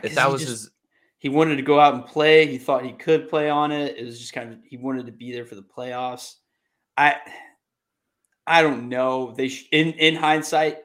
if 0.03 0.14
that 0.16 0.31
was 0.31 0.40
just- 0.42 0.50
his, 0.53 0.70
he 1.18 1.29
wanted 1.29 1.57
to 1.57 1.62
go 1.62 1.79
out 1.81 1.94
and 1.94 2.05
play. 2.05 2.46
He 2.46 2.59
thought 2.59 2.85
he 2.85 2.92
could 2.92 3.29
play 3.31 3.48
on 3.48 3.70
it. 3.72 3.96
It 3.96 4.05
was 4.05 4.18
just 4.18 4.33
kind 4.33 4.53
of 4.53 4.59
he 4.68 4.77
wanted 4.77 5.07
to 5.07 5.12
be 5.12 5.33
there 5.33 5.44
for 5.46 5.55
the 5.55 5.62
playoffs. 5.62 6.35
I 6.96 7.16
I 8.46 8.62
don't 8.62 8.88
know. 8.88 9.33
They 9.37 9.48
sh- 9.48 9.68
in 9.72 9.92
in 9.92 10.16
hindsight, 10.16 10.79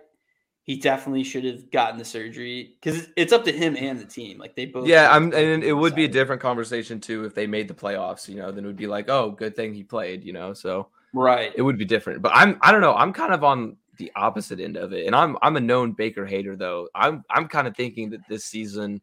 he 0.70 0.76
definitely 0.76 1.24
should 1.24 1.44
have 1.46 1.72
gotten 1.72 1.98
the 1.98 2.06
surgery 2.06 2.76
because 2.80 3.08
it's 3.16 3.34
up 3.34 3.44
to 3.44 3.52
him 3.52 3.76
and 3.76 4.00
the 4.00 4.06
team. 4.06 4.38
Like 4.38 4.56
they 4.56 4.68
both. 4.68 4.88
yeah, 4.88 5.12
I'm, 5.12 5.34
and 5.34 5.64
it 5.64 5.74
would 5.74 5.96
be 5.96 6.06
a 6.06 6.08
different 6.08 6.44
conversation 6.44 7.00
too 7.02 7.26
if 7.26 7.34
they 7.34 7.48
made 7.48 7.68
the 7.68 7.74
playoffs. 7.74 8.30
You 8.30 8.36
know, 8.36 8.52
then 8.52 8.66
it 8.66 8.68
would 8.68 8.78
be 8.78 8.86
like, 8.86 9.10
oh, 9.10 9.32
good 9.32 9.56
thing 9.56 9.74
he 9.74 9.82
played. 9.82 10.24
You 10.24 10.32
know, 10.32 10.54
so 10.54 10.90
right. 11.12 11.52
it 11.56 11.64
would 11.64 11.80
be 11.80 11.86
different. 11.86 12.22
But 12.22 12.34
I'm, 12.36 12.60
I 12.62 12.72
don't 12.72 12.82
know. 12.82 12.94
I'm 12.94 13.14
kind 13.14 13.34
of 13.34 13.44
on 13.44 13.78
the 13.98 14.12
opposite 14.16 14.60
end 14.60 14.78
of 14.78 14.94
it, 14.94 15.08
and 15.08 15.16
I'm, 15.16 15.40
I'm 15.42 15.56
a 15.56 15.60
known 15.60 15.94
Baker 15.94 16.24
hater 16.24 16.56
though. 16.56 16.88
I'm, 16.94 17.24
I'm 17.32 17.48
kind 17.48 17.68
of 17.68 17.76
thinking 17.76 18.12
that 18.12 18.22
this 18.30 18.46
season 18.46 19.02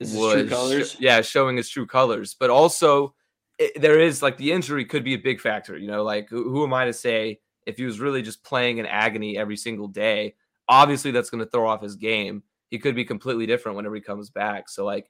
This 0.00 0.14
is 0.14 0.16
was 0.16 0.32
true 0.32 0.48
colors. 0.48 0.96
yeah, 0.98 1.20
showing 1.20 1.58
his 1.58 1.68
true 1.68 1.86
colors. 1.86 2.34
But 2.40 2.48
also, 2.48 3.14
it, 3.58 3.82
there 3.82 4.00
is 4.00 4.22
like 4.22 4.38
the 4.38 4.50
injury 4.50 4.86
could 4.86 5.04
be 5.04 5.12
a 5.12 5.18
big 5.18 5.42
factor. 5.42 5.76
You 5.76 5.88
know, 5.88 6.04
like 6.04 6.30
who, 6.30 6.50
who 6.50 6.64
am 6.64 6.72
I 6.72 6.86
to 6.86 6.94
say 6.94 7.40
if 7.66 7.76
he 7.76 7.84
was 7.84 8.00
really 8.00 8.22
just 8.22 8.42
playing 8.42 8.78
in 8.78 8.86
agony 8.86 9.36
every 9.36 9.58
single 9.58 9.88
day? 9.88 10.36
Obviously, 10.68 11.10
that's 11.10 11.30
going 11.30 11.44
to 11.44 11.50
throw 11.50 11.68
off 11.68 11.82
his 11.82 11.96
game. 11.96 12.42
He 12.70 12.78
could 12.78 12.94
be 12.94 13.04
completely 13.04 13.46
different 13.46 13.76
whenever 13.76 13.94
he 13.94 14.00
comes 14.00 14.30
back. 14.30 14.68
So, 14.68 14.84
like, 14.84 15.08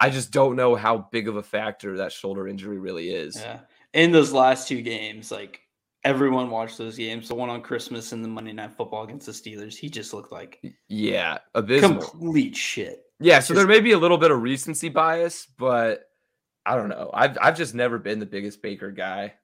I 0.00 0.10
just 0.10 0.32
don't 0.32 0.56
know 0.56 0.74
how 0.74 1.08
big 1.12 1.28
of 1.28 1.36
a 1.36 1.42
factor 1.42 1.96
that 1.98 2.12
shoulder 2.12 2.48
injury 2.48 2.78
really 2.78 3.10
is. 3.10 3.36
Yeah. 3.36 3.60
In 3.94 4.10
those 4.10 4.32
last 4.32 4.66
two 4.66 4.82
games, 4.82 5.30
like 5.30 5.60
everyone 6.02 6.50
watched 6.50 6.76
those 6.76 6.96
games. 6.96 7.28
The 7.28 7.34
one 7.34 7.50
on 7.50 7.62
Christmas 7.62 8.12
and 8.12 8.24
the 8.24 8.28
Monday 8.28 8.52
Night 8.52 8.72
Football 8.72 9.04
against 9.04 9.26
the 9.26 9.32
Steelers, 9.32 9.76
he 9.76 9.88
just 9.88 10.12
looked 10.12 10.32
like 10.32 10.60
Yeah, 10.88 11.38
abysmal. 11.54 12.02
complete 12.02 12.56
shit. 12.56 13.04
Yeah, 13.20 13.38
so 13.38 13.54
there 13.54 13.68
may 13.68 13.80
be 13.80 13.92
a 13.92 13.98
little 13.98 14.18
bit 14.18 14.32
of 14.32 14.42
recency 14.42 14.88
bias, 14.88 15.46
but 15.56 16.06
I 16.66 16.74
don't 16.74 16.88
know. 16.88 17.10
I've 17.14 17.38
I've 17.40 17.56
just 17.56 17.74
never 17.74 17.98
been 17.98 18.18
the 18.18 18.26
biggest 18.26 18.60
Baker 18.62 18.90
guy. 18.90 19.34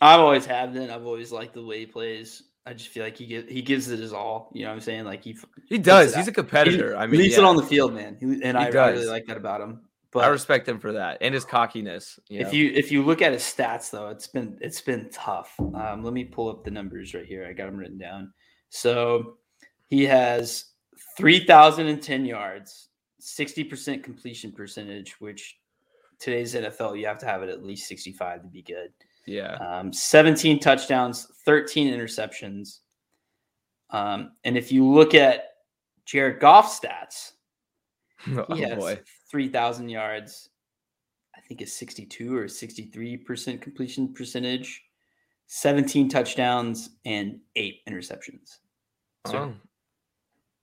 I've 0.00 0.20
always 0.20 0.46
have 0.46 0.72
been. 0.72 0.90
I've 0.90 1.04
always 1.04 1.32
liked 1.32 1.52
the 1.52 1.64
way 1.64 1.80
he 1.80 1.86
plays. 1.86 2.42
I 2.66 2.72
just 2.72 2.88
feel 2.88 3.04
like 3.04 3.16
he 3.16 3.26
get, 3.26 3.48
he 3.48 3.62
gives 3.62 3.88
it 3.90 4.00
his 4.00 4.12
all. 4.12 4.50
You 4.52 4.62
know 4.62 4.70
what 4.70 4.74
I'm 4.74 4.80
saying? 4.80 5.04
Like 5.04 5.22
he 5.22 5.36
He 5.68 5.78
does. 5.78 6.14
He's 6.14 6.26
a 6.26 6.32
competitor. 6.32 6.90
he 6.90 6.96
I 6.96 7.06
mean, 7.06 7.20
leaves 7.20 7.34
yeah, 7.34 7.42
it 7.42 7.46
on 7.46 7.56
the 7.56 7.62
field, 7.62 7.94
man. 7.94 8.16
He, 8.18 8.42
and 8.42 8.58
I, 8.58 8.68
really 8.68 9.06
like 9.06 9.26
that 9.26 9.36
about 9.36 9.60
him. 9.60 9.82
But 10.10 10.24
I 10.24 10.28
respect 10.28 10.68
him 10.68 10.80
for 10.80 10.92
that 10.92 11.18
and 11.20 11.34
his 11.34 11.44
cockiness. 11.44 12.18
You 12.28 12.40
if 12.40 12.46
know? 12.46 12.52
you 12.54 12.72
if 12.74 12.90
you 12.90 13.02
look 13.04 13.22
at 13.22 13.32
his 13.32 13.42
stats 13.42 13.90
though, 13.90 14.08
it's 14.08 14.26
been 14.26 14.58
it's 14.60 14.80
been 14.80 15.10
tough. 15.12 15.54
Um, 15.60 16.02
let 16.02 16.12
me 16.12 16.24
pull 16.24 16.48
up 16.48 16.64
the 16.64 16.70
numbers 16.70 17.14
right 17.14 17.26
here. 17.26 17.46
I 17.46 17.52
got 17.52 17.66
them 17.66 17.76
written 17.76 17.98
down. 17.98 18.32
So 18.70 19.36
he 19.88 20.04
has 20.06 20.64
three 21.16 21.44
thousand 21.44 21.88
and 21.88 22.02
ten 22.02 22.24
yards, 22.24 22.88
sixty 23.20 23.62
percent 23.62 24.02
completion 24.02 24.52
percentage, 24.52 25.20
which 25.20 25.58
today's 26.18 26.54
NFL 26.54 26.98
you 26.98 27.06
have 27.06 27.18
to 27.18 27.26
have 27.26 27.42
it 27.42 27.50
at 27.50 27.62
least 27.62 27.86
sixty 27.86 28.12
five 28.12 28.42
to 28.42 28.48
be 28.48 28.62
good. 28.62 28.92
Yeah, 29.26 29.54
Um, 29.54 29.92
17 29.92 30.60
touchdowns, 30.60 31.26
13 31.44 31.92
interceptions. 31.92 32.80
Um, 33.90 34.32
and 34.44 34.56
if 34.56 34.72
you 34.72 34.86
look 34.88 35.14
at 35.14 35.54
Jared 36.04 36.40
Goff's 36.40 36.78
stats, 36.80 37.32
oh 38.48 38.54
he 38.54 38.62
has 38.62 38.78
boy, 38.78 39.00
3,000 39.30 39.88
yards. 39.88 40.50
I 41.36 41.40
think 41.40 41.60
it's 41.60 41.72
62 41.74 42.36
or 42.36 42.44
63% 42.44 43.60
completion 43.60 44.12
percentage, 44.14 44.82
17 45.46 46.08
touchdowns, 46.08 46.90
and 47.04 47.40
eight 47.56 47.80
interceptions. 47.88 48.58
So, 49.26 49.38
Oh, 49.38 49.54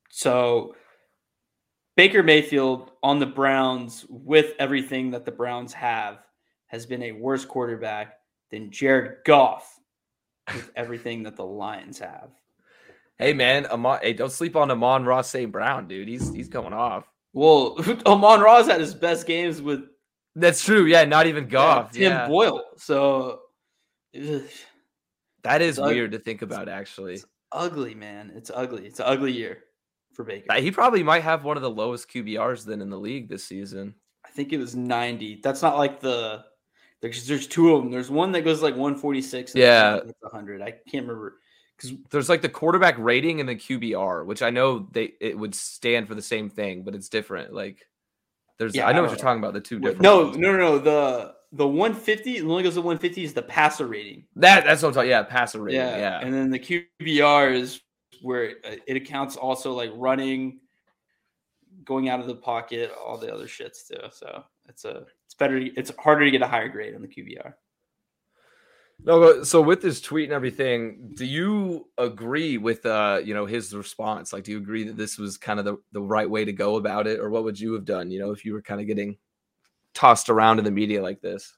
so 0.09 0.75
Baker 1.95 2.23
Mayfield 2.23 2.91
on 3.03 3.19
the 3.19 3.25
Browns, 3.25 4.05
with 4.09 4.53
everything 4.59 5.11
that 5.11 5.25
the 5.25 5.31
Browns 5.31 5.73
have, 5.73 6.19
has 6.67 6.85
been 6.85 7.03
a 7.03 7.11
worse 7.11 7.45
quarterback 7.45 8.19
than 8.53 8.69
Jared 8.69 9.17
Goff 9.25 9.79
with 10.53 10.71
everything 10.75 11.23
that 11.23 11.35
the 11.35 11.45
Lions 11.45 11.97
have. 11.97 12.29
hey 13.17 13.33
man, 13.33 13.65
Amon, 13.65 13.99
hey, 14.03 14.13
don't 14.13 14.31
sleep 14.31 14.55
on 14.55 14.69
Amon-Ra 14.69 15.21
St. 15.21 15.51
Brown, 15.51 15.87
dude. 15.87 16.07
He's 16.07 16.31
he's 16.33 16.49
going 16.49 16.73
off. 16.73 17.09
Well, 17.33 17.77
Amon 18.05 18.41
Ross 18.41 18.67
had 18.67 18.79
his 18.79 18.93
best 18.93 19.25
games 19.25 19.59
with 19.59 19.81
That's 20.35 20.63
true. 20.63 20.85
Yeah, 20.85 21.03
not 21.05 21.25
even 21.25 21.47
Goff. 21.47 21.93
Tim 21.93 22.03
yeah, 22.03 22.27
Boyle. 22.27 22.63
So 22.77 23.39
that 24.13 25.61
is 25.61 25.79
weird 25.79 26.11
to 26.11 26.19
think 26.19 26.43
about. 26.43 26.69
Actually, 26.69 27.21
ugly, 27.51 27.95
man. 27.95 28.31
It's 28.35 28.51
ugly. 28.53 28.85
It's 28.85 28.99
an 28.99 29.07
ugly 29.07 29.31
year 29.31 29.63
for 30.13 30.23
Baker. 30.23 30.53
He 30.53 30.69
probably 30.69 31.01
might 31.01 31.23
have 31.23 31.43
one 31.43 31.57
of 31.57 31.63
the 31.63 31.71
lowest 31.71 32.07
QBRs 32.11 32.65
then 32.65 32.81
in 32.81 32.91
the 32.91 32.99
league 32.99 33.29
this 33.29 33.45
season. 33.45 33.95
I 34.23 34.29
think 34.29 34.53
it 34.53 34.57
was 34.57 34.75
90. 34.75 35.41
That's 35.43 35.63
not 35.63 35.77
like 35.77 35.99
the 35.99 36.45
there's 37.03 37.27
there's 37.27 37.47
two 37.47 37.75
of 37.75 37.83
them. 37.83 37.91
There's 37.91 38.09
one 38.09 38.31
that 38.31 38.41
goes 38.45 38.61
like 38.63 38.75
146. 38.75 39.51
and 39.53 39.61
Yeah. 39.61 39.99
that's 40.05 40.13
100. 40.21 40.61
I 40.61 40.71
can't 40.71 41.05
remember 41.05 41.35
because 41.77 41.97
There's 42.09 42.29
like 42.29 42.41
the 42.41 42.47
quarterback 42.47 42.95
rating 42.97 43.41
and 43.41 43.49
the 43.49 43.55
QBR, 43.57 44.25
which 44.25 44.41
I 44.41 44.49
know 44.49 44.87
they 44.93 45.11
it 45.19 45.37
would 45.37 45.53
stand 45.53 46.07
for 46.07 46.15
the 46.15 46.21
same 46.21 46.49
thing, 46.49 46.83
but 46.83 46.95
it's 46.95 47.09
different. 47.09 47.53
Like 47.53 47.85
there's 48.57 48.73
Yeah, 48.73 48.87
I 48.87 48.93
know 48.93 48.99
I 48.99 49.01
what 49.01 49.09
you're 49.11 49.17
talking 49.17 49.39
about. 49.43 49.53
The 49.53 49.59
two 49.59 49.79
different. 49.79 50.01
no, 50.01 50.23
ones. 50.27 50.37
no, 50.37 50.51
no, 50.53 50.57
no. 50.57 50.79
The 50.79 51.35
the 51.51 51.67
150 51.67 52.37
it 52.37 52.45
only 52.45 52.63
goes 52.63 52.75
to 52.75 52.81
150 52.81 53.21
is 53.25 53.33
the 53.33 53.41
passer 53.41 53.85
rating. 53.85 54.23
That 54.37 54.63
that's 54.63 54.81
what 54.81 54.87
I'm 54.89 54.93
talking. 54.95 55.11
About. 55.11 55.25
Yeah, 55.25 55.29
passer 55.29 55.61
rating. 55.61 55.81
Yeah, 55.81 55.97
Yeah, 55.97 56.19
and 56.21 56.33
then 56.33 56.49
the 56.51 56.59
QBR 56.59 57.53
is 57.53 57.81
where 58.21 58.53
it 58.87 58.95
accounts 58.95 59.35
also 59.35 59.73
like 59.73 59.91
running, 59.95 60.61
going 61.83 62.07
out 62.07 62.21
of 62.21 62.27
the 62.27 62.35
pocket, 62.35 62.91
all 63.05 63.17
the 63.17 63.33
other 63.33 63.45
shits 63.47 63.85
too. 63.87 63.97
So 64.11 64.43
it's 64.69 64.85
a 64.85 65.05
it's 65.33 65.39
better. 65.39 65.57
It's 65.57 65.91
harder 65.97 66.25
to 66.25 66.31
get 66.31 66.41
a 66.41 66.47
higher 66.47 66.69
grade 66.69 66.93
on 66.95 67.01
the 67.01 67.07
QBR. 67.07 67.53
No, 69.03 69.19
but 69.19 69.47
so 69.47 69.61
with 69.61 69.81
this 69.81 69.99
tweet 69.99 70.25
and 70.25 70.33
everything, 70.33 71.11
do 71.15 71.25
you 71.25 71.89
agree 71.97 72.57
with 72.57 72.85
uh, 72.85 73.19
you 73.23 73.33
know, 73.33 73.45
his 73.45 73.73
response? 73.73 74.31
Like, 74.31 74.43
do 74.43 74.51
you 74.51 74.57
agree 74.59 74.83
that 74.83 74.95
this 74.95 75.17
was 75.17 75.37
kind 75.37 75.59
of 75.59 75.65
the, 75.65 75.77
the 75.91 76.01
right 76.01 76.29
way 76.29 76.45
to 76.45 76.53
go 76.53 76.75
about 76.75 77.07
it, 77.07 77.19
or 77.19 77.29
what 77.29 77.43
would 77.43 77.59
you 77.59 77.73
have 77.73 77.83
done, 77.83 78.11
you 78.11 78.19
know, 78.19 78.31
if 78.31 78.45
you 78.45 78.53
were 78.53 78.61
kind 78.61 78.79
of 78.79 78.87
getting 78.87 79.17
tossed 79.93 80.29
around 80.29 80.59
in 80.59 80.65
the 80.65 80.71
media 80.71 81.01
like 81.01 81.21
this? 81.21 81.53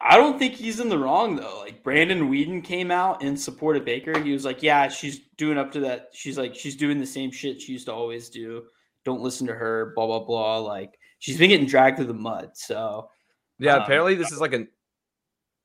I 0.00 0.16
don't 0.16 0.38
think 0.38 0.54
he's 0.54 0.78
in 0.78 0.88
the 0.88 0.98
wrong 0.98 1.34
though. 1.34 1.60
Like 1.60 1.82
Brandon 1.82 2.30
Weeden 2.30 2.62
came 2.62 2.90
out 2.90 3.22
in 3.22 3.36
support 3.36 3.76
of 3.76 3.84
Baker. 3.84 4.20
He 4.20 4.32
was 4.32 4.44
like, 4.44 4.62
"Yeah, 4.62 4.88
she's 4.88 5.20
doing 5.38 5.58
up 5.58 5.72
to 5.72 5.80
that. 5.80 6.10
She's 6.12 6.38
like, 6.38 6.54
she's 6.54 6.76
doing 6.76 7.00
the 7.00 7.06
same 7.06 7.30
shit 7.30 7.60
she 7.60 7.72
used 7.72 7.86
to 7.86 7.94
always 7.94 8.28
do. 8.28 8.64
Don't 9.04 9.22
listen 9.22 9.46
to 9.46 9.54
her. 9.54 9.92
Blah 9.96 10.06
blah 10.06 10.24
blah. 10.24 10.58
Like 10.58 10.97
she's 11.18 11.38
been 11.38 11.50
getting 11.50 11.66
dragged 11.66 11.96
through 11.96 12.06
the 12.06 12.14
mud. 12.14 12.50
So 12.54 13.10
Yeah, 13.58 13.76
Um, 13.76 13.82
apparently 13.82 14.14
this 14.14 14.32
is 14.32 14.40
like 14.40 14.52
a 14.54 14.66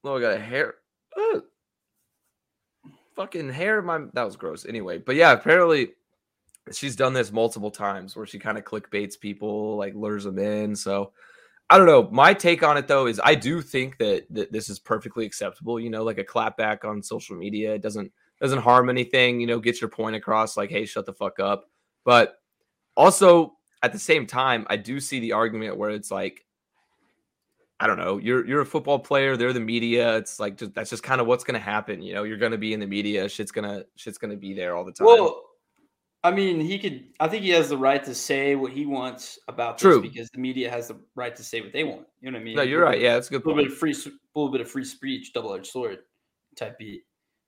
oh, 0.04 0.18
I 0.18 0.22
got 0.22 0.34
a 0.34 0.40
hair. 0.40 0.76
fucking 3.16 3.50
hair 3.52 3.82
my 3.82 4.00
that 4.14 4.24
was 4.24 4.36
gross. 4.36 4.66
Anyway, 4.66 4.98
but 4.98 5.16
yeah, 5.16 5.32
apparently 5.32 5.92
she's 6.72 6.96
done 6.96 7.14
this 7.14 7.32
multiple 7.32 7.72
times 7.72 8.16
where 8.16 8.26
she 8.26 8.40
kind 8.40 8.58
of 8.58 8.64
clickbaits 8.64 9.20
people, 9.20 9.78
like 9.78 9.94
lures 9.96 10.24
them 10.24 10.40
in. 10.40 10.76
So 10.76 11.12
I 11.70 11.78
don't 11.78 11.88
know. 11.88 12.10
My 12.12 12.34
take 12.34 12.64
on 12.64 12.78
it 12.78 12.88
though 12.88 13.08
is 13.08 13.20
I 13.24 13.36
do 13.36 13.62
think 13.62 13.98
that, 13.98 14.26
that 14.32 14.52
this 14.52 14.70
is 14.70 14.80
perfectly 14.80 15.26
acceptable. 15.26 15.80
You 15.80 15.90
know, 15.90 16.04
like 16.04 16.18
a 16.18 16.24
clapback 16.24 16.86
on 16.86 17.02
social 17.02 17.36
media. 17.36 17.74
It 17.76 17.82
doesn't 17.82 18.12
doesn't 18.42 18.60
harm 18.60 18.90
anything. 18.90 19.40
You 19.40 19.48
know, 19.48 19.60
get 19.60 19.80
your 19.82 19.90
point 19.90 20.16
across. 20.16 20.58
Like, 20.58 20.70
hey, 20.70 20.86
shut 20.86 21.06
the 21.06 21.14
fuck 21.14 21.40
up. 21.40 21.66
But 22.06 22.36
also 22.96 23.54
at 23.84 23.92
the 23.92 24.00
same 24.00 24.26
time, 24.26 24.66
I 24.70 24.78
do 24.78 25.00
see 25.00 25.20
the 25.20 25.34
argument 25.34 25.78
where 25.78 25.90
it's 25.92 26.10
like, 26.10 26.46
I 27.80 27.86
don't 27.88 27.98
know. 27.98 28.18
You're 28.18 28.48
you're 28.48 28.62
a 28.62 28.66
football 28.66 28.98
player. 28.98 29.36
They're 29.36 29.52
the 29.52 29.60
media. 29.60 30.16
It's 30.18 30.40
like 30.40 30.58
just, 30.58 30.74
that's 30.74 30.90
just 30.90 31.04
kind 31.04 31.20
of 31.20 31.28
what's 31.28 31.44
gonna 31.44 31.60
happen. 31.60 32.02
You 32.02 32.14
know, 32.14 32.24
you're 32.24 32.38
gonna 32.38 32.58
be 32.58 32.74
in 32.74 32.80
the 32.80 32.88
media. 32.88 33.28
Shit's 33.28 33.52
gonna 33.52 33.84
shit's 33.96 34.18
gonna 34.18 34.38
be 34.38 34.54
there 34.54 34.76
all 34.76 34.86
the 34.86 34.94
time. 34.94 35.06
Well, 35.08 35.42
I 36.24 36.32
mean, 36.32 36.62
he 36.62 36.80
could. 36.80 37.04
I 37.20 37.28
think 37.28 37.44
he 37.44 37.50
has 37.50 37.68
the 37.68 37.78
right 37.78 38.02
to 38.06 38.16
say 38.16 38.56
what 38.56 38.72
he 38.72 38.86
wants 38.86 39.38
about 39.50 39.78
True. 39.78 40.00
this 40.00 40.10
because 40.10 40.30
the 40.30 40.40
media 40.40 40.70
has 40.70 40.88
the 40.88 40.96
right 41.16 41.36
to 41.36 41.44
say 41.44 41.60
what 41.60 41.74
they 41.74 41.84
want. 41.84 42.08
You 42.22 42.32
know 42.32 42.38
what 42.38 42.42
I 42.42 42.46
mean? 42.46 42.56
no, 42.56 42.62
you're 42.62 42.82
right. 42.82 43.02
Yeah, 43.02 43.16
that's 43.16 43.28
a 43.28 43.32
good 43.32 43.44
A 43.44 43.50
little 43.50 43.56
point. 43.56 43.68
bit 43.68 43.74
of 43.74 43.78
free, 43.80 43.92
a 43.92 44.40
little 44.40 44.52
bit 44.52 44.62
of 44.62 44.72
free 44.72 44.86
speech, 44.86 45.34
double 45.34 45.54
edged 45.54 45.68
sword 45.68 46.00
type 46.56 46.78
beat. 46.80 47.04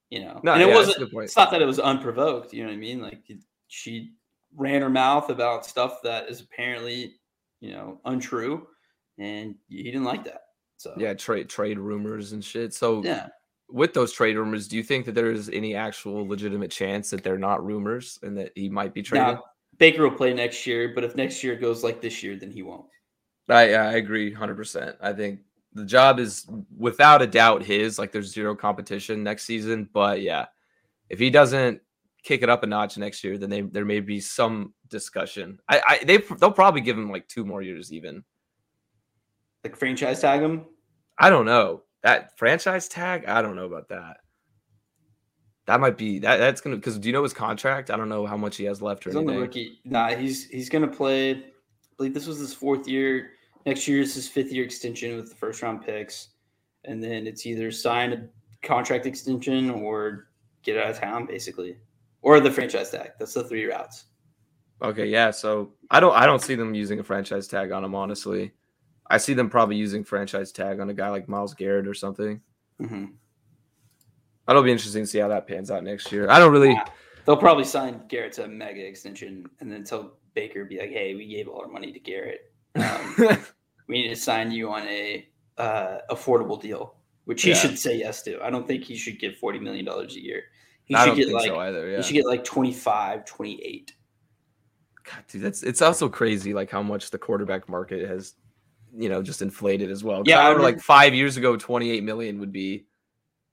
You 0.10 0.26
know, 0.26 0.42
No, 0.44 0.54
and 0.54 0.62
it 0.62 0.68
yeah, 0.68 0.76
wasn't. 0.76 1.14
It's 1.14 1.38
not 1.38 1.50
that 1.52 1.62
it 1.62 1.66
was 1.66 1.80
unprovoked. 1.80 2.54
You 2.54 2.64
know 2.64 2.70
what 2.70 2.76
I 2.76 2.80
mean? 2.80 3.02
Like 3.02 3.20
she 3.68 4.12
ran 4.56 4.82
her 4.82 4.90
mouth 4.90 5.30
about 5.30 5.66
stuff 5.66 6.02
that 6.04 6.30
is 6.30 6.42
apparently, 6.42 7.16
you 7.60 7.72
know, 7.72 8.00
untrue, 8.06 8.68
and 9.18 9.56
he 9.68 9.84
didn't 9.84 10.04
like 10.04 10.24
that. 10.26 10.42
So 10.78 10.94
Yeah, 10.98 11.14
trade 11.14 11.50
trade 11.50 11.80
rumors 11.80 12.34
and 12.34 12.44
shit. 12.44 12.74
So 12.74 13.04
yeah. 13.04 13.28
with 13.70 13.94
those 13.94 14.12
trade 14.12 14.38
rumors, 14.38 14.68
do 14.68 14.78
you 14.78 14.84
think 14.84 15.06
that 15.06 15.16
there 15.16 15.32
is 15.32 15.50
any 15.50 15.76
actual 15.76 16.28
legitimate 16.28 16.72
chance 16.72 17.10
that 17.10 17.24
they're 17.24 17.38
not 17.38 17.66
rumors 17.66 18.20
and 18.24 18.38
that 18.38 18.52
he 18.56 18.70
might 18.70 18.94
be 18.94 19.02
traded? 19.02 19.36
Now, 19.36 19.44
Baker 19.78 20.04
will 20.04 20.16
play 20.16 20.34
next 20.34 20.66
year, 20.66 20.92
but 20.94 21.04
if 21.04 21.16
next 21.16 21.44
year 21.44 21.56
goes 21.56 21.84
like 21.84 22.02
this 22.02 22.24
year, 22.24 22.36
then 22.36 22.52
he 22.52 22.62
won't. 22.62 22.86
I 23.50 23.74
I 23.74 23.94
agree 23.94 24.34
100%. 24.34 24.96
I 25.02 25.14
think 25.14 25.42
the 25.74 25.86
job 25.86 26.20
is 26.20 26.48
without 26.76 27.22
a 27.22 27.28
doubt 27.28 27.64
his, 27.64 28.00
like 28.00 28.12
there's 28.12 28.32
zero 28.32 28.56
competition 28.56 29.24
next 29.24 29.44
season, 29.46 29.90
but 29.94 30.22
yeah. 30.22 30.46
If 31.10 31.20
he 31.20 31.30
doesn't 31.30 31.82
kick 32.26 32.42
it 32.42 32.50
up 32.50 32.64
a 32.64 32.68
notch 32.68 32.98
next 32.98 33.24
year, 33.24 33.38
then 33.38 33.50
they, 33.50 33.62
there 33.62 33.86
may 33.86 34.00
be 34.00 34.20
some 34.20 34.74
discussion. 34.90 35.60
I, 35.70 35.82
I 35.88 36.04
they 36.04 36.18
they'll 36.18 36.52
probably 36.52 36.82
give 36.82 36.98
him 36.98 37.10
like 37.12 37.28
two 37.28 37.46
more 37.46 37.62
years 37.62 37.94
even. 37.94 38.24
Like 39.64 39.78
franchise 39.78 40.20
tag 40.20 40.42
him. 40.42 40.66
I 41.18 41.30
don't 41.30 41.46
know. 41.46 41.84
That 42.04 42.38
franchise 42.38 42.88
tag, 42.88 43.26
I 43.26 43.42
don't 43.42 43.56
know 43.56 43.66
about 43.66 43.90
that. 43.90 44.18
That 45.68 45.80
might 45.80 45.98
be 45.98 46.20
that 46.20 46.38
that's 46.38 46.62
going 46.62 46.76
to 46.76 46.82
cuz 46.82 47.00
do 47.00 47.08
you 47.08 47.14
know 47.14 47.24
his 47.24 47.34
contract? 47.34 47.90
I 47.90 47.98
don't 47.98 48.10
know 48.10 48.26
how 48.26 48.38
much 48.38 48.58
he 48.58 48.66
has 48.66 48.82
left 48.82 49.06
or 49.08 49.12
He's 49.12 49.16
on 49.18 49.26
the 49.26 49.32
anything. 49.34 49.42
rookie. 49.48 49.80
Nah, 49.86 50.10
he's 50.16 50.50
he's 50.50 50.70
gonna 50.70 50.88
play. 50.88 51.32
I 51.32 51.44
believe 51.98 52.14
this 52.14 52.28
was 52.28 52.40
his 52.40 52.54
fourth 52.54 52.88
year. 52.88 53.32
Next 53.66 53.88
year 53.88 54.02
is 54.02 54.14
his 54.14 54.28
fifth 54.28 54.52
year 54.52 54.64
extension 54.64 55.16
with 55.16 55.30
the 55.30 55.36
first 55.36 55.62
round 55.64 55.84
picks, 55.84 56.30
and 56.84 57.04
then 57.04 57.26
it's 57.26 57.46
either 57.48 57.72
sign 57.72 58.14
a 58.14 58.30
contract 58.62 59.06
extension 59.08 59.72
or 59.72 60.28
get 60.62 60.78
out 60.78 60.92
of 60.92 61.00
town, 61.00 61.26
basically, 61.26 61.78
or 62.26 62.40
the 62.40 62.52
franchise 62.52 62.90
tag. 62.90 63.12
That's 63.20 63.34
the 63.36 63.44
three 63.44 63.66
routes. 63.66 64.06
Okay, 64.82 65.06
yeah. 65.06 65.32
So 65.32 65.74
I 65.92 66.00
don't 66.00 66.16
I 66.16 66.26
don't 66.26 66.42
see 66.42 66.56
them 66.56 66.74
using 66.74 67.00
a 67.00 67.04
franchise 67.04 67.48
tag 67.48 67.72
on 67.72 67.84
him, 67.86 67.96
honestly. 67.96 68.52
I 69.10 69.18
see 69.20 69.36
them 69.36 69.50
probably 69.50 69.76
using 69.76 70.04
franchise 70.04 70.52
tag 70.52 70.80
on 70.80 70.90
a 70.90 70.94
guy 70.94 71.10
like 71.10 71.30
Myles 71.30 71.54
Garrett 71.54 71.88
or 71.88 71.94
something. 71.94 72.42
hmm 72.80 73.06
That'll 74.48 74.64
be 74.64 74.72
interesting 74.72 75.04
to 75.04 75.08
see 75.08 75.20
how 75.20 75.28
that 75.30 75.48
pans 75.48 75.72
out 75.72 75.84
next 75.84 76.12
year. 76.12 76.30
I 76.30 76.40
don't 76.40 76.52
really 76.52 76.74
Yeah. 76.74 76.86
They'll 77.26 77.38
probably 77.38 77.64
sign 77.64 78.02
Garrett 78.08 78.34
to 78.34 78.44
a 78.44 78.48
mega 78.48 78.86
extension, 78.86 79.48
and 79.60 79.72
then 79.72 79.84
tell 79.84 80.18
Baker 80.36 80.64
be 80.66 80.78
like, 80.80 80.92
"Hey, 80.92 81.16
we 81.16 81.26
gave 81.28 81.48
all 81.48 81.62
our 81.62 81.68
money 81.68 81.92
to 81.92 82.00
Garrett. 82.00 82.52
Um, 82.76 83.16
we 83.88 84.02
need 84.02 84.10
to 84.10 84.16
sign 84.16 84.52
you 84.52 84.70
on 84.72 84.84
a 84.88 85.28
uh, 85.58 86.00
affordable 86.12 86.62
deal, 86.62 86.96
which 87.24 87.42
he 87.42 87.50
Yeah. 87.50 87.56
should 87.56 87.80
say 87.80 87.98
yes 87.98 88.22
to. 88.24 88.40
I 88.44 88.50
don't 88.52 88.68
think 88.68 88.84
he 88.84 88.96
should 88.96 89.20
get 89.20 89.38
forty 89.40 89.58
million 89.60 89.86
dollars 89.86 90.16
a 90.16 90.22
year. 90.24 90.44
He 90.86 90.96
I 90.96 91.00
should 91.00 91.08
don't 91.08 91.18
get 91.18 91.26
think 91.26 91.40
like 91.40 91.48
so 91.48 91.60
either. 91.60 91.90
Yeah. 91.90 91.98
he 91.98 92.04
should 92.04 92.14
get 92.14 92.26
like 92.26 92.44
25, 92.44 93.26
28. 93.26 93.94
God, 95.04 95.24
dude, 95.28 95.42
that's 95.42 95.64
it's 95.64 95.82
also 95.82 96.10
crazy 96.10 96.54
like 96.54 96.72
how 96.72 96.82
much 96.82 97.12
the 97.12 97.18
quarterback 97.18 97.68
market 97.70 98.08
has, 98.08 98.36
you 98.96 99.10
know, 99.10 99.22
just 99.22 99.42
inflated 99.42 99.92
as 99.92 100.04
well. 100.04 100.24
Yeah, 100.26 100.40
I 100.40 100.44
I 100.44 100.46
remember 100.50 100.64
like 100.64 100.80
five 100.80 101.14
years 101.14 101.38
ago, 101.38 101.56
28 101.58 102.04
million 102.04 102.40
would 102.40 102.52
be, 102.52 102.86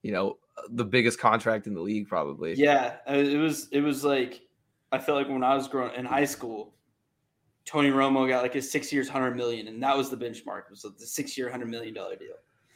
you 0.02 0.12
know, 0.12 0.38
the 0.70 0.84
biggest 0.84 1.18
contract 1.18 1.66
in 1.66 1.74
the 1.74 1.80
league, 1.80 2.08
probably. 2.08 2.54
Yeah, 2.54 2.96
it 3.06 3.38
was 3.38 3.68
it 3.72 3.80
was 3.80 4.04
like 4.04 4.42
I 4.92 4.98
felt 4.98 5.18
like 5.18 5.28
when 5.28 5.42
I 5.42 5.54
was 5.54 5.68
growing 5.68 5.94
in 5.94 6.04
high 6.04 6.24
school, 6.24 6.74
Tony 7.64 7.90
Romo 7.90 8.28
got 8.28 8.42
like 8.42 8.54
his 8.54 8.70
six 8.70 8.92
years, 8.92 9.08
hundred 9.08 9.36
million, 9.36 9.68
and 9.68 9.82
that 9.82 9.96
was 9.96 10.10
the 10.10 10.16
benchmark. 10.16 10.66
It 10.66 10.70
was 10.70 10.84
like 10.84 10.98
the 10.98 11.06
six 11.06 11.36
year, 11.36 11.50
hundred 11.50 11.68
million 11.68 11.94
dollar 11.94 12.16
deal. 12.16 12.34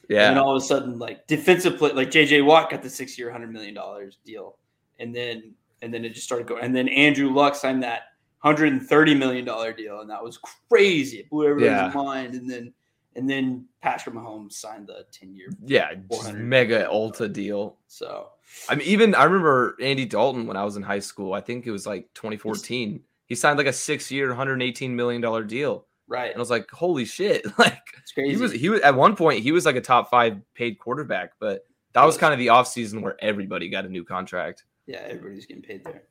Yeah. 0.08 0.30
And 0.30 0.38
all 0.38 0.56
of 0.56 0.62
a 0.62 0.64
sudden, 0.64 0.98
like 0.98 1.26
defensive 1.26 1.78
play, 1.78 1.92
like 1.92 2.10
JJ 2.10 2.44
Watt 2.44 2.70
got 2.70 2.82
the 2.82 2.90
six 2.90 3.18
year, 3.18 3.30
hundred 3.30 3.52
million 3.52 3.74
dollars 3.74 4.18
deal, 4.24 4.58
and 4.98 5.14
then 5.14 5.54
and 5.82 5.92
then 5.92 6.04
it 6.04 6.10
just 6.14 6.26
started 6.26 6.46
going. 6.46 6.62
And 6.64 6.74
then 6.74 6.88
Andrew 6.88 7.32
Luck 7.32 7.54
signed 7.54 7.82
that 7.82 8.02
hundred 8.38 8.72
and 8.72 8.82
thirty 8.86 9.14
million 9.14 9.44
dollar 9.44 9.72
deal, 9.72 10.00
and 10.00 10.10
that 10.10 10.22
was 10.22 10.38
crazy. 10.68 11.18
It 11.18 11.30
blew 11.30 11.48
everybody's 11.48 11.94
Yeah. 11.94 12.02
mind. 12.02 12.34
And 12.34 12.48
then 12.48 12.72
and 13.16 13.28
then 13.28 13.66
Patrick 13.82 14.14
Mahomes 14.14 14.52
signed 14.52 14.86
the 14.88 15.06
ten 15.10 15.34
year. 15.34 15.48
yeah, 15.64 15.90
mega 16.34 16.86
ulta 16.92 17.32
deal. 17.32 17.78
So 17.88 18.28
I 18.68 18.74
mean, 18.76 18.86
even 18.86 19.14
I 19.14 19.24
remember 19.24 19.76
Andy 19.80 20.04
Dalton 20.04 20.46
when 20.46 20.56
I 20.56 20.64
was 20.64 20.76
in 20.76 20.82
high 20.82 20.98
school. 21.00 21.32
I 21.32 21.40
think 21.40 21.66
it 21.66 21.70
was 21.72 21.86
like 21.86 22.08
2014. 22.14 23.00
He 23.26 23.34
signed 23.34 23.58
like 23.58 23.66
a 23.66 23.72
six-year, 23.72 24.28
118 24.28 24.94
million 24.94 25.20
dollar 25.20 25.42
deal, 25.42 25.85
right, 26.08 26.26
and 26.30 26.36
I 26.36 26.38
was 26.40 26.50
like, 26.50 26.70
"Holy 26.70 27.04
shit!" 27.04 27.44
Like 27.58 27.82
it's 28.02 28.12
crazy. 28.12 28.34
he 28.34 28.40
was, 28.40 28.52
he 28.52 28.68
was 28.68 28.80
at 28.80 28.94
one 28.94 29.16
point 29.16 29.42
he 29.42 29.52
was 29.52 29.64
like 29.66 29.76
a 29.76 29.80
top 29.80 30.10
five 30.10 30.38
paid 30.54 30.78
quarterback, 30.78 31.32
but 31.40 31.66
that 31.92 32.04
was 32.04 32.14
Was. 32.14 32.20
kind 32.20 32.32
of 32.32 32.38
the 32.38 32.48
offseason 32.48 33.02
where 33.02 33.16
everybody 33.24 33.68
got 33.68 33.84
a 33.86 33.88
new 33.88 34.04
contract. 34.04 34.64
yeah, 34.86 35.02
everybody's 35.06 35.46
getting 35.46 35.62
paid 35.62 35.84
there. 35.84 36.02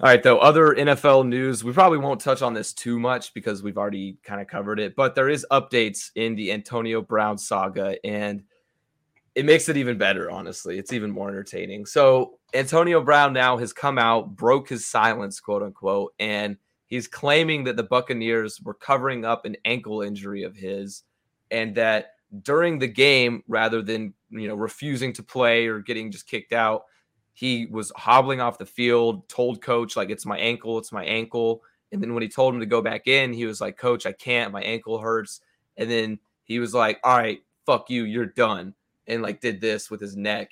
All 0.00 0.08
right, 0.08 0.22
though, 0.22 0.38
other 0.38 0.76
NFL 0.76 1.26
news. 1.26 1.64
We 1.64 1.72
probably 1.72 1.98
won't 1.98 2.20
touch 2.20 2.40
on 2.40 2.54
this 2.54 2.72
too 2.72 3.00
much 3.00 3.34
because 3.34 3.64
we've 3.64 3.76
already 3.76 4.16
kind 4.22 4.40
of 4.40 4.46
covered 4.46 4.78
it, 4.78 4.94
but 4.94 5.16
there 5.16 5.28
is 5.28 5.44
updates 5.50 6.10
in 6.14 6.36
the 6.36 6.52
Antonio 6.52 7.02
Brown 7.02 7.36
saga, 7.36 7.96
and 8.06 8.44
it 9.34 9.44
makes 9.44 9.68
it 9.68 9.76
even 9.76 9.98
better, 9.98 10.30
honestly. 10.30 10.78
It's 10.78 10.92
even 10.92 11.10
more 11.10 11.28
entertaining. 11.28 11.84
So, 11.84 12.38
Antonio 12.54 13.02
Brown 13.02 13.32
now 13.32 13.56
has 13.56 13.72
come 13.72 13.98
out, 13.98 14.36
broke 14.36 14.68
his 14.68 14.86
silence, 14.86 15.40
quote 15.40 15.64
unquote, 15.64 16.14
and 16.20 16.56
he's 16.88 17.06
claiming 17.06 17.64
that 17.64 17.76
the 17.76 17.84
Buccaneers 17.84 18.60
were 18.60 18.74
covering 18.74 19.24
up 19.24 19.44
an 19.44 19.56
ankle 19.64 20.02
injury 20.02 20.42
of 20.42 20.56
his 20.56 21.04
and 21.50 21.74
that 21.76 22.14
during 22.42 22.78
the 22.78 22.88
game, 22.88 23.42
rather 23.46 23.80
than, 23.80 24.12
you 24.30 24.48
know, 24.48 24.54
refusing 24.54 25.12
to 25.14 25.22
play 25.22 25.66
or 25.66 25.78
getting 25.78 26.10
just 26.10 26.26
kicked 26.26 26.52
out, 26.52 26.84
he 27.32 27.66
was 27.66 27.92
hobbling 27.96 28.40
off 28.40 28.58
the 28.58 28.66
field, 28.66 29.28
told 29.28 29.62
coach, 29.62 29.96
like, 29.96 30.10
it's 30.10 30.26
my 30.26 30.36
ankle, 30.38 30.76
it's 30.76 30.92
my 30.92 31.04
ankle. 31.04 31.62
And 31.92 32.02
then 32.02 32.12
when 32.12 32.22
he 32.22 32.28
told 32.28 32.52
him 32.52 32.60
to 32.60 32.66
go 32.66 32.82
back 32.82 33.06
in, 33.06 33.32
he 33.32 33.46
was 33.46 33.60
like, 33.60 33.78
Coach, 33.78 34.04
I 34.06 34.12
can't, 34.12 34.52
my 34.52 34.60
ankle 34.62 34.98
hurts. 34.98 35.40
And 35.76 35.90
then 35.90 36.18
he 36.44 36.58
was 36.58 36.74
like, 36.74 36.98
All 37.04 37.16
right, 37.16 37.40
fuck 37.64 37.88
you, 37.90 38.04
you're 38.04 38.26
done. 38.26 38.74
And 39.06 39.22
like 39.22 39.40
did 39.40 39.60
this 39.60 39.90
with 39.90 40.00
his 40.00 40.16
neck. 40.16 40.50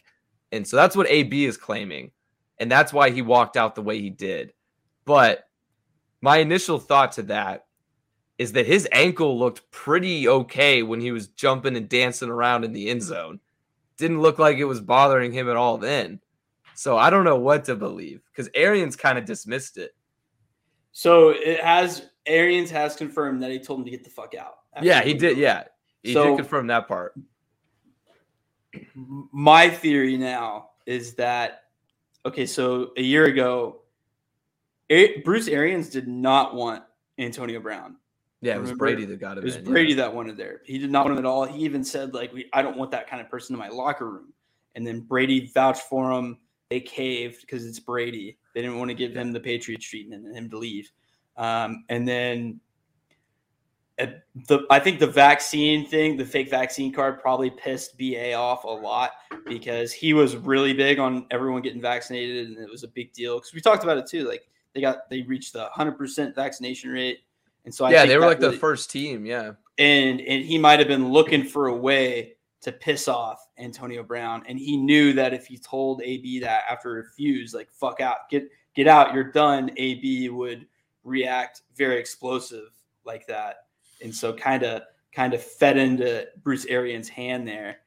And 0.52 0.66
so 0.66 0.76
that's 0.76 0.96
what 0.96 1.10
AB 1.10 1.44
is 1.44 1.56
claiming. 1.56 2.12
And 2.58 2.70
that's 2.70 2.92
why 2.92 3.10
he 3.10 3.20
walked 3.20 3.56
out 3.56 3.74
the 3.74 3.82
way 3.82 4.00
he 4.00 4.08
did. 4.08 4.52
But 5.04 5.45
my 6.20 6.38
initial 6.38 6.78
thought 6.78 7.12
to 7.12 7.22
that 7.24 7.66
is 8.38 8.52
that 8.52 8.66
his 8.66 8.88
ankle 8.92 9.38
looked 9.38 9.70
pretty 9.70 10.28
okay 10.28 10.82
when 10.82 11.00
he 11.00 11.10
was 11.12 11.28
jumping 11.28 11.76
and 11.76 11.88
dancing 11.88 12.28
around 12.28 12.64
in 12.64 12.72
the 12.72 12.90
end 12.90 13.02
zone. 13.02 13.40
Didn't 13.96 14.20
look 14.20 14.38
like 14.38 14.58
it 14.58 14.64
was 14.64 14.80
bothering 14.80 15.32
him 15.32 15.48
at 15.48 15.56
all 15.56 15.78
then. 15.78 16.20
So 16.74 16.98
I 16.98 17.08
don't 17.08 17.24
know 17.24 17.38
what 17.38 17.64
to 17.64 17.74
believe 17.74 18.20
because 18.30 18.50
Arians 18.54 18.96
kind 18.96 19.16
of 19.16 19.24
dismissed 19.24 19.78
it. 19.78 19.94
So 20.92 21.30
it 21.30 21.62
has 21.64 22.10
Arians 22.26 22.70
has 22.70 22.96
confirmed 22.96 23.42
that 23.42 23.50
he 23.50 23.58
told 23.58 23.78
him 23.80 23.84
to 23.86 23.90
get 23.90 24.04
the 24.04 24.10
fuck 24.10 24.34
out. 24.34 24.56
Yeah, 24.82 25.02
he 25.02 25.14
did. 25.14 25.38
Yeah, 25.38 25.64
he 26.02 26.12
So- 26.12 26.30
did 26.30 26.36
confirm 26.36 26.66
that 26.66 26.86
part. 26.88 27.14
My 29.32 29.70
theory 29.70 30.16
now 30.18 30.70
is 30.84 31.14
that 31.14 31.64
okay. 32.26 32.44
So 32.44 32.90
a 32.98 33.02
year 33.02 33.24
ago, 33.24 33.82
A- 34.90 35.20
Bruce 35.22 35.48
Arians 35.48 35.90
did 35.90 36.08
not 36.08 36.54
want 36.54 36.82
Antonio 37.18 37.60
Brown. 37.60 37.96
Yeah, 38.42 38.54
it 38.54 38.60
was 38.60 38.70
Remember, 38.70 38.84
Brady 38.84 39.04
that 39.06 39.18
got 39.18 39.38
him. 39.38 39.42
It 39.42 39.46
was 39.46 39.56
in, 39.56 39.64
Brady 39.64 39.90
Yeah. 39.90 39.96
that 39.96 40.14
wanted 40.14 40.36
there. 40.36 40.60
He 40.64 40.78
did 40.78 40.90
not 40.90 41.06
want 41.06 41.18
him 41.18 41.24
at 41.24 41.28
all. 41.28 41.44
He 41.44 41.64
even 41.64 41.82
said 41.82 42.14
like, 42.14 42.32
"We, 42.32 42.48
I 42.52 42.62
don't 42.62 42.76
want 42.76 42.90
that 42.90 43.08
kind 43.08 43.20
of 43.22 43.28
person 43.30 43.54
in 43.54 43.58
my 43.58 43.68
locker 43.68 44.08
room." 44.10 44.32
And 44.74 44.86
then 44.86 45.00
Brady 45.00 45.50
vouched 45.54 45.82
for 45.82 46.12
him. 46.12 46.38
They 46.68 46.80
caved 46.80 47.40
because 47.40 47.64
it's 47.64 47.80
Brady. 47.80 48.38
They 48.54 48.60
didn't 48.60 48.78
want 48.78 48.90
to 48.90 48.94
give 48.94 49.14
him 49.14 49.32
the 49.32 49.40
Patriots 49.40 49.86
treatment 49.88 50.26
and 50.26 50.36
him 50.36 50.50
to 50.50 50.58
leave. 50.58 50.90
Um, 51.36 51.84
and 51.88 52.06
then 52.06 52.60
at 53.98 54.24
the 54.48 54.60
I 54.70 54.78
think 54.78 54.98
the 54.98 55.06
vaccine 55.06 55.86
thing, 55.86 56.16
the 56.16 56.24
fake 56.24 56.50
vaccine 56.50 56.92
card, 56.92 57.20
probably 57.20 57.50
pissed 57.50 57.96
BA 57.96 58.34
off 58.34 58.64
a 58.64 58.68
lot 58.68 59.12
because 59.46 59.92
he 59.92 60.12
was 60.12 60.36
really 60.36 60.74
big 60.74 60.98
on 60.98 61.26
everyone 61.30 61.62
getting 61.62 61.80
vaccinated, 61.80 62.48
and 62.48 62.58
it 62.58 62.70
was 62.70 62.82
a 62.82 62.88
big 62.88 63.12
deal. 63.14 63.38
Because 63.38 63.54
we 63.54 63.60
talked 63.60 63.82
about 63.84 63.96
it 63.96 64.06
too. 64.06 64.28
Like 64.28 64.48
they 64.76 64.82
got 64.82 65.08
they 65.08 65.22
reached 65.22 65.54
the 65.54 65.64
hundred 65.72 65.98
percent 65.98 66.34
vaccination 66.34 66.90
rate, 66.90 67.20
and 67.64 67.74
so 67.74 67.86
I 67.86 67.90
yeah, 67.90 67.98
think 68.00 68.10
they 68.10 68.18
were 68.18 68.26
like 68.26 68.38
really- 68.40 68.52
the 68.52 68.58
first 68.60 68.90
team. 68.90 69.24
Yeah, 69.24 69.52
and 69.78 70.20
and 70.20 70.44
he 70.44 70.58
might 70.58 70.78
have 70.78 70.86
been 70.86 71.10
looking 71.10 71.42
for 71.42 71.68
a 71.68 71.74
way 71.74 72.34
to 72.60 72.72
piss 72.72 73.08
off 73.08 73.48
Antonio 73.58 74.02
Brown, 74.02 74.42
and 74.46 74.58
he 74.58 74.76
knew 74.76 75.14
that 75.14 75.32
if 75.32 75.46
he 75.46 75.56
told 75.56 76.02
AB 76.02 76.40
that 76.40 76.64
after 76.70 76.90
refuse, 76.90 77.54
like 77.54 77.70
fuck 77.70 78.00
out, 78.02 78.28
get 78.30 78.48
get 78.74 78.86
out, 78.86 79.14
you're 79.14 79.32
done, 79.32 79.70
AB 79.78 80.28
would 80.28 80.66
react 81.02 81.62
very 81.74 81.98
explosive 81.98 82.68
like 83.04 83.26
that, 83.28 83.64
and 84.02 84.14
so 84.14 84.34
kind 84.34 84.62
of 84.62 84.82
kind 85.12 85.32
of 85.32 85.42
fed 85.42 85.78
into 85.78 86.28
Bruce 86.42 86.66
Arians' 86.66 87.08
hand 87.08 87.48
there. 87.48 87.78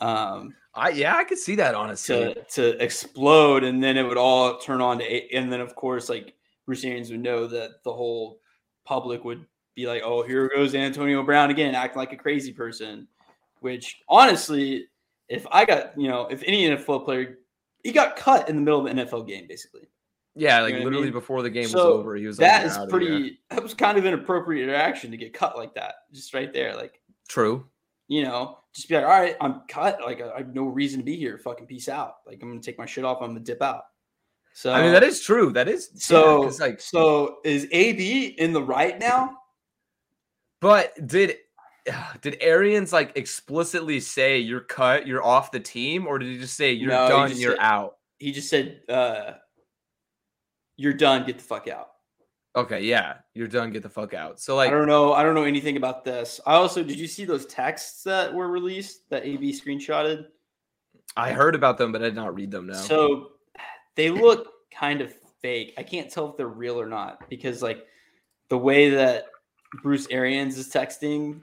Um, 0.00 0.54
I 0.74 0.90
yeah, 0.90 1.16
I 1.16 1.24
could 1.24 1.38
see 1.38 1.56
that 1.56 1.74
honestly. 1.74 2.34
to 2.34 2.44
to 2.44 2.82
explode, 2.82 3.64
and 3.64 3.82
then 3.82 3.96
it 3.96 4.02
would 4.04 4.16
all 4.18 4.58
turn 4.58 4.80
on 4.80 4.98
to, 4.98 5.04
A- 5.04 5.28
and 5.36 5.52
then 5.52 5.60
of 5.60 5.74
course, 5.74 6.08
like 6.08 6.34
Bruce 6.66 6.84
Arians 6.84 7.10
would 7.10 7.20
know 7.20 7.46
that 7.46 7.82
the 7.84 7.92
whole 7.92 8.40
public 8.84 9.24
would 9.24 9.44
be 9.74 9.86
like, 9.86 10.02
"Oh, 10.04 10.22
here 10.22 10.48
goes 10.54 10.74
Antonio 10.74 11.22
Brown 11.22 11.50
again, 11.50 11.74
acting 11.74 11.98
like 11.98 12.12
a 12.12 12.16
crazy 12.16 12.52
person." 12.52 13.08
Which 13.60 14.00
honestly, 14.08 14.86
if 15.28 15.46
I 15.50 15.64
got 15.64 15.98
you 16.00 16.08
know, 16.08 16.28
if 16.30 16.42
any 16.46 16.68
NFL 16.68 17.04
player, 17.04 17.38
he 17.82 17.92
got 17.92 18.16
cut 18.16 18.48
in 18.48 18.56
the 18.56 18.62
middle 18.62 18.80
of 18.80 18.86
an 18.86 18.98
NFL 18.98 19.26
game, 19.26 19.46
basically. 19.48 19.88
yeah, 20.36 20.60
like 20.60 20.74
you 20.74 20.78
know 20.78 20.78
what 20.78 20.82
I 20.82 20.84
literally 20.84 21.04
mean? 21.06 21.12
before 21.12 21.42
the 21.42 21.50
game 21.50 21.64
was 21.64 21.74
over, 21.74 22.14
he 22.14 22.26
was 22.26 22.38
like, 22.38 22.48
That 22.48 22.60
"You're 22.60 22.70
is 22.70 22.76
here." 22.76 22.86
pretty. 22.86 23.40
That 23.50 23.62
was 23.62 23.74
kind 23.74 23.98
of 23.98 24.04
an 24.04 24.14
appropriate 24.14 24.66
reaction 24.66 25.10
to 25.10 25.16
get 25.16 25.34
cut 25.34 25.56
like 25.56 25.74
that, 25.74 25.94
just 26.12 26.32
right 26.32 26.52
there. 26.52 26.74
Like 26.76 27.00
true. 27.28 27.66
You 28.10 28.24
know, 28.24 28.58
just 28.74 28.88
be 28.88 28.96
like, 28.96 29.04
all 29.04 29.10
right, 29.10 29.36
I'm 29.40 29.62
cut. 29.68 30.00
Like 30.04 30.20
I 30.20 30.38
have 30.38 30.52
no 30.52 30.64
reason 30.64 30.98
to 30.98 31.04
be 31.04 31.14
here. 31.16 31.38
Fucking 31.38 31.66
peace 31.66 31.88
out. 31.88 32.16
Like 32.26 32.42
I'm 32.42 32.48
gonna 32.48 32.60
take 32.60 32.76
my 32.76 32.84
shit 32.84 33.04
off. 33.04 33.18
I'm 33.22 33.28
gonna 33.28 33.40
dip 33.40 33.62
out. 33.62 33.84
So 34.52 34.72
I 34.72 34.82
mean, 34.82 34.92
that 34.92 35.04
is 35.04 35.20
true. 35.22 35.52
That 35.52 35.68
is 35.68 35.90
yeah, 36.10 36.50
like, 36.58 36.80
so 36.80 37.36
is 37.44 37.68
AB 37.70 38.34
in 38.36 38.52
the 38.52 38.62
right 38.62 38.98
now? 38.98 39.36
but 40.60 41.06
did 41.06 41.36
did 42.20 42.36
Arians 42.40 42.92
like 42.92 43.12
explicitly 43.16 44.00
say 44.00 44.38
you're 44.38 44.60
cut, 44.60 45.06
you're 45.06 45.24
off 45.24 45.52
the 45.52 45.60
team, 45.60 46.08
or 46.08 46.18
did 46.18 46.28
he 46.28 46.38
just 46.38 46.56
say 46.56 46.72
you're 46.72 46.90
No, 46.90 47.08
done, 47.08 47.36
you're 47.36 47.52
said- 47.52 47.60
out? 47.60 47.96
He 48.18 48.32
just 48.32 48.50
said, 48.50 48.82
uh, 48.88 49.34
"You're 50.76 50.92
done. 50.94 51.24
Get 51.26 51.38
the 51.38 51.44
fuck 51.44 51.68
out." 51.68 51.89
Okay, 52.56 52.82
yeah, 52.82 53.18
you're 53.34 53.46
done. 53.46 53.70
Get 53.70 53.82
the 53.82 53.88
fuck 53.88 54.12
out. 54.12 54.40
So 54.40 54.56
like, 54.56 54.68
I 54.68 54.72
don't 54.72 54.88
know. 54.88 55.12
I 55.12 55.22
don't 55.22 55.34
know 55.34 55.44
anything 55.44 55.76
about 55.76 56.04
this. 56.04 56.40
I 56.46 56.54
also 56.54 56.82
did 56.82 56.98
you 56.98 57.06
see 57.06 57.24
those 57.24 57.46
texts 57.46 58.02
that 58.02 58.32
were 58.32 58.48
released 58.48 59.08
that 59.10 59.24
AB 59.24 59.52
screenshotted? 59.52 60.26
I 61.16 61.32
heard 61.32 61.54
about 61.54 61.78
them, 61.78 61.92
but 61.92 62.02
I 62.02 62.06
did 62.06 62.14
not 62.14 62.34
read 62.34 62.50
them. 62.50 62.66
Now, 62.66 62.74
So 62.74 63.32
they 63.94 64.10
look 64.10 64.48
kind 64.72 65.00
of 65.00 65.14
fake. 65.42 65.74
I 65.78 65.82
can't 65.82 66.10
tell 66.10 66.28
if 66.30 66.36
they're 66.36 66.48
real 66.48 66.80
or 66.80 66.86
not 66.86 67.28
because 67.28 67.62
like 67.62 67.86
the 68.48 68.58
way 68.58 68.90
that 68.90 69.26
Bruce 69.82 70.08
Arians 70.10 70.58
is 70.58 70.68
texting 70.70 71.42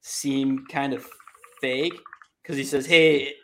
seem 0.00 0.66
kind 0.66 0.92
of 0.92 1.06
fake 1.60 1.94
because 2.42 2.56
he 2.56 2.64
says, 2.64 2.86
"Hey, 2.86 3.34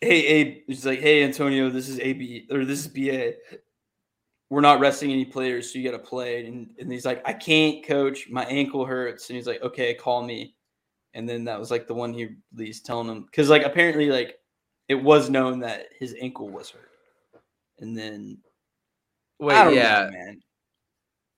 hey, 0.00 0.26
Abe," 0.26 0.62
he's 0.68 0.86
like, 0.86 1.00
"Hey, 1.00 1.24
Antonio, 1.24 1.68
this 1.70 1.88
is 1.88 1.98
AB 1.98 2.46
or 2.50 2.64
this 2.64 2.78
is 2.78 2.88
BA. 2.88 3.34
We're 4.54 4.60
not 4.60 4.78
resting 4.78 5.10
any 5.10 5.24
players, 5.24 5.72
so 5.72 5.80
you 5.80 5.90
got 5.90 5.96
to 5.96 6.02
play." 6.02 6.46
And, 6.46 6.70
and 6.78 6.92
he's 6.92 7.04
like, 7.04 7.20
"I 7.26 7.32
can't, 7.32 7.84
coach. 7.84 8.28
My 8.30 8.44
ankle 8.44 8.86
hurts." 8.86 9.28
And 9.28 9.36
he's 9.36 9.48
like, 9.48 9.60
"Okay, 9.62 9.94
call 9.94 10.22
me." 10.22 10.54
And 11.12 11.28
then 11.28 11.42
that 11.46 11.58
was 11.58 11.72
like 11.72 11.88
the 11.88 11.94
one 11.94 12.14
he 12.14 12.28
released 12.54 12.86
telling 12.86 13.08
him 13.08 13.22
because 13.24 13.48
like 13.48 13.64
apparently 13.64 14.10
like 14.10 14.36
it 14.88 14.94
was 14.94 15.28
known 15.28 15.58
that 15.60 15.86
his 15.98 16.14
ankle 16.20 16.48
was 16.50 16.70
hurt. 16.70 16.90
And 17.80 17.98
then 17.98 18.38
wait, 19.40 19.74
yeah, 19.74 20.04
know, 20.04 20.10
man. 20.12 20.40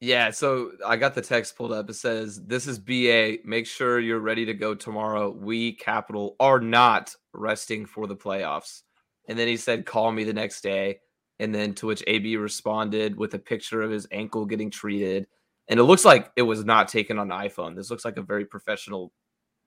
yeah. 0.01 0.31
So 0.31 0.73
I 0.85 0.97
got 0.97 1.15
the 1.15 1.23
text 1.23 1.57
pulled 1.57 1.73
up. 1.73 1.89
It 1.89 1.95
says, 1.95 2.45
"This 2.45 2.67
is 2.67 2.79
BA. 2.79 3.39
Make 3.47 3.67
sure 3.67 3.99
you're 3.99 4.21
ready 4.21 4.45
to 4.45 4.53
go 4.53 4.75
tomorrow. 4.75 5.31
We 5.31 5.73
Capital 5.73 6.37
are 6.39 6.61
not 6.61 7.15
resting 7.33 7.87
for 7.87 8.07
the 8.07 8.17
playoffs." 8.17 8.83
And 9.27 9.39
then 9.39 9.49
he 9.49 9.57
said, 9.57 9.87
"Call 9.87 10.13
me 10.13 10.25
the 10.25 10.35
next 10.35 10.61
day." 10.61 11.01
And 11.39 11.55
then 11.55 11.75
to 11.75 11.87
which 11.87 12.03
AB 12.07 12.37
responded 12.37 13.17
with 13.17 13.35
a 13.35 13.39
picture 13.39 13.83
of 13.83 13.91
his 13.91 14.07
ankle 14.11 14.47
getting 14.47 14.71
treated. 14.71 15.27
And 15.69 15.79
it 15.79 15.85
looks 15.85 16.05
like 16.05 16.31
it 16.37 16.43
was 16.43 16.65
not 16.65 16.89
taken 16.89 17.19
on 17.19 17.29
iPhone. 17.29 17.77
This 17.77 17.91
looks 17.91 18.05
like 18.05 18.17
a 18.17 18.23
very 18.23 18.45
professional 18.45 19.13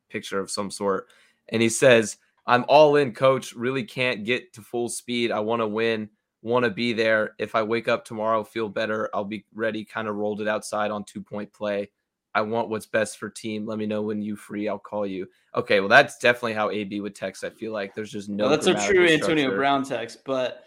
picture 0.10 0.40
of 0.40 0.50
some 0.50 0.72
sort. 0.72 1.08
And 1.50 1.62
he 1.62 1.70
says, 1.70 2.18
I'm 2.48 2.66
all 2.68 2.96
in, 2.96 3.14
coach. 3.14 3.54
Really 3.54 3.84
can't 3.84 4.26
get 4.26 4.54
to 4.54 4.62
full 4.62 4.90
speed. 4.90 5.32
I 5.32 5.40
want 5.40 5.62
to 5.62 5.68
win, 5.68 6.10
want 6.42 6.66
to 6.66 6.72
be 6.72 6.94
there. 6.94 7.36
If 7.38 7.54
I 7.54 7.62
wake 7.62 7.88
up 7.88 8.06
tomorrow, 8.06 8.44
feel 8.44 8.70
better, 8.70 9.10
I'll 9.14 9.26
be 9.26 9.46
ready. 9.54 9.86
Kind 9.86 10.08
of 10.08 10.16
rolled 10.16 10.42
it 10.42 10.48
outside 10.48 10.90
on 10.90 11.04
two 11.04 11.22
point 11.22 11.54
play. 11.54 11.92
I 12.34 12.42
want 12.42 12.70
what's 12.70 12.86
best 12.86 13.18
for 13.18 13.30
team. 13.30 13.66
Let 13.66 13.78
me 13.80 13.86
know 13.86 14.02
when 14.02 14.22
you 14.22 14.36
free. 14.36 14.68
I'll 14.70 14.80
call 14.80 15.06
you. 15.06 15.28
Okay, 15.56 15.80
well, 15.80 15.90
that's 15.90 16.18
definitely 16.20 16.54
how 16.54 16.70
AB 16.70 17.02
would 17.02 17.16
text. 17.16 17.44
I 17.44 17.50
feel 17.50 17.74
like 17.74 17.94
there's 17.94 18.12
just 18.12 18.30
no. 18.30 18.46
No, 18.46 18.50
that's 18.50 18.68
a 18.68 18.88
true 18.88 19.08
Antonio. 19.08 19.56
Brown 19.56 19.84
text, 19.84 20.24
but 20.26 20.66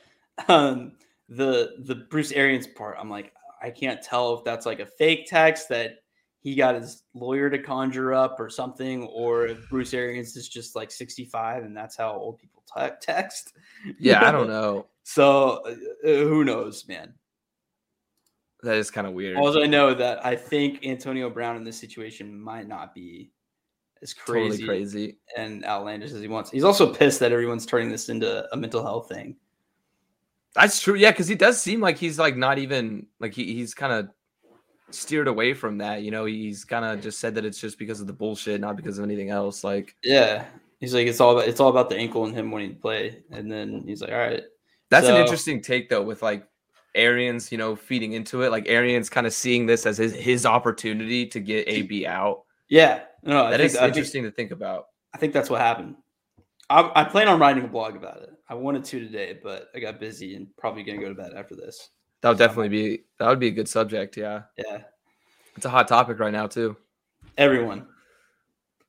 um 0.49 0.93
the 1.29 1.75
the 1.81 1.95
Bruce 2.11 2.33
Arians 2.33 2.67
part, 2.67 2.97
I'm 3.01 3.11
like, 3.11 3.33
I 3.63 3.71
can't 3.71 4.03
tell 4.03 4.35
if 4.35 4.45
that's 4.45 4.67
like 4.67 4.81
a 4.81 4.87
fake 4.87 5.27
text 5.27 5.69
that 5.71 5.99
he 6.41 6.55
got 6.57 6.75
his 6.75 7.05
lawyer 7.15 7.49
to 7.49 7.59
conjure 7.59 8.13
up 8.13 8.41
or 8.41 8.51
something, 8.51 9.05
or 9.05 9.47
if 9.47 9.69
Bruce 9.69 9.95
Arians 9.95 10.37
is 10.37 10.49
just 10.49 10.75
like 10.75 10.91
65 10.91 11.63
and 11.63 11.77
that's 11.77 11.97
how 11.97 12.13
old 12.13 12.39
people 12.39 12.65
te- 12.77 12.97
text. 13.01 13.53
Yeah, 13.99 14.27
I 14.27 14.33
don't 14.33 14.49
know. 14.49 14.87
So 15.05 15.63
uh, 15.67 15.75
who 16.03 16.45
knows, 16.45 16.87
man? 16.89 17.15
That 18.63 18.77
is 18.77 18.91
kind 18.91 19.07
of 19.07 19.13
weird. 19.13 19.37
Also, 19.37 19.63
I 19.63 19.67
know 19.67 19.95
that 19.95 20.25
I 20.25 20.37
think 20.37 20.85
Antonio 20.85 21.29
Brown 21.31 21.57
in 21.57 21.65
this 21.65 21.79
situation 21.79 22.41
might 22.41 22.69
not 22.69 22.95
be 22.95 23.33
as 24.03 24.13
crazy, 24.15 24.59
Totally 24.59 24.67
crazy. 24.67 25.19
and 25.37 25.65
outlandish 25.65 26.13
as 26.13 26.21
he 26.21 26.29
wants. 26.29 26.51
He's 26.51 26.65
also 26.65 26.93
pissed 26.93 27.21
that 27.21 27.33
everyone's 27.33 27.67
turning 27.67 27.89
this 27.89 28.09
into 28.09 28.47
a 28.53 28.57
mental 28.57 28.83
health 28.83 29.09
thing. 29.09 29.37
That's 30.55 30.81
true. 30.81 30.95
Yeah, 30.95 31.11
because 31.11 31.29
he 31.29 31.35
does 31.35 31.61
seem 31.61 31.81
like 31.81 31.97
he's 31.97 32.19
like 32.19 32.37
not 32.37 32.59
even 32.59 33.07
like 33.21 33.33
he, 33.35 33.55
he's 33.55 33.75
kind 33.75 33.93
of 33.93 34.09
steered 34.91 35.29
away 35.29 35.55
from 35.55 35.79
that. 35.79 36.03
You 36.03 36.11
know, 36.11 36.25
he's 36.27 36.65
kind 36.65 36.85
of 36.85 37.03
just 37.03 37.19
said 37.21 37.35
that 37.37 37.45
it's 37.45 37.61
just 37.61 37.79
because 37.79 38.01
of 38.01 38.07
the 38.07 38.13
bullshit, 38.13 38.61
not 38.61 38.77
because 38.77 38.99
of 38.99 39.05
anything 39.05 39.31
else. 39.31 39.65
Like 39.65 39.97
Yeah, 40.05 40.45
he's 40.81 40.95
like 40.95 41.07
it's 41.07 41.21
all 41.21 41.33
about 41.33 41.49
it's 41.49 41.61
all 41.61 41.71
about 41.71 41.89
the 41.89 41.97
ankle 41.97 42.25
and 42.27 42.35
him 42.35 42.51
wanting 42.51 42.75
to 42.75 42.81
play, 42.81 43.23
and 43.31 43.51
then 43.51 43.85
he's 43.87 44.03
like, 44.03 44.13
all 44.13 44.19
right, 44.19 44.43
that's 44.91 45.07
an 45.07 45.17
interesting 45.17 45.63
take 45.63 45.89
though, 45.89 46.03
with 46.03 46.23
like 46.23 46.47
Arians, 46.95 47.51
you 47.51 47.57
know, 47.57 47.75
feeding 47.75 48.13
into 48.13 48.43
it. 48.43 48.51
Like 48.51 48.69
Arians 48.69 49.09
kind 49.09 49.27
of 49.27 49.33
seeing 49.33 49.65
this 49.65 49.87
as 49.87 49.97
his 49.97 50.15
his 50.15 50.45
opportunity 50.45 51.27
to 51.29 51.41
get 51.41 51.67
AB 51.67 52.07
out. 52.07 52.43
yeah, 52.69 53.01
no, 53.23 53.51
That 53.51 53.57
think, 53.59 53.71
is 53.71 53.77
I 53.77 53.81
think, 53.81 53.97
interesting 53.97 54.23
to 54.25 54.31
think 54.31 54.51
about. 54.51 54.87
I 55.15 55.19
think 55.19 55.33
that's 55.33 55.49
what 55.49 55.61
happened. 55.61 55.97
I, 56.71 56.91
I 56.95 57.05
plan 57.05 57.29
on 57.29 57.39
writing 57.41 57.65
a 57.65 57.69
blog 57.69 57.97
about 57.97 58.23
it. 58.23 58.31
I 58.49 58.55
wanted 58.55 58.85
to 58.85 59.01
today, 59.01 59.39
but 59.43 59.69
I 59.75 59.81
got 59.81 60.01
busy 60.01 60.35
and 60.37 60.47
probably 60.57 60.83
gonna 60.83 61.01
go 61.01 61.09
to 61.09 61.15
bed 61.15 61.33
after 61.37 61.55
this. 61.55 61.91
That 62.21 62.31
would 62.31 62.39
definitely 62.39 62.69
be 62.69 63.05
that 63.19 63.29
would 63.29 63.41
be 63.41 63.49
a 63.49 63.53
good 63.53 63.69
subject. 63.69 64.17
Yeah, 64.17 64.43
Yeah, 64.57 64.83
it's 65.57 65.67
a 65.67 65.71
hot 65.71 65.89
topic 65.89 66.19
right 66.19 66.33
now 66.33 66.47
too. 66.47 66.77
everyone, 67.37 67.87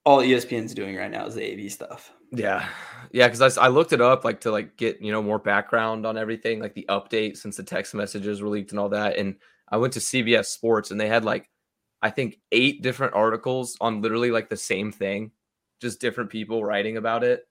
all 0.06 0.20
ESPN's 0.20 0.74
doing 0.74 0.96
right 0.96 1.12
now 1.12 1.26
is 1.26 1.36
the 1.36 1.44
AB 1.44 1.70
stuff. 1.70 2.12
Yeah, 2.32 2.68
yeah, 3.12 3.28
because 3.28 3.58
I, 3.58 3.66
I 3.66 3.68
looked 3.68 3.94
it 3.94 4.02
up 4.02 4.26
like 4.26 4.42
to 4.42 4.52
like 4.52 4.76
get 4.76 5.02
you 5.02 5.12
know 5.12 5.22
more 5.22 5.40
background 5.40 6.06
on 6.06 6.18
everything, 6.18 6.60
like 6.60 6.74
the 6.74 6.86
update 6.90 7.38
since 7.38 7.58
the 7.58 7.64
text 7.64 7.94
messages 7.94 8.42
were 8.42 8.50
leaked 8.50 8.72
and 8.72 8.80
all 8.80 8.90
that. 8.90 9.18
And 9.18 9.36
I 9.70 9.78
went 9.78 9.94
to 9.94 10.00
CBS 10.00 10.46
Sports 10.46 10.92
and 10.92 11.00
they 11.00 11.08
had 11.08 11.26
like 11.26 11.50
I 12.02 12.10
think 12.10 12.40
eight 12.52 12.82
different 12.82 13.14
articles 13.14 13.78
on 13.80 14.02
literally 14.02 14.30
like 14.32 14.50
the 14.50 14.58
same 14.58 14.92
thing, 14.92 15.32
just 15.80 16.02
different 16.02 16.30
people 16.30 16.64
writing 16.64 16.98
about 16.98 17.24
it. 17.24 17.48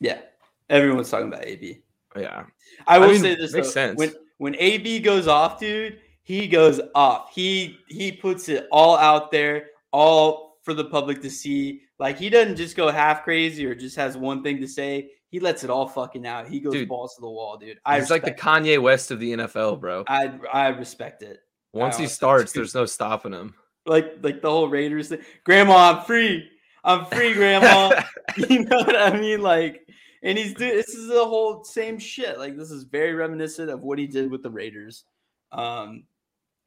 Yeah, 0.00 0.20
everyone's 0.68 1.10
talking 1.10 1.28
about 1.28 1.44
AB. 1.44 1.82
Yeah, 2.16 2.44
I 2.86 2.98
will 2.98 3.08
mean, 3.08 3.20
say 3.20 3.34
this 3.34 3.52
makes 3.52 3.68
though, 3.68 3.72
sense. 3.72 3.98
when 3.98 4.12
when 4.38 4.56
AB 4.58 5.00
goes 5.00 5.28
off, 5.28 5.60
dude, 5.60 5.98
he 6.22 6.46
goes 6.48 6.80
off. 6.94 7.32
He 7.34 7.78
he 7.88 8.12
puts 8.12 8.48
it 8.48 8.66
all 8.70 8.96
out 8.96 9.30
there, 9.30 9.66
all 9.92 10.58
for 10.62 10.74
the 10.74 10.84
public 10.84 11.20
to 11.22 11.30
see. 11.30 11.82
Like 11.98 12.18
he 12.18 12.30
doesn't 12.30 12.56
just 12.56 12.76
go 12.76 12.90
half 12.90 13.24
crazy 13.24 13.66
or 13.66 13.74
just 13.74 13.96
has 13.96 14.16
one 14.16 14.42
thing 14.42 14.60
to 14.60 14.66
say. 14.66 15.10
He 15.28 15.38
lets 15.38 15.62
it 15.62 15.70
all 15.70 15.86
fucking 15.86 16.26
out. 16.26 16.48
He 16.48 16.58
goes 16.58 16.72
Dude, 16.72 16.88
balls 16.88 17.14
to 17.14 17.20
the 17.20 17.28
wall, 17.30 17.56
dude. 17.56 17.78
I 17.84 18.00
he's 18.00 18.10
like 18.10 18.24
the 18.24 18.32
Kanye 18.32 18.80
West 18.80 19.10
of 19.10 19.20
the 19.20 19.32
NFL, 19.32 19.80
bro. 19.80 20.04
I 20.08 20.32
I 20.52 20.68
respect 20.68 21.22
it. 21.22 21.40
Once 21.72 21.96
he 21.96 22.06
starts, 22.06 22.52
there's 22.52 22.74
no 22.74 22.84
stopping 22.84 23.32
him. 23.32 23.54
Like 23.86 24.16
like 24.22 24.42
the 24.42 24.50
whole 24.50 24.68
Raiders 24.68 25.08
thing. 25.08 25.20
Grandma, 25.44 25.92
I'm 25.92 26.04
free. 26.04 26.48
I'm 26.84 27.04
free, 27.06 27.34
Grandma. 27.34 28.02
you 28.36 28.64
know 28.64 28.78
what 28.78 28.96
I 28.96 29.18
mean? 29.18 29.42
Like, 29.42 29.86
and 30.22 30.36
he's 30.36 30.54
doing 30.54 30.76
this 30.76 30.90
is 30.90 31.08
the 31.08 31.24
whole 31.24 31.64
same 31.64 31.98
shit. 31.98 32.38
Like, 32.38 32.56
this 32.56 32.70
is 32.70 32.84
very 32.84 33.14
reminiscent 33.14 33.70
of 33.70 33.82
what 33.82 33.98
he 33.98 34.06
did 34.06 34.30
with 34.30 34.42
the 34.42 34.50
Raiders. 34.50 35.04
Um, 35.52 36.04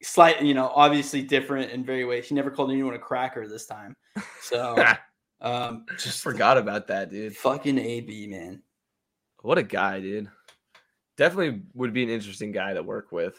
slight, 0.02 0.42
you 0.42 0.54
know, 0.54 0.70
obviously 0.74 1.22
different 1.22 1.70
in 1.70 1.84
very 1.84 2.04
ways. 2.04 2.28
He 2.28 2.34
never 2.34 2.50
called 2.50 2.70
anyone 2.70 2.94
a 2.94 2.98
cracker 2.98 3.48
this 3.48 3.66
time. 3.66 3.94
So, 4.40 4.76
um, 5.40 5.86
Just 5.98 6.22
forgot 6.22 6.58
about 6.58 6.86
that, 6.88 7.10
dude. 7.10 7.36
fucking 7.36 7.78
AB, 7.78 8.26
man. 8.26 8.62
What 9.42 9.58
a 9.58 9.62
guy, 9.62 10.00
dude. 10.00 10.28
Definitely 11.16 11.62
would 11.74 11.92
be 11.92 12.02
an 12.02 12.10
interesting 12.10 12.50
guy 12.50 12.74
to 12.74 12.82
work 12.82 13.12
with. 13.12 13.38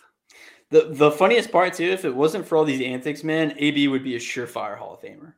The 0.71 0.87
the 0.91 1.11
funniest 1.11 1.51
part 1.51 1.73
too, 1.73 1.85
if 1.85 2.05
it 2.05 2.15
wasn't 2.15 2.47
for 2.47 2.57
all 2.57 2.65
these 2.65 2.81
antics, 2.81 3.23
man, 3.23 3.53
AB 3.57 3.87
would 3.87 4.03
be 4.03 4.15
a 4.15 4.19
surefire 4.19 4.77
Hall 4.77 4.93
of 4.95 5.01
Famer. 5.01 5.33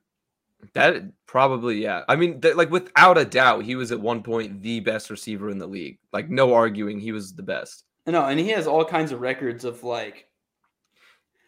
That 0.73 1.03
probably, 1.27 1.81
yeah. 1.81 2.03
I 2.07 2.15
mean, 2.15 2.41
th- 2.41 2.55
like 2.55 2.71
without 2.71 3.17
a 3.17 3.25
doubt, 3.25 3.63
he 3.63 3.75
was 3.75 3.91
at 3.91 3.99
one 3.99 4.23
point 4.23 4.61
the 4.61 4.79
best 4.79 5.09
receiver 5.09 5.49
in 5.49 5.59
the 5.59 5.67
league. 5.67 5.99
Like 6.11 6.29
no 6.29 6.53
arguing, 6.53 6.99
he 6.99 7.11
was 7.11 7.33
the 7.33 7.43
best. 7.43 7.83
No, 8.05 8.25
and 8.25 8.39
he 8.39 8.49
has 8.49 8.67
all 8.67 8.85
kinds 8.85 9.11
of 9.11 9.21
records 9.21 9.65
of 9.65 9.83
like 9.83 10.27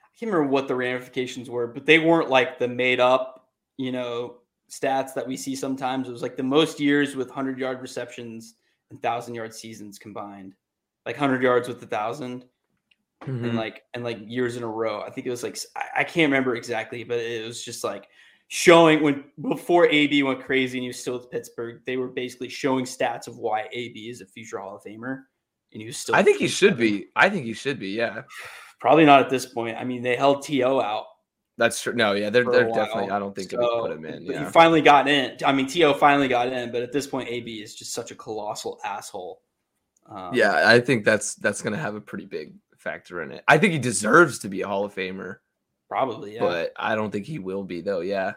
I 0.04 0.20
can't 0.20 0.32
remember 0.32 0.52
what 0.52 0.68
the 0.68 0.76
ramifications 0.76 1.50
were, 1.50 1.68
but 1.68 1.86
they 1.86 2.00
weren't 2.00 2.30
like 2.30 2.60
the 2.60 2.68
made 2.68 3.00
up, 3.00 3.48
you 3.78 3.92
know, 3.92 4.38
stats 4.70 5.14
that 5.14 5.28
we 5.28 5.38
see 5.38 5.56
sometimes. 5.56 6.08
It 6.08 6.12
was 6.12 6.22
like 6.22 6.36
the 6.38 6.44
most 6.44 6.80
years 6.80 7.16
with 7.16 7.28
100 7.30 7.58
yard 7.58 7.82
receptions 7.82 8.56
and 8.90 8.98
1,000 8.98 9.34
yard 9.34 9.54
seasons 9.54 9.98
combined, 9.98 10.54
like 11.06 11.16
100 11.16 11.42
yards 11.42 11.68
with 11.68 11.78
a 11.82 11.86
1,000 11.86 12.46
Mhm. 13.24 13.44
and 13.44 13.58
like 13.58 13.84
and 13.94 14.04
like 14.04 14.18
years 14.22 14.56
in 14.56 14.64
a 14.64 14.68
row. 14.68 15.02
I 15.02 15.10
think 15.10 15.28
it 15.28 15.30
was 15.30 15.44
like 15.44 15.58
I, 15.76 16.02
I 16.02 16.04
can't 16.06 16.32
remember 16.32 16.56
exactly, 16.56 17.04
but 17.04 17.18
it 17.20 17.46
was 17.46 17.64
just 17.64 17.84
like 17.84 18.08
showing 18.50 19.02
when 19.02 19.24
before 19.48 19.88
AB 19.88 20.22
went 20.24 20.44
crazy 20.44 20.78
and 20.80 20.84
he 20.84 20.90
was 20.90 21.00
still 21.00 21.14
with 21.14 21.32
Pittsburgh, 21.32 21.82
they 21.86 21.98
were 21.98 22.10
basically 22.10 22.50
showing 22.50 22.84
stats 22.84 23.28
of 23.28 23.38
why 23.38 23.68
AB 23.72 24.10
is 24.10 24.22
a 24.22 24.26
future 24.26 24.60
Hall 24.60 24.76
of 24.76 24.84
Famer. 24.84 25.22
And 25.72 25.82
he 25.82 25.86
was 25.86 25.98
still 25.98 26.16
I 26.16 26.24
think 26.24 26.40
he 26.40 26.48
should 26.48 26.76
be. 26.76 27.08
I 27.16 27.30
think 27.30 27.46
he 27.46 27.54
should 27.54 27.80
be. 27.80 27.90
Yeah, 27.90 28.24
Probably 28.80 29.06
not 29.06 29.22
at 29.22 29.30
this 29.30 29.46
point. 29.46 29.78
I 29.78 29.84
mean, 29.84 30.02
they 30.02 30.16
held 30.16 30.44
TO 30.44 30.82
out. 30.82 31.06
that's 31.58 31.82
true. 31.82 31.94
No, 31.94 32.14
yeah, 32.14 32.30
they're 32.30 32.44
they're 32.46 32.70
definitely. 32.70 33.12
I 33.12 33.20
don't 33.20 33.36
think 33.36 33.52
they 33.52 33.58
put 33.58 33.92
him 33.92 34.06
in. 34.06 34.26
Yeah. 34.26 34.46
He 34.46 34.52
finally 34.52 34.82
got 34.82 35.08
in. 35.08 35.38
I 35.46 35.52
mean, 35.52 35.68
TO 35.68 35.94
finally 35.94 36.28
got 36.28 36.48
in, 36.52 36.72
but 36.72 36.82
at 36.82 36.92
this 36.92 37.06
point, 37.06 37.30
AB 37.30 37.62
is 37.62 37.76
just 37.76 37.94
such 37.94 38.12
a 38.12 38.16
colossal 38.16 38.80
asshole. 38.84 39.42
Um, 40.10 40.34
Yeah, 40.34 40.64
I 40.68 40.80
think 40.80 41.06
that's 41.06 41.36
that's 41.36 41.62
gonna 41.62 41.78
have 41.78 41.96
a 41.96 42.02
pretty 42.02 42.26
big 42.26 42.54
factor 42.78 43.22
in 43.22 43.32
it. 43.32 43.44
I 43.48 43.58
think 43.58 43.74
he 43.74 43.80
deserves 43.80 44.40
to 44.40 44.50
be 44.50 44.62
a 44.62 44.68
Hall 44.68 44.86
of 44.86 44.96
Famer, 44.96 45.38
probably. 45.90 46.36
Yeah. 46.36 46.42
but 46.42 46.72
I 46.78 46.96
don't 46.96 47.12
think 47.12 47.26
he 47.26 47.40
will 47.40 47.64
be 47.64 47.82
though. 47.82 48.00
Yeah, 48.00 48.34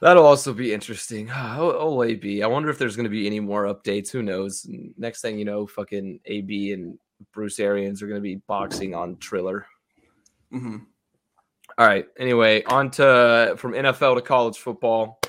that'll 0.00 0.26
also 0.26 0.52
be 0.52 0.74
interesting. 0.74 1.30
Oh, 1.34 2.02
AB. 2.02 2.42
I 2.42 2.46
wonder 2.46 2.68
if 2.68 2.78
there's 2.78 2.96
gonna 2.96 3.08
be 3.08 3.26
any 3.26 3.40
more 3.40 3.64
updates. 3.64 4.10
Who 4.10 4.22
knows? 4.22 4.66
Next 4.98 5.22
thing 5.22 5.38
you 5.38 5.44
know, 5.44 5.66
fucking 5.66 6.20
AB 6.26 6.72
and 6.72 6.98
Bruce 7.32 7.58
Arians 7.60 8.02
are 8.02 8.08
gonna 8.08 8.20
be 8.20 8.36
boxing 8.46 8.94
on 8.94 9.16
Triller. 9.16 9.66
Mhm. 10.52 10.84
All 11.78 11.86
right. 11.86 12.06
Anyway, 12.18 12.62
on 12.64 12.90
to 12.92 13.54
from 13.56 13.72
NFL 13.72 14.16
to 14.16 14.22
college 14.22 14.58
football. 14.58 15.20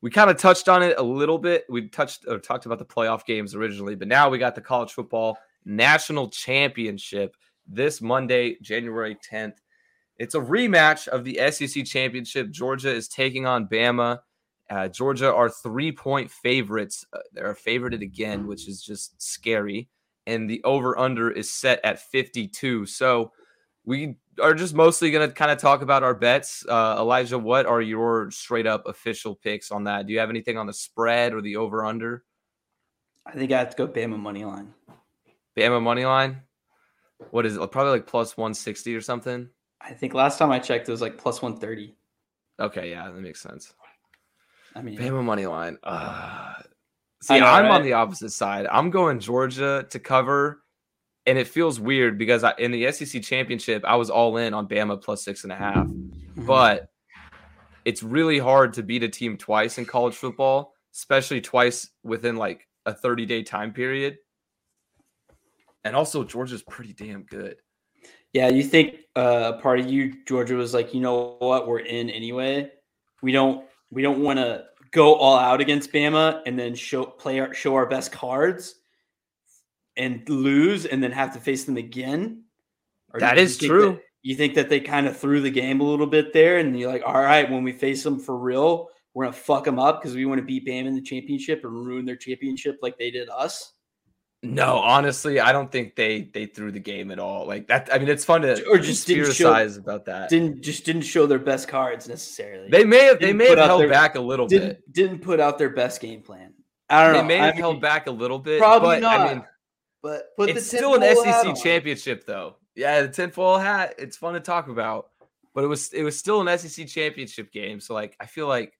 We 0.00 0.10
kind 0.10 0.30
of 0.30 0.36
touched 0.38 0.68
on 0.68 0.82
it 0.82 0.96
a 0.98 1.02
little 1.02 1.38
bit. 1.38 1.64
We 1.68 1.88
touched 1.88 2.24
or 2.28 2.38
talked 2.38 2.66
about 2.66 2.78
the 2.78 2.84
playoff 2.84 3.24
games 3.26 3.54
originally, 3.54 3.96
but 3.96 4.06
now 4.06 4.28
we 4.28 4.38
got 4.38 4.54
the 4.54 4.60
college 4.60 4.92
football 4.92 5.36
national 5.64 6.28
championship 6.30 7.34
this 7.66 8.00
Monday, 8.00 8.56
January 8.62 9.16
10th. 9.28 9.56
It's 10.18 10.34
a 10.34 10.40
rematch 10.40 11.06
of 11.08 11.24
the 11.24 11.38
SEC 11.50 11.84
championship. 11.84 12.50
Georgia 12.50 12.92
is 12.92 13.08
taking 13.08 13.46
on 13.46 13.68
Bama. 13.68 14.18
Uh, 14.68 14.88
Georgia 14.88 15.32
are 15.32 15.48
three 15.48 15.92
point 15.92 16.30
favorites. 16.30 17.06
Uh, 17.12 17.20
they're 17.32 17.54
favorited 17.54 18.02
again, 18.02 18.46
which 18.46 18.68
is 18.68 18.82
just 18.82 19.20
scary. 19.22 19.88
And 20.26 20.50
the 20.50 20.62
over 20.64 20.98
under 20.98 21.30
is 21.30 21.50
set 21.50 21.80
at 21.84 22.00
52. 22.00 22.84
So 22.86 23.32
we 23.84 24.16
are 24.42 24.52
just 24.52 24.74
mostly 24.74 25.10
going 25.10 25.26
to 25.26 25.34
kind 25.34 25.50
of 25.50 25.58
talk 25.58 25.80
about 25.80 26.02
our 26.02 26.14
bets. 26.14 26.66
Uh, 26.68 26.96
Elijah, 26.98 27.38
what 27.38 27.64
are 27.64 27.80
your 27.80 28.30
straight 28.30 28.66
up 28.66 28.86
official 28.86 29.34
picks 29.34 29.70
on 29.70 29.84
that? 29.84 30.06
Do 30.06 30.12
you 30.12 30.18
have 30.18 30.30
anything 30.30 30.58
on 30.58 30.66
the 30.66 30.74
spread 30.74 31.32
or 31.32 31.40
the 31.40 31.56
over 31.56 31.84
under? 31.84 32.24
I 33.24 33.32
think 33.32 33.52
I 33.52 33.58
have 33.58 33.70
to 33.70 33.76
go 33.76 33.88
Bama 33.88 34.18
money 34.18 34.44
line. 34.44 34.74
Bama 35.56 35.80
money 35.80 36.04
line? 36.04 36.42
What 37.30 37.46
is 37.46 37.56
it? 37.56 37.70
Probably 37.70 37.92
like 37.92 38.06
plus 38.06 38.36
160 38.36 38.94
or 38.94 39.00
something. 39.00 39.48
I 39.80 39.92
think 39.92 40.14
last 40.14 40.38
time 40.38 40.50
I 40.50 40.58
checked, 40.58 40.88
it 40.88 40.92
was 40.92 41.00
like 41.00 41.18
plus 41.18 41.40
130. 41.40 41.94
Okay, 42.60 42.90
yeah, 42.90 43.10
that 43.10 43.20
makes 43.20 43.40
sense. 43.40 43.72
I 44.74 44.82
mean, 44.82 44.98
Bama 44.98 45.24
money 45.24 45.46
line. 45.46 45.78
Uh, 45.82 46.54
see, 47.22 47.38
know, 47.38 47.46
I'm 47.46 47.70
on 47.70 47.82
the 47.82 47.92
opposite 47.92 48.30
side. 48.30 48.66
I'm 48.70 48.90
going 48.90 49.20
Georgia 49.20 49.86
to 49.90 49.98
cover, 49.98 50.62
and 51.26 51.38
it 51.38 51.48
feels 51.48 51.80
weird 51.80 52.18
because 52.18 52.44
I, 52.44 52.54
in 52.58 52.70
the 52.70 52.90
SEC 52.92 53.22
championship, 53.22 53.84
I 53.84 53.96
was 53.96 54.10
all 54.10 54.36
in 54.36 54.54
on 54.54 54.68
Bama 54.68 55.00
plus 55.00 55.22
six 55.24 55.44
and 55.44 55.52
a 55.52 55.56
half. 55.56 55.86
mhm. 55.86 56.46
But 56.46 56.90
it's 57.84 58.02
really 58.02 58.38
hard 58.38 58.72
to 58.74 58.82
beat 58.82 59.02
a 59.02 59.08
team 59.08 59.36
twice 59.36 59.78
in 59.78 59.86
college 59.86 60.14
football, 60.14 60.74
especially 60.94 61.40
twice 61.40 61.90
within 62.02 62.36
like 62.36 62.66
a 62.86 62.92
30 62.92 63.26
day 63.26 63.42
time 63.42 63.72
period. 63.72 64.18
And 65.84 65.96
also, 65.96 66.24
Georgia's 66.24 66.62
pretty 66.62 66.92
damn 66.92 67.22
good. 67.22 67.56
Yeah, 68.38 68.48
you 68.48 68.62
think 68.62 68.98
uh, 69.16 69.54
part 69.54 69.80
of 69.80 69.90
you, 69.90 70.14
Georgia, 70.24 70.54
was 70.54 70.72
like, 70.72 70.94
you 70.94 71.00
know 71.00 71.34
what, 71.40 71.66
we're 71.66 71.80
in 71.80 72.08
anyway. 72.08 72.70
We 73.20 73.32
don't, 73.32 73.64
we 73.90 74.00
don't 74.00 74.20
want 74.22 74.38
to 74.38 74.64
go 74.92 75.16
all 75.16 75.36
out 75.36 75.60
against 75.60 75.92
Bama 75.92 76.40
and 76.46 76.56
then 76.56 76.76
show 76.76 77.04
play 77.04 77.40
our 77.40 77.52
show 77.52 77.74
our 77.74 77.86
best 77.86 78.12
cards 78.12 78.76
and 79.96 80.22
lose 80.28 80.86
and 80.86 81.02
then 81.02 81.10
have 81.10 81.32
to 81.34 81.40
face 81.40 81.64
them 81.64 81.76
again. 81.76 82.44
Or 83.12 83.18
That 83.18 83.38
is 83.38 83.58
true. 83.58 83.90
that- 83.92 84.02
you 84.22 84.36
think 84.36 84.54
that 84.54 84.68
they 84.68 84.80
kind 84.80 85.06
of 85.06 85.16
threw 85.16 85.40
the 85.40 85.50
game 85.50 85.80
a 85.80 85.84
little 85.84 86.06
bit 86.06 86.32
there, 86.32 86.58
and 86.58 86.78
you're 86.78 86.90
like, 86.92 87.02
all 87.06 87.14
right, 87.20 87.48
when 87.50 87.62
we 87.64 87.72
face 87.72 88.02
them 88.02 88.18
for 88.20 88.36
real, 88.36 88.88
we're 89.14 89.24
gonna 89.24 89.32
fuck 89.32 89.64
them 89.64 89.78
up 89.78 90.00
because 90.00 90.14
we 90.14 90.26
want 90.26 90.38
to 90.38 90.44
beat 90.44 90.66
Bama 90.66 90.86
in 90.86 90.94
the 90.94 91.00
championship 91.02 91.64
and 91.64 91.72
ruin 91.72 92.04
their 92.04 92.16
championship 92.16 92.78
like 92.82 92.98
they 92.98 93.10
did 93.10 93.28
us. 93.30 93.72
No, 94.42 94.76
honestly, 94.78 95.40
I 95.40 95.50
don't 95.50 95.70
think 95.70 95.96
they 95.96 96.22
they 96.32 96.46
threw 96.46 96.70
the 96.70 96.78
game 96.78 97.10
at 97.10 97.18
all. 97.18 97.46
Like 97.46 97.66
that. 97.68 97.88
I 97.92 97.98
mean, 97.98 98.08
it's 98.08 98.24
fun 98.24 98.42
to 98.42 98.64
Or 98.68 98.78
just 98.78 99.06
didn't 99.08 99.32
show- 99.32 99.52
about 99.52 100.04
that. 100.04 100.30
Didn't 100.30 100.62
just 100.62 100.84
didn't 100.84 101.02
show 101.02 101.26
their 101.26 101.40
best 101.40 101.66
cards 101.66 102.08
necessarily. 102.08 102.68
They 102.70 102.84
may 102.84 103.04
have 103.04 103.18
they 103.18 103.26
didn't 103.26 103.38
may 103.38 103.48
have 103.48 103.58
held 103.58 103.80
their- 103.82 103.88
back 103.88 104.14
a 104.14 104.20
little 104.20 104.46
bit. 104.46 104.60
didn't 104.60 104.92
didn't 104.92 105.18
put 105.20 105.40
out 105.40 105.58
their 105.58 105.70
best 105.70 106.00
game 106.00 106.22
plan. 106.22 106.54
I 106.88 107.02
don't 107.04 107.12
They 107.14 107.18
know. 107.18 107.22
They 107.22 107.28
may 107.28 107.40
I 107.40 107.46
have 107.46 107.54
mean, 107.56 107.62
held 107.62 107.80
back 107.80 108.06
a 108.06 108.10
little 108.12 108.38
bit. 108.38 108.60
Probably 108.60 108.96
but, 108.96 109.00
not. 109.00 109.20
I 109.20 109.34
mean, 109.34 109.44
but 110.02 110.36
put 110.36 110.50
it's 110.50 110.66
still 110.66 110.94
an 110.94 111.02
SEC 111.02 111.56
championship, 111.60 112.24
though. 112.24 112.56
Yeah, 112.76 113.02
the 113.02 113.08
tinfoil 113.08 113.58
hat. 113.58 113.96
It's 113.98 114.16
fun 114.16 114.34
to 114.34 114.40
talk 114.40 114.68
about, 114.68 115.08
but 115.52 115.64
it 115.64 115.66
was 115.66 115.92
it 115.92 116.04
was 116.04 116.16
still 116.16 116.46
an 116.46 116.58
SEC 116.58 116.86
championship 116.86 117.50
game. 117.52 117.80
So 117.80 117.92
like, 117.92 118.16
I 118.20 118.26
feel 118.26 118.46
like 118.46 118.72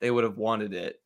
they 0.00 0.10
would 0.10 0.24
have 0.24 0.36
wanted 0.38 0.74
it. 0.74 1.00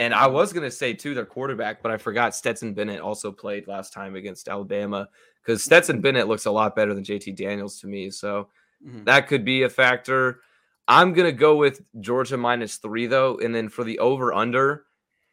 And 0.00 0.14
I 0.14 0.26
was 0.26 0.50
gonna 0.52 0.70
say 0.70 0.94
too, 0.94 1.12
their 1.12 1.26
quarterback, 1.26 1.82
but 1.82 1.92
I 1.92 1.98
forgot 1.98 2.34
Stetson 2.34 2.72
Bennett 2.72 3.00
also 3.00 3.30
played 3.30 3.68
last 3.68 3.92
time 3.92 4.16
against 4.16 4.48
Alabama 4.48 5.06
because 5.42 5.62
Stetson 5.62 6.00
Bennett 6.00 6.26
looks 6.26 6.46
a 6.46 6.50
lot 6.50 6.74
better 6.74 6.94
than 6.94 7.04
JT 7.04 7.32
Daniels 7.36 7.78
to 7.80 7.86
me. 7.86 8.10
So 8.10 8.48
Mhm. 8.82 9.04
that 9.04 9.28
could 9.28 9.44
be 9.44 9.62
a 9.62 9.68
factor. 9.68 10.40
I'm 10.88 11.12
gonna 11.12 11.32
go 11.32 11.54
with 11.54 11.82
Georgia 12.00 12.38
minus 12.38 12.78
three 12.78 13.06
though, 13.06 13.36
and 13.40 13.54
then 13.54 13.68
for 13.68 13.84
the 13.84 13.98
over 13.98 14.32
under 14.32 14.86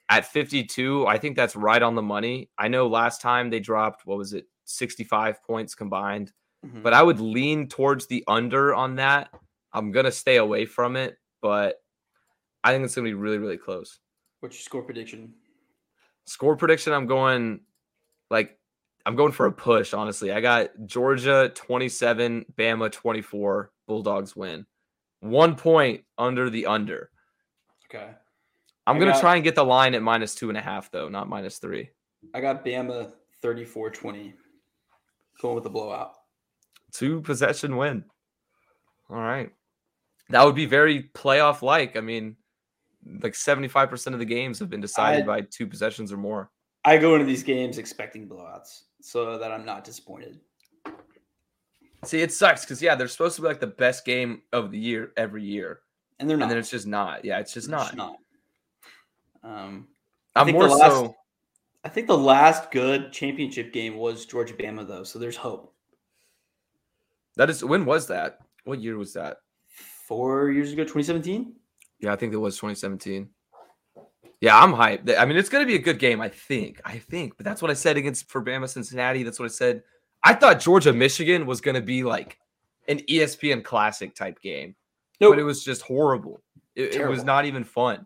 at 0.09 0.25
52, 0.25 1.07
I 1.07 1.17
think 1.17 1.37
that's 1.37 1.55
right 1.55 1.81
on 1.81 1.95
the 1.95 2.01
money. 2.01 2.49
I 2.57 2.67
know 2.67 2.87
last 2.87 3.21
time 3.21 3.49
they 3.49 3.61
dropped 3.61 4.05
what 4.05 4.17
was 4.17 4.33
it, 4.33 4.47
65 4.65 5.41
points 5.43 5.75
combined, 5.75 6.33
Mhm. 6.65 6.83
but 6.83 6.93
I 6.93 7.03
would 7.03 7.21
lean 7.21 7.69
towards 7.69 8.07
the 8.07 8.21
under 8.27 8.75
on 8.75 8.95
that. 8.97 9.33
I'm 9.71 9.93
gonna 9.93 10.11
stay 10.11 10.35
away 10.35 10.65
from 10.65 10.97
it, 10.97 11.17
but 11.41 11.81
I 12.65 12.73
think 12.73 12.83
it's 12.83 12.95
gonna 12.95 13.05
be 13.05 13.13
really 13.13 13.37
really 13.37 13.57
close. 13.57 13.99
What's 14.47 14.59
your 14.59 14.63
score 14.63 14.81
prediction? 14.83 15.33
Score 16.23 16.55
prediction, 16.55 16.93
I'm 16.93 17.05
going 17.05 17.59
like 18.31 18.57
I'm 19.05 19.17
going 19.17 19.33
for 19.33 19.45
a 19.45 19.51
push, 19.51 19.93
honestly. 19.93 20.31
I 20.31 20.39
got 20.39 20.69
Georgia 20.85 21.51
27, 21.53 22.45
Bama 22.57 22.89
24, 22.89 23.71
Bulldogs 23.87 24.37
win. 24.37 24.65
One 25.19 25.55
point 25.55 26.05
under 26.17 26.49
the 26.49 26.65
under. 26.67 27.09
Okay. 27.93 28.07
I'm 28.85 28.95
I 28.95 28.99
gonna 28.99 29.11
got- 29.11 29.19
try 29.19 29.35
and 29.35 29.43
get 29.43 29.55
the 29.55 29.65
line 29.65 29.93
at 29.95 30.01
minus 30.01 30.33
two 30.33 30.47
and 30.47 30.57
a 30.57 30.61
half, 30.61 30.89
though, 30.91 31.09
not 31.09 31.27
minus 31.27 31.57
three. 31.57 31.89
I 32.33 32.39
got 32.39 32.63
Bama 32.63 33.11
34-20. 33.43 34.31
Going 35.41 35.55
with 35.55 35.65
the 35.65 35.69
blowout. 35.69 36.13
Two 36.93 37.19
possession 37.19 37.75
win. 37.75 38.05
All 39.09 39.17
right. 39.17 39.51
That 40.29 40.45
would 40.45 40.55
be 40.55 40.65
very 40.67 41.03
playoff 41.13 41.61
like. 41.61 41.97
I 41.97 42.01
mean, 42.01 42.37
like 43.21 43.33
75% 43.33 44.13
of 44.13 44.19
the 44.19 44.25
games 44.25 44.59
have 44.59 44.69
been 44.69 44.81
decided 44.81 45.23
I- 45.23 45.25
by 45.25 45.41
two 45.41 45.67
possessions 45.67 46.11
or 46.11 46.17
more. 46.17 46.49
I 46.85 46.97
go 46.97 47.15
into 47.15 47.25
these 47.25 47.43
games 47.43 47.77
expecting 47.79 48.29
blowouts 48.29 48.83
so 49.01 49.37
that 49.37 49.51
I'm 49.51 49.65
not 49.65 49.83
disappointed. 49.83 50.39
See, 52.05 52.21
it 52.21 52.31
sucks 52.31 52.61
because 52.63 52.81
yeah, 52.81 52.95
they're 52.95 53.07
supposed 53.07 53.35
to 53.37 53.41
be 53.41 53.47
like 53.47 53.59
the 53.59 53.67
best 53.67 54.05
game 54.05 54.41
of 54.53 54.71
the 54.71 54.77
year 54.77 55.11
every 55.17 55.43
year. 55.43 55.81
And 56.19 56.29
they're 56.29 56.37
not. 56.37 56.43
And 56.43 56.51
then 56.51 56.57
it's 56.59 56.69
just 56.69 56.87
not. 56.87 57.25
Yeah, 57.25 57.39
it's 57.39 57.53
just 57.53 57.65
It's 57.65 57.71
not. 57.71 57.95
not. 57.95 58.15
Um, 59.43 59.87
I 60.35 60.41
I'm 60.41 60.45
think 60.45 60.57
more 60.57 60.67
the 60.69 60.75
last- 60.75 60.91
so. 60.91 61.15
I 61.83 61.89
think 61.89 62.07
the 62.07 62.17
last 62.17 62.71
good 62.71 63.11
championship 63.13 63.71
game 63.73 63.95
was 63.97 64.25
Georgia 64.25 64.53
Bama 64.53 64.87
though, 64.87 65.03
so 65.03 65.19
there's 65.19 65.37
hope. 65.37 65.73
That 67.35 67.49
is 67.49 67.63
when 67.63 67.85
was 67.85 68.07
that? 68.07 68.39
What 68.63 68.79
year 68.81 68.97
was 68.97 69.13
that? 69.13 69.37
Four 69.67 70.51
years 70.51 70.71
ago, 70.73 70.83
2017. 70.83 71.53
Yeah, 71.99 72.13
I 72.13 72.15
think 72.15 72.33
it 72.33 72.37
was 72.37 72.55
2017. 72.55 73.29
Yeah, 74.39 74.57
I'm 74.61 74.71
hyped. 74.71 75.17
I 75.17 75.25
mean, 75.25 75.35
it's 75.37 75.49
going 75.49 75.63
to 75.63 75.67
be 75.67 75.75
a 75.75 75.79
good 75.81 75.97
game. 75.97 76.21
I 76.21 76.29
think. 76.29 76.79
I 76.85 76.99
think, 76.99 77.35
but 77.37 77.43
that's 77.45 77.61
what 77.61 77.71
I 77.71 77.73
said 77.73 77.97
against 77.97 78.29
for 78.29 78.43
Bama 78.43 78.69
Cincinnati. 78.69 79.23
That's 79.23 79.39
what 79.39 79.45
I 79.45 79.49
said. 79.49 79.83
I 80.23 80.33
thought 80.33 80.59
Georgia 80.59 80.93
Michigan 80.93 81.45
was 81.45 81.59
going 81.61 81.75
to 81.75 81.81
be 81.81 82.03
like 82.03 82.37
an 82.87 82.99
ESPN 83.09 83.63
classic 83.63 84.13
type 84.15 84.39
game, 84.41 84.75
Nope. 85.19 85.31
but 85.33 85.39
it 85.39 85.43
was 85.43 85.63
just 85.63 85.81
horrible. 85.81 86.41
It, 86.75 86.95
it 86.95 87.07
was 87.07 87.23
not 87.23 87.45
even 87.45 87.63
fun. 87.63 88.05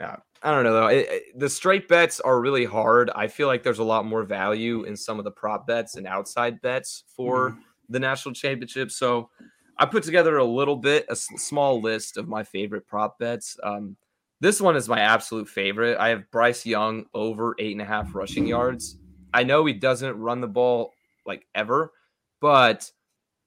Yeah, 0.00 0.16
I 0.42 0.50
don't 0.50 0.64
know 0.64 0.72
though. 0.72 0.86
It- 0.88 1.08
it- 1.08 1.38
the 1.38 1.48
straight 1.48 1.86
bets 1.88 2.18
are 2.20 2.40
really 2.40 2.64
hard. 2.64 3.10
I 3.14 3.28
feel 3.28 3.46
like 3.46 3.62
there's 3.62 3.78
a 3.78 3.84
lot 3.84 4.04
more 4.06 4.24
value 4.24 4.82
in 4.84 4.96
some 4.96 5.18
of 5.20 5.24
the 5.24 5.30
prop 5.30 5.66
bets 5.68 5.94
and 5.96 6.06
outside 6.06 6.60
bets 6.62 7.04
for 7.06 7.50
Mhm. 7.50 7.58
the 7.90 8.00
national 8.00 8.34
championship. 8.34 8.90
So 8.90 9.30
I 9.76 9.86
put 9.86 10.04
together 10.04 10.36
a 10.36 10.44
little 10.44 10.76
bit, 10.76 11.06
a 11.08 11.16
small 11.16 11.80
list 11.80 12.16
of 12.16 12.28
my 12.28 12.44
favorite 12.44 12.86
prop 12.86 13.18
bets. 13.18 13.58
Um, 13.62 13.96
this 14.40 14.60
one 14.60 14.76
is 14.76 14.88
my 14.88 15.00
absolute 15.00 15.48
favorite. 15.48 15.98
I 15.98 16.08
have 16.08 16.30
Bryce 16.30 16.66
Young 16.66 17.06
over 17.14 17.54
eight 17.58 17.72
and 17.72 17.82
a 17.82 17.84
half 17.84 18.14
rushing 18.14 18.46
yards. 18.46 18.98
I 19.32 19.42
know 19.42 19.64
he 19.64 19.72
doesn't 19.72 20.18
run 20.18 20.40
the 20.40 20.48
ball 20.48 20.92
like 21.26 21.46
ever, 21.54 21.92
but 22.40 22.90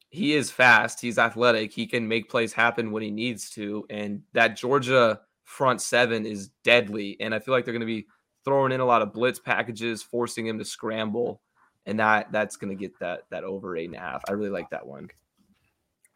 he 0.09 0.33
is 0.33 0.51
fast. 0.51 0.99
He's 0.99 1.19
athletic. 1.19 1.71
He 1.71 1.85
can 1.85 2.07
make 2.07 2.29
plays 2.29 2.53
happen 2.53 2.91
when 2.91 3.03
he 3.03 3.11
needs 3.11 3.49
to. 3.51 3.85
And 3.89 4.23
that 4.33 4.57
Georgia 4.57 5.21
front 5.43 5.81
seven 5.81 6.25
is 6.25 6.49
deadly. 6.63 7.17
And 7.19 7.33
I 7.33 7.39
feel 7.39 7.53
like 7.53 7.63
they're 7.63 7.73
going 7.73 7.81
to 7.81 7.85
be 7.85 8.07
throwing 8.43 8.71
in 8.71 8.79
a 8.79 8.85
lot 8.85 9.01
of 9.01 9.13
blitz 9.13 9.39
packages, 9.39 10.01
forcing 10.01 10.47
him 10.47 10.57
to 10.59 10.65
scramble. 10.65 11.41
And 11.85 11.99
that 11.99 12.31
that's 12.31 12.57
going 12.57 12.75
to 12.75 12.81
get 12.81 12.97
that 12.99 13.23
that 13.29 13.43
over 13.43 13.77
eight 13.77 13.85
and 13.85 13.95
a 13.95 13.99
half. 13.99 14.23
I 14.27 14.33
really 14.33 14.49
like 14.49 14.69
that 14.71 14.85
one. 14.85 15.09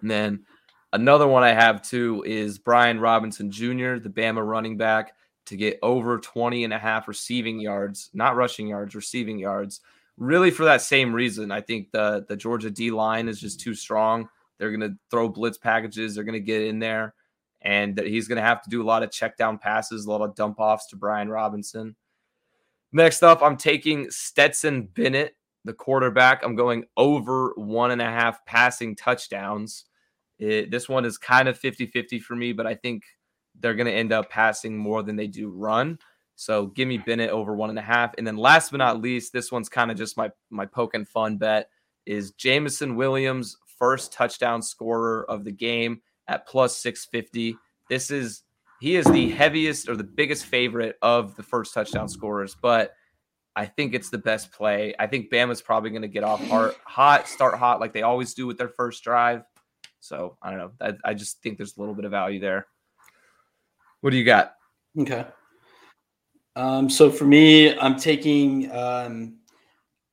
And 0.02 0.10
then 0.10 0.46
another 0.94 1.28
one 1.28 1.44
I 1.44 1.54
have 1.54 1.82
too 1.82 2.24
is 2.26 2.60
Brian 2.60 3.00
Robinson 3.00 3.52
Jr., 3.52 3.98
the 3.98 4.12
Bama 4.14 4.46
running 4.46 4.78
back, 4.78 5.14
to 5.48 5.56
get 5.56 5.80
over 5.82 6.20
20 6.20 6.64
and 6.64 6.74
a 6.74 6.78
half 6.78 7.08
receiving 7.08 7.60
yards, 7.60 8.10
not 8.14 8.36
rushing 8.36 8.68
yards, 8.68 8.96
receiving 8.96 9.40
yards. 9.40 9.82
Really, 10.18 10.52
for 10.52 10.66
that 10.66 10.82
same 10.82 11.14
reason, 11.14 11.52
I 11.52 11.62
think 11.62 11.92
the 11.92 12.26
the 12.28 12.36
Georgia 12.36 12.70
D 12.70 12.92
line 12.92 13.28
is 13.28 13.40
just 13.40 13.60
too 13.60 13.74
strong. 13.74 14.30
They're 14.58 14.70
to 14.82 14.96
throw 15.10 15.30
blitz 15.30 15.58
packages. 15.58 16.14
They're 16.14 16.24
to 16.34 16.40
get 16.40 16.62
in 16.62 16.80
there, 16.80 17.16
and 17.62 18.00
he's 18.00 18.28
to 18.38 18.44
have 18.44 18.62
to 18.62 18.70
do 18.70 18.84
a 18.84 18.86
lot 18.86 19.02
of 19.02 19.12
check 19.12 19.36
down 19.36 19.58
passes, 19.58 20.06
a 20.06 20.12
lot 20.12 20.22
of 20.22 20.36
dump 20.36 20.60
offs 20.60 20.88
to 20.88 20.96
Brian 20.96 21.30
Robinson. 21.30 21.96
Next 22.92 23.24
up, 23.24 23.42
I'm 23.42 23.58
taking 23.58 24.12
Stetson 24.12 24.84
Bennett, 24.84 25.36
the 25.64 25.74
quarterback. 25.74 26.44
I'm 26.44 26.56
going 26.56 26.86
over 26.98 27.54
one 27.56 27.92
and 27.92 28.02
a 28.02 28.06
half 28.06 28.46
passing 28.46 28.96
touchdowns. 28.96 29.86
It, 30.42 30.72
this 30.72 30.90
one 30.90 31.06
is 31.06 31.18
kind 31.18 31.48
of 31.48 31.58
50 31.58 31.86
50 31.86 32.20
for 32.20 32.36
me, 32.36 32.52
but 32.52 32.66
I 32.68 32.76
think 32.76 33.04
they're 33.60 33.76
going 33.76 33.88
to 33.88 33.94
end 33.94 34.12
up 34.12 34.30
passing 34.30 34.76
more 34.76 35.04
than 35.04 35.16
they 35.16 35.28
do 35.28 35.50
run. 35.50 36.00
So 36.36 36.68
give 36.68 36.88
me 36.88 36.98
Bennett 36.98 37.30
over 37.30 37.56
one 37.56 37.70
and 37.70 37.78
a 37.78 37.84
half. 37.84 38.16
And 38.18 38.26
then 38.26 38.36
last 38.36 38.72
but 38.72 38.78
not 38.78 39.02
least, 39.02 39.32
this 39.32 39.52
one's 39.52 39.70
kind 39.70 39.92
of 39.92 39.98
just 39.98 40.18
my 40.18 40.32
my 40.50 40.66
poke 40.66 40.96
and 40.96 41.08
fun 41.08 41.38
bet 41.38 41.70
is 42.08 42.32
Jameson 42.32 42.96
Williams 42.96 43.56
first 43.78 44.12
touchdown 44.12 44.64
scorer 44.64 45.30
of 45.30 45.44
the 45.44 45.52
game 45.52 46.02
at 46.28 46.48
plus 46.48 46.76
650. 46.78 47.56
This 47.88 48.10
is 48.10 48.42
he 48.80 48.96
is 48.96 49.06
the 49.06 49.30
heaviest 49.30 49.88
or 49.88 49.96
the 49.96 50.04
biggest 50.04 50.46
favorite 50.46 50.98
of 51.04 51.36
the 51.36 51.44
first 51.44 51.72
touchdown 51.76 52.10
scorers, 52.10 52.58
but 52.60 52.94
I 53.56 53.66
think 53.68 53.94
it's 53.94 54.10
the 54.10 54.18
best 54.18 54.52
play. 54.52 54.96
I 54.98 55.06
think 55.06 55.30
Bama's 55.30 55.62
probably 55.62 55.92
going 55.92 56.02
to 56.02 56.08
get 56.08 56.24
off 56.24 56.42
hot, 56.86 57.28
start 57.28 57.60
hot 57.60 57.80
like 57.80 57.94
they 57.94 58.02
always 58.02 58.34
do 58.34 58.48
with 58.48 58.58
their 58.58 58.70
first 58.70 59.04
drive. 59.04 59.44
So 60.02 60.38
I 60.42 60.50
don't 60.50 60.60
know. 60.60 60.72
I, 60.82 61.12
I 61.12 61.14
just 61.14 61.42
think 61.42 61.58
there's 61.58 61.78
a 61.78 61.80
little 61.80 61.96
bit 61.96 62.06
of 62.06 62.12
value 62.12 62.40
there. 62.40 62.68
What 64.02 64.10
do 64.10 64.18
you 64.18 64.26
got? 64.26 64.56
Okay. 65.00 65.26
Um, 66.56 66.90
so 66.90 67.10
for 67.10 67.26
me, 67.26 67.78
I'm 67.80 67.98
taking. 67.98 68.72
Um, 68.72 69.38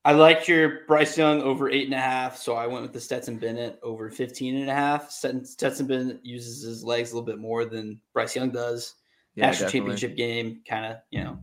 I 0.05 0.12
like 0.12 0.47
your 0.47 0.86
Bryce 0.86 1.18
Young 1.18 1.43
over 1.43 1.68
eight 1.68 1.86
and 1.86 1.95
a 1.95 2.01
half, 2.01 2.36
so 2.36 2.55
I 2.55 2.66
went 2.66 2.82
with 2.82 2.93
the 2.93 3.01
Stetson 3.01 3.36
Bennett 3.36 3.78
over 3.82 4.11
15 4.11 4.57
and 4.57 4.70
a 4.70 4.74
half. 4.74 5.11
Stetson, 5.11 5.45
Stetson 5.45 5.86
Bennett 5.86 6.24
uses 6.24 6.62
his 6.62 6.84
legs 6.84 7.11
a 7.11 7.14
little 7.14 7.26
bit 7.26 7.39
more 7.39 7.64
than 7.64 8.01
Bryce 8.14 8.36
Young 8.36 8.51
does. 8.51 8.95
National 9.36 9.66
definitely. 9.66 9.78
championship 9.78 10.16
game, 10.16 10.62
kind 10.68 10.86
of, 10.86 10.97
you 11.11 11.24
know, 11.24 11.39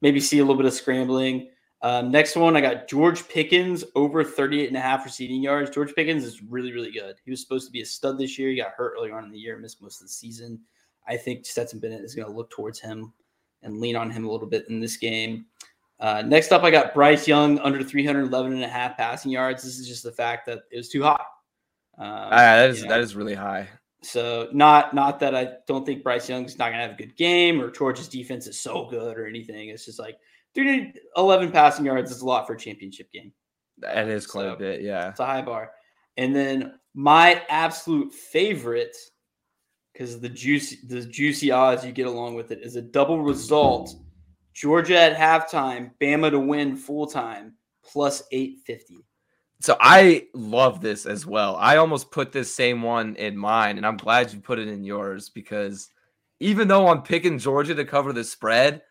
maybe 0.00 0.20
see 0.20 0.38
a 0.38 0.42
little 0.42 0.56
bit 0.56 0.66
of 0.66 0.74
scrambling. 0.74 1.48
Um, 1.84 2.10
next 2.10 2.34
one, 2.34 2.56
I 2.56 2.62
got 2.62 2.88
George 2.88 3.28
Pickens 3.28 3.84
over 3.94 4.24
38 4.24 4.68
and 4.68 4.76
a 4.78 4.80
half 4.80 5.04
receiving 5.04 5.42
yards. 5.42 5.68
George 5.70 5.94
Pickens 5.94 6.24
is 6.24 6.42
really, 6.42 6.72
really 6.72 6.90
good. 6.90 7.16
He 7.26 7.30
was 7.30 7.42
supposed 7.42 7.66
to 7.66 7.72
be 7.72 7.82
a 7.82 7.86
stud 7.86 8.16
this 8.16 8.38
year. 8.38 8.48
He 8.48 8.56
got 8.56 8.70
hurt 8.74 8.94
earlier 8.96 9.14
on 9.14 9.24
in 9.24 9.30
the 9.30 9.38
year, 9.38 9.58
missed 9.58 9.82
most 9.82 10.00
of 10.00 10.06
the 10.06 10.12
season. 10.12 10.58
I 11.06 11.18
think 11.18 11.44
Stetson 11.44 11.80
Bennett 11.80 12.00
is 12.02 12.14
going 12.14 12.26
to 12.26 12.34
look 12.34 12.48
towards 12.48 12.80
him 12.80 13.12
and 13.62 13.80
lean 13.80 13.96
on 13.96 14.10
him 14.10 14.24
a 14.24 14.30
little 14.32 14.46
bit 14.46 14.64
in 14.70 14.80
this 14.80 14.96
game. 14.96 15.44
Uh, 16.00 16.22
next 16.22 16.52
up, 16.52 16.62
I 16.62 16.70
got 16.70 16.94
Bryce 16.94 17.28
Young 17.28 17.58
under 17.58 17.84
311 17.84 18.52
and 18.54 18.64
a 18.64 18.66
half 18.66 18.96
passing 18.96 19.30
yards. 19.30 19.62
This 19.62 19.78
is 19.78 19.86
just 19.86 20.02
the 20.02 20.10
fact 20.12 20.46
that 20.46 20.60
it 20.72 20.78
was 20.78 20.88
too 20.88 21.02
high. 21.02 21.22
Um, 21.98 22.06
Ah, 22.08 22.30
that 22.30 22.70
is 22.70 22.78
you 22.78 22.84
know, 22.84 22.94
that 22.94 23.00
is 23.00 23.14
really 23.14 23.34
high. 23.34 23.68
so 24.02 24.48
not 24.54 24.94
not 24.94 25.20
that 25.20 25.34
I 25.34 25.56
don't 25.66 25.84
think 25.84 26.02
Bryce 26.02 26.30
Young's 26.30 26.58
not 26.58 26.70
gonna 26.70 26.82
have 26.82 26.92
a 26.92 26.96
good 26.96 27.14
game 27.16 27.60
or 27.60 27.70
Georgia's 27.70 28.08
defense 28.08 28.46
is 28.46 28.58
so 28.58 28.86
good 28.90 29.18
or 29.18 29.26
anything. 29.26 29.68
It's 29.68 29.84
just 29.84 29.98
like 29.98 30.18
311 30.54 31.50
passing 31.50 31.84
yards 31.84 32.10
is 32.10 32.20
a 32.20 32.26
lot 32.26 32.46
for 32.46 32.54
a 32.54 32.58
championship 32.58 33.10
game. 33.12 33.32
That 33.78 34.08
is 34.08 34.26
quite 34.26 34.46
a 34.46 34.56
bit. 34.56 34.82
Yeah. 34.82 35.08
It's 35.08 35.20
a 35.20 35.26
high 35.26 35.42
bar. 35.42 35.72
And 36.16 36.34
then 36.34 36.74
my 36.94 37.42
absolute 37.48 38.12
favorite, 38.12 38.96
because 39.92 40.20
the 40.20 40.28
juicy 40.28 40.78
the 40.86 41.02
juicy 41.02 41.50
odds 41.50 41.84
you 41.84 41.92
get 41.92 42.06
along 42.06 42.34
with 42.34 42.52
it 42.52 42.60
is 42.62 42.76
a 42.76 42.82
double 42.82 43.20
result. 43.20 43.94
Georgia 44.52 44.96
at 44.96 45.16
halftime, 45.16 45.90
Bama 46.00 46.30
to 46.30 46.38
win 46.38 46.76
full 46.76 47.06
time, 47.08 47.54
plus 47.84 48.22
850. 48.30 49.04
So 49.60 49.76
I 49.80 50.26
love 50.34 50.80
this 50.80 51.06
as 51.06 51.26
well. 51.26 51.56
I 51.56 51.78
almost 51.78 52.12
put 52.12 52.30
this 52.30 52.54
same 52.54 52.82
one 52.82 53.16
in 53.16 53.36
mine, 53.36 53.76
and 53.76 53.86
I'm 53.86 53.96
glad 53.96 54.32
you 54.32 54.38
put 54.38 54.58
it 54.60 54.68
in 54.68 54.84
yours 54.84 55.30
because 55.30 55.90
even 56.38 56.68
though 56.68 56.88
I'm 56.88 57.02
picking 57.02 57.38
Georgia 57.38 57.74
to 57.74 57.84
cover 57.84 58.12
the 58.12 58.22
spread, 58.22 58.82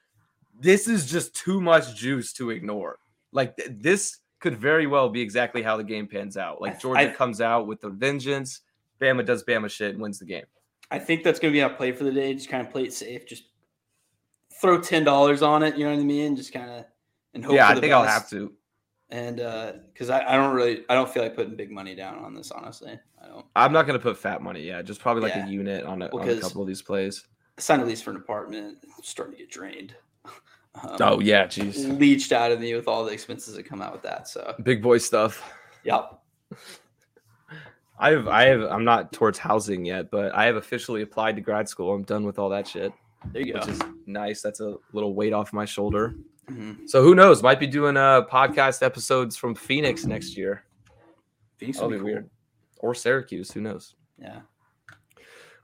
this 0.59 0.87
is 0.87 1.09
just 1.09 1.35
too 1.35 1.59
much 1.61 1.95
juice 1.95 2.33
to 2.33 2.49
ignore. 2.51 2.99
Like 3.31 3.57
th- 3.57 3.69
this 3.73 4.17
could 4.39 4.57
very 4.57 4.87
well 4.87 5.09
be 5.09 5.21
exactly 5.21 5.61
how 5.61 5.77
the 5.77 5.83
game 5.83 6.07
pans 6.07 6.37
out. 6.37 6.61
Like 6.61 6.79
Georgia 6.79 7.11
I- 7.11 7.13
comes 7.13 7.41
out 7.41 7.67
with 7.67 7.81
the 7.81 7.89
vengeance, 7.89 8.61
Bama 9.01 9.25
does 9.25 9.43
Bama 9.43 9.69
shit 9.69 9.91
and 9.93 10.01
wins 10.01 10.19
the 10.19 10.25
game. 10.25 10.45
I 10.91 10.99
think 10.99 11.23
that's 11.23 11.39
going 11.39 11.51
to 11.51 11.57
be 11.57 11.63
our 11.63 11.69
play 11.71 11.91
for 11.91 12.03
the 12.03 12.11
day. 12.11 12.33
Just 12.33 12.49
kind 12.49 12.65
of 12.65 12.71
play 12.71 12.83
it 12.83 12.93
safe. 12.93 13.25
Just 13.27 13.45
throw 14.61 14.79
ten 14.79 15.03
dollars 15.03 15.41
on 15.41 15.63
it. 15.63 15.75
You 15.77 15.85
know 15.85 15.91
what 15.91 15.99
I 15.99 16.03
mean? 16.03 16.35
Just 16.35 16.53
kind 16.53 16.69
of 16.69 16.85
and 17.33 17.43
hope. 17.43 17.55
yeah, 17.55 17.67
I 17.69 17.79
think 17.79 17.91
I'll 17.93 18.03
have 18.03 18.29
to. 18.29 18.53
And 19.09 19.39
uh 19.41 19.73
because 19.91 20.09
I, 20.09 20.23
I 20.25 20.35
don't 20.35 20.53
really, 20.55 20.83
I 20.89 20.93
don't 20.95 21.09
feel 21.09 21.23
like 21.23 21.35
putting 21.35 21.55
big 21.55 21.71
money 21.71 21.95
down 21.95 22.17
on 22.19 22.33
this. 22.33 22.51
Honestly, 22.51 22.97
I 23.23 23.27
don't. 23.27 23.45
I'm 23.55 23.71
not 23.73 23.87
gonna 23.87 23.99
put 23.99 24.17
fat 24.17 24.41
money. 24.41 24.61
Yeah, 24.61 24.81
just 24.81 24.99
probably 25.01 25.23
like 25.23 25.35
Yeah. 25.35 25.45
a 25.47 25.49
unit 25.49 25.83
on 25.85 26.01
a, 26.01 26.09
on 26.09 26.27
a 26.29 26.39
couple 26.39 26.61
of 26.61 26.67
these 26.67 26.81
plays. 26.81 27.25
I 27.57 27.61
signed 27.61 27.81
a 27.81 27.85
lease 27.85 28.01
for 28.01 28.11
an 28.11 28.17
apartment. 28.17 28.79
It's 28.99 29.09
starting 29.09 29.35
to 29.35 29.39
get 29.39 29.49
drained. 29.51 29.95
Um, 30.81 30.97
Oh 30.99 31.19
yeah, 31.19 31.45
jeez, 31.45 31.99
leached 31.99 32.31
out 32.31 32.51
of 32.51 32.59
me 32.59 32.73
with 32.73 32.87
all 32.87 33.05
the 33.05 33.11
expenses 33.11 33.55
that 33.55 33.63
come 33.63 33.81
out 33.81 33.93
with 33.93 34.01
that. 34.03 34.27
So, 34.27 34.55
big 34.63 34.81
boy 34.81 34.97
stuff. 34.97 35.43
yep. 35.83 36.19
I 37.99 38.09
have, 38.09 38.27
I 38.27 38.43
have, 38.45 38.61
I'm 38.63 38.83
not 38.83 39.13
towards 39.13 39.37
housing 39.37 39.85
yet, 39.85 40.09
but 40.11 40.33
I 40.33 40.45
have 40.45 40.55
officially 40.55 41.03
applied 41.03 41.35
to 41.35 41.41
grad 41.41 41.69
school. 41.69 41.93
I'm 41.93 42.03
done 42.03 42.25
with 42.25 42.39
all 42.39 42.49
that 42.49 42.67
shit, 42.67 42.91
There 43.31 43.41
you 43.43 43.53
go. 43.53 43.59
which 43.59 43.69
is 43.69 43.81
nice. 44.07 44.41
That's 44.41 44.59
a 44.61 44.75
little 44.93 45.13
weight 45.13 45.31
off 45.31 45.53
my 45.53 45.63
shoulder. 45.65 46.15
Mhm. 46.49 46.89
So 46.89 47.01
who 47.03 47.15
knows? 47.15 47.41
Might 47.43 47.59
be 47.59 47.67
doing 47.67 47.95
uh 47.95 48.23
podcast 48.25 48.81
episodes 48.83 49.37
from 49.37 49.55
Phoenix 49.55 50.05
next 50.05 50.35
year. 50.35 50.65
Phoenix 51.57 51.79
would 51.79 51.91
be 51.91 51.95
cool. 51.97 52.05
weird. 52.05 52.29
Or 52.79 52.93
Syracuse. 52.93 53.51
Who 53.51 53.61
knows? 53.61 53.95
Yeah. 54.19 54.41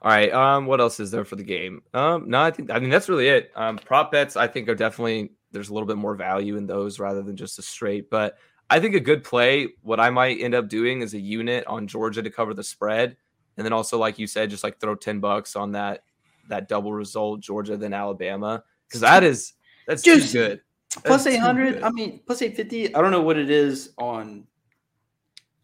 All 0.02 0.10
right. 0.10 0.32
Um, 0.32 0.66
what 0.66 0.80
else 0.80 0.98
is 0.98 1.10
there 1.10 1.24
for 1.24 1.36
the 1.36 1.44
game? 1.44 1.82
Um, 1.92 2.28
no, 2.30 2.40
I 2.40 2.50
think 2.50 2.70
I 2.70 2.78
mean 2.78 2.90
that's 2.90 3.08
really 3.08 3.28
it. 3.28 3.52
Um, 3.54 3.78
prop 3.78 4.10
bets 4.10 4.36
I 4.36 4.46
think 4.46 4.68
are 4.68 4.74
definitely 4.74 5.32
there's 5.52 5.68
a 5.68 5.74
little 5.74 5.86
bit 5.86 5.96
more 5.96 6.14
value 6.14 6.56
in 6.56 6.66
those 6.66 6.98
rather 6.98 7.22
than 7.22 7.36
just 7.36 7.58
a 7.58 7.62
straight. 7.62 8.08
But 8.08 8.38
I 8.70 8.80
think 8.80 8.94
a 8.94 9.00
good 9.00 9.24
play, 9.24 9.68
what 9.82 10.00
I 10.00 10.10
might 10.10 10.40
end 10.40 10.54
up 10.54 10.68
doing 10.68 11.02
is 11.02 11.12
a 11.14 11.20
unit 11.20 11.66
on 11.66 11.86
Georgia 11.86 12.22
to 12.22 12.30
cover 12.30 12.54
the 12.54 12.62
spread, 12.62 13.16
and 13.56 13.64
then 13.64 13.72
also 13.72 13.98
like 13.98 14.18
you 14.18 14.26
said, 14.26 14.48
just 14.48 14.64
like 14.64 14.80
throw 14.80 14.94
ten 14.94 15.20
bucks 15.20 15.56
on 15.56 15.72
that 15.72 16.04
that 16.48 16.68
double 16.68 16.92
result 16.92 17.40
Georgia 17.40 17.76
then 17.76 17.92
Alabama 17.92 18.64
because 18.88 19.00
that 19.02 19.22
is 19.22 19.54
that's 19.86 20.02
too 20.02 20.20
good. 20.32 20.60
That's 21.04 21.26
eight 21.26 21.36
hundred. 21.36 21.82
I 21.82 21.90
mean, 21.90 22.20
plus 22.26 22.42
eight 22.42 22.56
fifty. 22.56 22.94
I 22.94 23.02
don't 23.02 23.10
know 23.10 23.22
what 23.22 23.38
it 23.38 23.50
is 23.50 23.92
on 23.98 24.46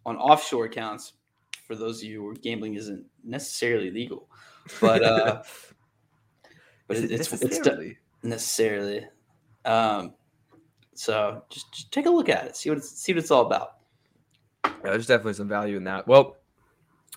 on 0.05 0.17
offshore 0.17 0.67
accounts. 0.67 1.15
For 1.67 1.75
those 1.75 2.03
of 2.03 2.09
you 2.09 2.23
where 2.23 2.35
gambling 2.35 2.75
isn't 2.75 3.05
necessarily 3.25 3.91
legal, 3.91 4.29
but 4.81 5.03
uh, 5.03 5.43
but 6.87 6.97
it, 6.97 7.05
it 7.05 7.13
it's 7.13 7.33
it's 7.33 7.43
necessarily? 7.43 7.99
necessarily. 8.23 9.07
Um, 9.65 10.15
so 10.95 11.43
just, 11.51 11.73
just 11.73 11.93
take 11.93 12.07
a 12.07 12.11
look 12.11 12.29
at 12.29 12.47
it. 12.47 12.57
See 12.57 12.71
what 12.71 12.79
it's, 12.79 12.91
see 12.91 13.13
what 13.13 13.19
it's 13.19 13.31
all 13.31 13.47
about. 13.47 13.79
Yeah, 14.65 14.71
there's 14.93 15.07
definitely 15.07 15.35
some 15.35 15.49
value 15.49 15.77
in 15.77 15.85
that. 15.85 16.07
Well, 16.07 16.37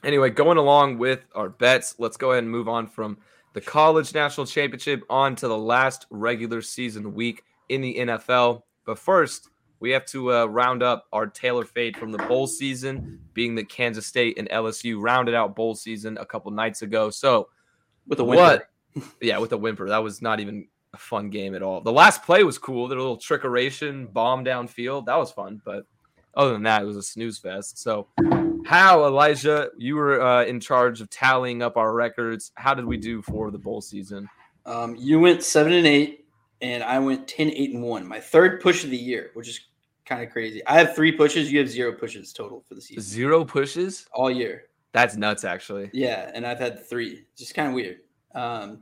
anyway, 0.03 0.29
going 0.29 0.57
along 0.57 0.97
with 0.97 1.25
our 1.35 1.49
bets, 1.49 1.95
let's 1.99 2.17
go 2.17 2.31
ahead 2.31 2.43
and 2.43 2.51
move 2.51 2.67
on 2.67 2.87
from 2.87 3.17
the 3.53 3.61
college 3.61 4.13
national 4.13 4.45
championship 4.45 5.03
on 5.09 5.35
to 5.37 5.47
the 5.47 5.57
last 5.57 6.05
regular 6.09 6.61
season 6.61 7.13
week 7.13 7.43
in 7.69 7.81
the 7.81 7.95
NFL. 7.95 8.63
But 8.85 8.99
first, 8.99 9.49
we 9.79 9.91
have 9.91 10.05
to 10.07 10.33
uh, 10.33 10.45
round 10.45 10.83
up 10.83 11.05
our 11.13 11.27
Taylor 11.27 11.65
fade 11.65 11.95
from 11.97 12.11
the 12.11 12.17
bowl 12.17 12.47
season, 12.47 13.19
being 13.33 13.55
that 13.55 13.69
Kansas 13.69 14.05
State 14.05 14.37
and 14.37 14.49
LSU 14.49 14.97
rounded 15.01 15.35
out 15.35 15.55
bowl 15.55 15.75
season 15.75 16.17
a 16.17 16.25
couple 16.25 16.51
nights 16.51 16.81
ago. 16.81 17.09
So, 17.09 17.49
With 18.07 18.19
a 18.19 18.23
what? 18.23 18.67
whimper. 18.93 19.09
yeah, 19.21 19.37
with 19.37 19.51
a 19.53 19.57
whimper. 19.57 19.89
That 19.89 20.03
was 20.03 20.21
not 20.21 20.39
even 20.39 20.67
a 20.93 20.97
fun 20.97 21.29
game 21.29 21.55
at 21.55 21.61
all. 21.63 21.81
The 21.81 21.91
last 21.91 22.23
play 22.23 22.43
was 22.43 22.57
cool. 22.57 22.87
The 22.87 22.95
little 22.95 23.17
trickeration 23.17 24.11
bomb 24.11 24.43
downfield. 24.43 25.05
That 25.05 25.17
was 25.17 25.31
fun. 25.31 25.61
But 25.63 25.85
other 26.33 26.53
than 26.53 26.63
that, 26.63 26.81
it 26.81 26.85
was 26.85 26.97
a 26.97 27.03
snooze 27.03 27.37
fest. 27.37 27.77
So, 27.77 28.07
How 28.65 29.05
Elijah, 29.05 29.69
you 29.77 29.95
were 29.95 30.21
uh, 30.21 30.43
in 30.45 30.59
charge 30.59 31.01
of 31.01 31.09
tallying 31.09 31.61
up 31.61 31.77
our 31.77 31.93
records. 31.93 32.51
How 32.55 32.73
did 32.73 32.85
we 32.85 32.97
do 32.97 33.21
for 33.21 33.51
the 33.51 33.57
bowl 33.57 33.81
season? 33.81 34.27
Um, 34.65 34.95
you 34.97 35.19
went 35.19 35.43
seven 35.43 35.73
and 35.73 35.87
eight, 35.87 36.25
and 36.61 36.83
I 36.83 36.99
went 36.99 37.27
10, 37.27 37.49
8, 37.51 37.73
and 37.73 37.83
one. 37.83 38.07
My 38.07 38.19
third 38.19 38.61
push 38.61 38.83
of 38.83 38.89
the 38.89 38.97
year, 38.97 39.31
which 39.33 39.47
is 39.47 39.59
kind 40.09 40.23
of 40.23 40.31
crazy. 40.31 40.65
I 40.65 40.73
have 40.77 40.95
three 40.95 41.11
pushes. 41.11 41.51
You 41.51 41.59
have 41.59 41.69
zero 41.69 41.93
pushes 41.93 42.33
total 42.33 42.63
for 42.67 42.75
the 42.75 42.81
season 42.81 43.03
Zero 43.03 43.45
pushes. 43.45 44.07
all 44.13 44.29
year. 44.31 44.63
That's 44.91 45.15
nuts, 45.15 45.43
actually. 45.43 45.89
Yeah, 45.93 46.31
and 46.33 46.45
I've 46.45 46.59
had 46.59 46.83
three. 46.85 47.25
Just 47.37 47.53
kind 47.53 47.67
of 47.67 47.75
weird. 47.75 47.99
Um, 48.33 48.79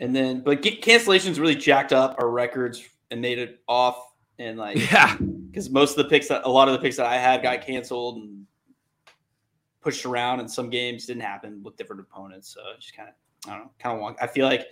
and 0.00 0.14
then, 0.14 0.40
but 0.40 0.60
get, 0.62 0.82
cancellations 0.82 1.38
really 1.38 1.54
jacked 1.54 1.92
up 1.92 2.16
our 2.18 2.28
records 2.28 2.82
and 3.12 3.20
made 3.20 3.38
it 3.38 3.60
off. 3.68 3.96
And 4.40 4.58
like, 4.58 4.76
Yeah, 4.92 5.16
because 5.16 5.70
most 5.70 5.96
of 5.96 6.04
the 6.04 6.10
picks 6.10 6.26
that 6.28 6.42
a 6.44 6.48
lot 6.50 6.66
of 6.68 6.72
the 6.74 6.80
picks 6.80 6.96
that 6.96 7.06
I 7.06 7.16
had 7.18 7.40
got 7.42 7.62
canceled 7.64 8.16
and 8.16 8.44
pushed 9.80 10.04
around, 10.04 10.40
and 10.40 10.50
some 10.50 10.70
games 10.70 11.06
didn't 11.06 11.22
happen 11.22 11.62
with 11.62 11.76
different 11.76 12.02
opponents. 12.02 12.52
So 12.52 12.60
just 12.80 12.96
kind 12.96 13.08
of, 13.08 13.14
I 13.48 13.54
don't 13.54 13.66
know, 13.66 13.70
kind 13.78 13.94
of 13.94 14.00
want. 14.02 14.16
I 14.20 14.26
feel 14.26 14.46
like 14.46 14.66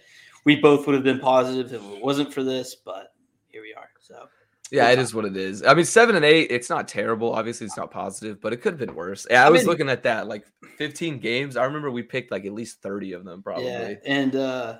we 0.44 0.56
both 0.56 0.86
would 0.86 0.94
have 0.94 1.04
been 1.04 1.20
positive 1.20 1.72
if 1.72 1.80
it 1.80 2.02
wasn't 2.02 2.34
for 2.34 2.42
this, 2.42 2.74
but 2.74 3.14
here 3.46 3.62
we 3.62 3.72
are. 3.74 3.90
So 4.00 4.26
yeah, 4.72 4.90
it 4.90 4.98
is 4.98 5.14
what 5.14 5.24
it 5.26 5.36
is. 5.36 5.62
I 5.62 5.74
mean, 5.74 5.84
seven 5.84 6.16
and 6.16 6.24
eight, 6.24 6.50
it's 6.50 6.70
not 6.70 6.88
terrible. 6.88 7.32
Obviously, 7.32 7.66
it's 7.66 7.76
not 7.76 7.90
positive, 7.90 8.40
but 8.40 8.52
it 8.52 8.62
could 8.62 8.72
have 8.72 8.80
been 8.80 8.94
worse. 8.94 9.26
Yeah, 9.30 9.44
I, 9.44 9.46
I 9.46 9.50
was 9.50 9.60
mean- 9.60 9.68
looking 9.68 9.88
at 9.90 10.02
that, 10.04 10.26
like 10.28 10.46
15 10.78 11.18
games. 11.18 11.56
I 11.56 11.64
remember 11.64 11.90
we 11.90 12.02
picked 12.02 12.30
like 12.30 12.46
at 12.46 12.52
least 12.54 12.80
30 12.82 13.12
of 13.12 13.24
them, 13.24 13.42
probably. 13.42 13.66
yeah, 13.66 13.94
and 14.06 14.34
uh, 14.34 14.78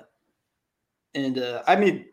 and 1.13 1.37
uh, 1.37 1.61
I 1.67 1.75
made 1.75 2.05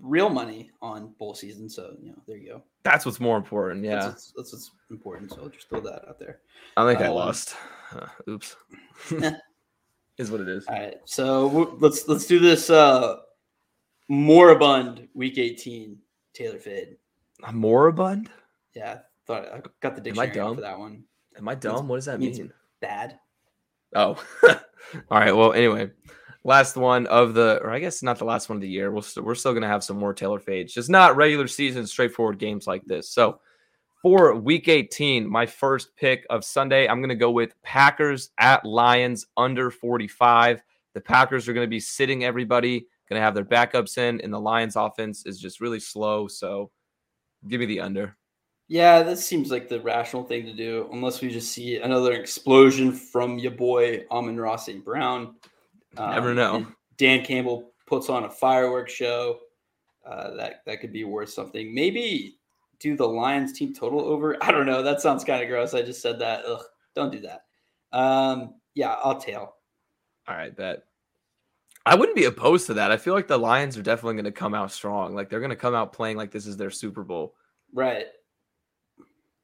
real 0.00 0.30
money 0.30 0.70
on 0.80 1.14
bowl 1.18 1.34
season. 1.34 1.68
So 1.68 1.94
you 2.00 2.08
know, 2.10 2.22
there 2.26 2.38
you 2.38 2.48
go. 2.48 2.62
That's 2.82 3.04
what's 3.04 3.20
more 3.20 3.36
important. 3.36 3.82
That's 3.82 4.04
Yeah, 4.04 4.08
what's, 4.08 4.32
that's 4.36 4.52
what's 4.52 4.70
important. 4.90 5.30
So 5.30 5.42
I'll 5.42 5.48
just 5.48 5.68
throw 5.68 5.80
that 5.80 6.08
out 6.08 6.18
there. 6.18 6.40
I 6.76 6.86
think 6.90 7.00
I 7.02 7.08
um, 7.08 7.14
lost. 7.14 7.54
Uh, 7.92 8.06
oops. 8.30 8.56
is 10.18 10.30
what 10.30 10.40
it 10.40 10.48
is. 10.48 10.64
All 10.66 10.74
right, 10.74 10.96
so 11.04 11.48
w- 11.48 11.76
let's 11.80 12.08
let's 12.08 12.26
do 12.26 12.38
this. 12.38 12.70
Uh, 12.70 13.16
moribund 14.08 15.08
week 15.14 15.36
eighteen 15.36 15.98
Taylor 16.32 16.58
fade. 16.58 16.96
Moribund? 17.52 18.30
Yeah, 18.74 19.00
thought 19.26 19.46
I 19.52 19.60
got 19.80 19.96
the 19.96 20.10
Am 20.10 20.18
I 20.18 20.26
dictionary 20.26 20.34
dumb? 20.34 20.54
for 20.56 20.60
that 20.62 20.78
one. 20.78 21.04
Am 21.36 21.48
I 21.48 21.54
dumb? 21.54 21.88
What 21.88 21.96
does 21.96 22.06
that 22.06 22.20
mean? 22.20 22.52
Bad. 22.80 23.18
Oh, 23.94 24.22
all 24.44 24.58
right. 25.10 25.34
Well, 25.34 25.52
anyway, 25.52 25.90
last 26.44 26.76
one 26.76 27.06
of 27.06 27.34
the, 27.34 27.60
or 27.62 27.70
I 27.70 27.78
guess 27.78 28.02
not 28.02 28.18
the 28.18 28.24
last 28.24 28.48
one 28.48 28.56
of 28.56 28.62
the 28.62 28.68
year. 28.68 28.90
We'll 28.90 29.02
st- 29.02 29.24
we're 29.24 29.34
still 29.34 29.54
gonna 29.54 29.68
have 29.68 29.84
some 29.84 29.98
more 29.98 30.14
Taylor 30.14 30.40
fades, 30.40 30.72
just 30.74 30.90
not 30.90 31.16
regular 31.16 31.46
season, 31.46 31.86
straightforward 31.86 32.38
games 32.38 32.66
like 32.66 32.84
this. 32.84 33.10
So 33.10 33.40
for 34.02 34.34
Week 34.34 34.68
18, 34.68 35.28
my 35.28 35.46
first 35.46 35.94
pick 35.96 36.26
of 36.30 36.44
Sunday, 36.44 36.86
I'm 36.86 37.00
gonna 37.00 37.14
go 37.14 37.30
with 37.30 37.60
Packers 37.62 38.30
at 38.38 38.64
Lions 38.64 39.26
under 39.36 39.70
45. 39.70 40.62
The 40.94 41.00
Packers 41.00 41.48
are 41.48 41.52
gonna 41.52 41.66
be 41.66 41.80
sitting 41.80 42.24
everybody, 42.24 42.86
gonna 43.08 43.20
have 43.20 43.34
their 43.34 43.44
backups 43.44 43.98
in, 43.98 44.20
and 44.20 44.32
the 44.32 44.40
Lions 44.40 44.76
offense 44.76 45.26
is 45.26 45.40
just 45.40 45.60
really 45.60 45.80
slow. 45.80 46.28
So 46.28 46.70
give 47.48 47.60
me 47.60 47.66
the 47.66 47.80
under. 47.80 48.16
Yeah, 48.68 49.02
that 49.04 49.18
seems 49.18 49.50
like 49.50 49.68
the 49.68 49.80
rational 49.80 50.24
thing 50.24 50.44
to 50.46 50.52
do, 50.52 50.88
unless 50.92 51.20
we 51.20 51.28
just 51.28 51.52
see 51.52 51.76
another 51.76 52.12
explosion 52.14 52.92
from 52.92 53.38
your 53.38 53.52
boy 53.52 54.04
Amon-Ra 54.10 54.56
St. 54.56 54.84
Brown. 54.84 55.36
Never 55.96 56.30
Um, 56.30 56.36
know. 56.36 56.66
Dan 56.96 57.24
Campbell 57.24 57.72
puts 57.86 58.08
on 58.10 58.24
a 58.24 58.30
fireworks 58.30 58.92
show. 58.92 59.38
Uh, 60.04 60.34
that 60.34 60.62
that 60.66 60.80
could 60.80 60.92
be 60.92 61.04
worth 61.04 61.30
something. 61.30 61.74
Maybe 61.74 62.38
do 62.80 62.96
the 62.96 63.06
Lions 63.06 63.52
team 63.52 63.72
total 63.74 64.00
over. 64.00 64.36
I 64.42 64.50
don't 64.52 64.66
know. 64.66 64.82
That 64.82 65.00
sounds 65.00 65.24
kind 65.24 65.42
of 65.42 65.48
gross. 65.48 65.72
I 65.74 65.82
just 65.82 66.02
said 66.02 66.18
that. 66.20 66.44
Ugh, 66.44 66.62
don't 66.94 67.10
do 67.12 67.20
that. 67.20 67.42
Um, 67.96 68.54
yeah, 68.74 68.96
I'll 69.02 69.18
tail. 69.20 69.54
All 70.28 70.36
right, 70.36 70.54
bet. 70.54 70.84
I 71.86 71.94
wouldn't 71.94 72.16
be 72.16 72.24
opposed 72.24 72.66
to 72.66 72.74
that. 72.74 72.90
I 72.90 72.96
feel 72.96 73.14
like 73.14 73.28
the 73.28 73.38
Lions 73.38 73.78
are 73.78 73.82
definitely 73.82 74.14
going 74.14 74.24
to 74.24 74.32
come 74.32 74.54
out 74.54 74.72
strong. 74.72 75.14
Like 75.14 75.30
they're 75.30 75.40
going 75.40 75.50
to 75.50 75.56
come 75.56 75.74
out 75.74 75.92
playing 75.92 76.16
like 76.16 76.32
this 76.32 76.46
is 76.46 76.56
their 76.56 76.70
Super 76.70 77.04
Bowl. 77.04 77.36
Right. 77.72 78.06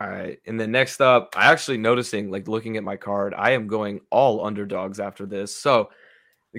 All 0.00 0.08
right. 0.08 0.40
And 0.46 0.58
then 0.58 0.72
next 0.72 1.00
up, 1.00 1.34
I 1.36 1.52
actually 1.52 1.78
noticing, 1.78 2.32
like 2.32 2.48
looking 2.48 2.76
at 2.76 2.82
my 2.82 2.96
card, 2.96 3.32
I 3.36 3.52
am 3.52 3.68
going 3.68 4.00
all 4.10 4.44
underdogs 4.44 4.98
after 4.98 5.24
this. 5.24 5.54
So 5.56 5.90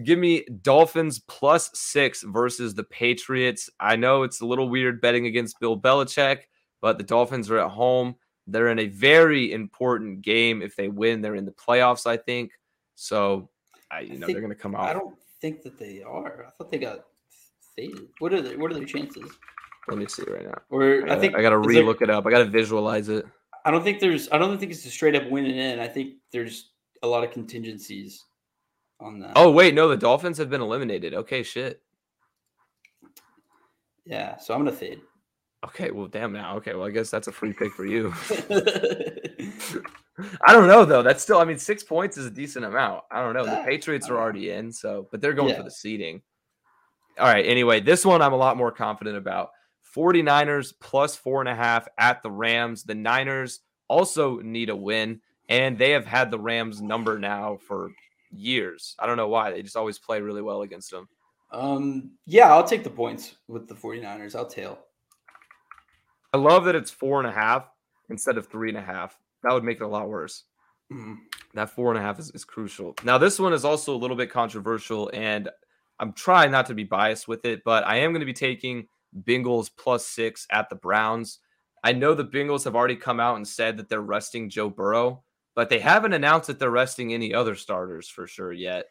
give 0.05 0.17
me 0.17 0.45
Dolphins 0.61 1.19
plus 1.27 1.69
six 1.73 2.23
versus 2.23 2.73
the 2.73 2.85
Patriots. 2.85 3.69
I 3.77 3.97
know 3.97 4.23
it's 4.23 4.39
a 4.39 4.45
little 4.45 4.69
weird 4.69 5.01
betting 5.01 5.25
against 5.25 5.59
Bill 5.59 5.77
Belichick, 5.77 6.43
but 6.79 6.97
the 6.97 7.03
Dolphins 7.03 7.51
are 7.51 7.59
at 7.59 7.69
home. 7.69 8.15
They're 8.47 8.69
in 8.69 8.79
a 8.79 8.87
very 8.87 9.51
important 9.51 10.21
game. 10.21 10.61
If 10.61 10.77
they 10.77 10.87
win, 10.87 11.21
they're 11.21 11.35
in 11.35 11.45
the 11.45 11.51
playoffs, 11.51 12.05
I 12.05 12.15
think. 12.15 12.51
So, 12.95 13.49
I, 13.91 14.01
you 14.01 14.13
I 14.13 14.17
know, 14.17 14.27
they're 14.27 14.39
going 14.39 14.49
to 14.49 14.55
come 14.55 14.75
out. 14.75 14.89
I 14.89 14.93
don't 14.93 15.15
think 15.43 15.61
that 15.61 15.77
they 15.77 16.01
are. 16.01 16.45
I 16.47 16.51
thought 16.51 16.71
they 16.71 16.77
got 16.77 17.03
faded. 17.75 18.07
What 18.19 18.33
are 18.33 18.41
they? 18.41 18.55
What 18.55 18.71
are 18.71 18.75
their 18.75 18.85
chances? 18.85 19.29
Let 19.89 19.97
me 19.97 20.05
see 20.07 20.23
right 20.25 20.45
now. 20.45 20.57
Or 20.69 20.83
I 20.83 20.95
I, 20.95 21.01
gotta, 21.01 21.19
think 21.21 21.35
I 21.35 21.41
gotta 21.41 21.59
is 21.59 21.67
there- 21.67 21.81
re-look 21.81 22.01
it 22.01 22.09
up. 22.09 22.25
I 22.25 22.29
gotta 22.31 22.45
visualize 22.45 23.09
it. 23.09 23.25
I 23.65 23.71
don't 23.71 23.83
think 23.83 23.99
there's. 23.99 24.31
I 24.31 24.37
don't 24.37 24.57
think 24.57 24.71
it's 24.71 24.85
a 24.85 24.89
straight 24.89 25.15
up 25.15 25.29
win 25.29 25.45
and 25.45 25.59
in. 25.59 25.79
I 25.79 25.87
think 25.89 26.13
there's 26.31 26.71
a 27.01 27.07
lot 27.07 27.25
of 27.25 27.31
contingencies 27.31 28.23
on 29.01 29.19
that. 29.19 29.33
Oh 29.35 29.51
wait, 29.51 29.73
no, 29.73 29.89
the 29.89 29.97
Dolphins 29.97 30.37
have 30.37 30.49
been 30.49 30.61
eliminated. 30.61 31.13
Okay, 31.13 31.43
shit. 31.43 31.81
yeah. 34.05 34.37
So 34.37 34.53
I'm 34.53 34.61
gonna 34.61 34.71
fade. 34.71 35.01
Okay, 35.65 35.91
well, 35.91 36.07
damn 36.07 36.31
now. 36.31 36.55
Okay, 36.57 36.73
well, 36.73 36.85
I 36.87 36.91
guess 36.91 37.09
that's 37.09 37.27
a 37.27 37.31
free 37.33 37.51
pick 37.51 37.73
for 37.73 37.85
you. 37.85 38.13
I 40.45 40.53
don't 40.53 40.67
know 40.67 40.85
though. 40.85 41.01
That's 41.03 41.23
still, 41.23 41.39
I 41.39 41.45
mean, 41.45 41.57
six 41.57 41.83
points 41.83 42.17
is 42.17 42.25
a 42.25 42.31
decent 42.31 42.65
amount. 42.65 43.03
I 43.11 43.21
don't 43.21 43.33
know. 43.33 43.45
The 43.45 43.63
Patriots 43.65 44.09
are 44.09 44.17
already 44.17 44.51
in, 44.51 44.71
so 44.71 45.07
but 45.11 45.21
they're 45.21 45.33
going 45.33 45.49
Yeah. 45.49 45.57
for 45.57 45.63
the 45.63 45.71
seeding. 45.71 46.21
All 47.19 47.27
right. 47.27 47.45
Anyway, 47.45 47.79
this 47.79 48.05
one 48.05 48.21
I'm 48.21 48.33
a 48.33 48.37
lot 48.37 48.57
more 48.57 48.71
confident 48.71 49.17
about. 49.17 49.49
49ers 49.95 50.73
plus 50.79 51.15
four 51.15 51.39
and 51.41 51.49
a 51.49 51.55
half 51.55 51.87
at 51.97 52.23
the 52.23 52.31
Rams. 52.31 52.83
The 52.83 52.95
Niners 52.95 53.59
also 53.87 54.39
need 54.39 54.69
a 54.69 54.75
win, 54.75 55.21
and 55.49 55.77
they 55.77 55.91
have 55.91 56.05
had 56.05 56.31
the 56.31 56.39
Rams 56.39 56.81
number 56.81 57.19
now 57.19 57.57
for 57.67 57.91
years. 58.31 58.95
I 58.97 59.05
don't 59.05 59.17
know 59.17 59.27
why. 59.27 59.51
They 59.51 59.61
just 59.61 59.77
always 59.77 59.99
play 59.99 60.21
really 60.21 60.41
well 60.41 60.61
against 60.63 60.89
them. 60.91 61.07
um. 61.51 62.11
Yeah, 62.25 62.51
I'll 62.51 62.63
take 62.67 62.83
the 62.83 62.89
points 62.89 63.35
with 63.47 63.67
the 63.67 63.75
49ers. 63.75 64.35
I'll 64.35 64.47
tail. 64.47 64.79
I 66.33 66.37
love 66.37 66.65
that 66.65 66.75
it's 66.75 66.89
four 66.89 67.19
and 67.19 67.27
a 67.27 67.31
half 67.31 67.69
instead 68.09 68.37
of 68.39 68.47
three 68.47 68.69
and 68.69 68.77
a 68.77 68.81
half. 68.81 69.19
That 69.43 69.53
would 69.53 69.63
make 69.63 69.77
it 69.79 69.83
a 69.83 69.87
lot 69.87 70.07
worse. 70.09 70.43
Mhm. 70.91 71.17
That 71.53 71.69
four 71.69 71.89
and 71.91 71.99
a 71.99 72.01
half 72.01 72.19
is, 72.19 72.31
is 72.31 72.45
crucial. 72.45 72.95
Now, 73.03 73.17
this 73.17 73.39
one 73.39 73.53
is 73.53 73.65
also 73.65 73.95
a 73.95 73.97
little 73.97 74.17
bit 74.17 74.29
controversial, 74.31 75.09
and 75.13 75.49
I'm 75.99 76.13
trying 76.13 76.51
not 76.51 76.65
to 76.67 76.73
be 76.73 76.83
biased 76.83 77.27
with 77.27 77.45
it, 77.45 77.63
but 77.63 77.85
I 77.85 77.97
am 77.97 78.11
going 78.11 78.19
to 78.21 78.25
be 78.25 78.33
taking 78.33 78.87
Bengals 79.23 79.69
plus 79.77 80.05
six 80.05 80.47
at 80.51 80.69
the 80.69 80.75
Browns. 80.75 81.39
I 81.83 81.93
know 81.93 82.13
the 82.13 82.25
Bengals 82.25 82.63
have 82.63 82.75
already 82.75 82.95
come 82.95 83.19
out 83.19 83.35
and 83.35 83.47
said 83.47 83.77
that 83.77 83.89
they're 83.89 84.01
resting 84.01 84.49
Joe 84.49 84.69
Burrow, 84.69 85.23
but 85.55 85.69
they 85.69 85.79
haven't 85.79 86.13
announced 86.13 86.47
that 86.47 86.57
they're 86.59 86.71
resting 86.71 87.13
any 87.13 87.33
other 87.33 87.55
starters 87.55 88.07
for 88.09 88.25
sure 88.27 88.51
yet. 88.53 88.87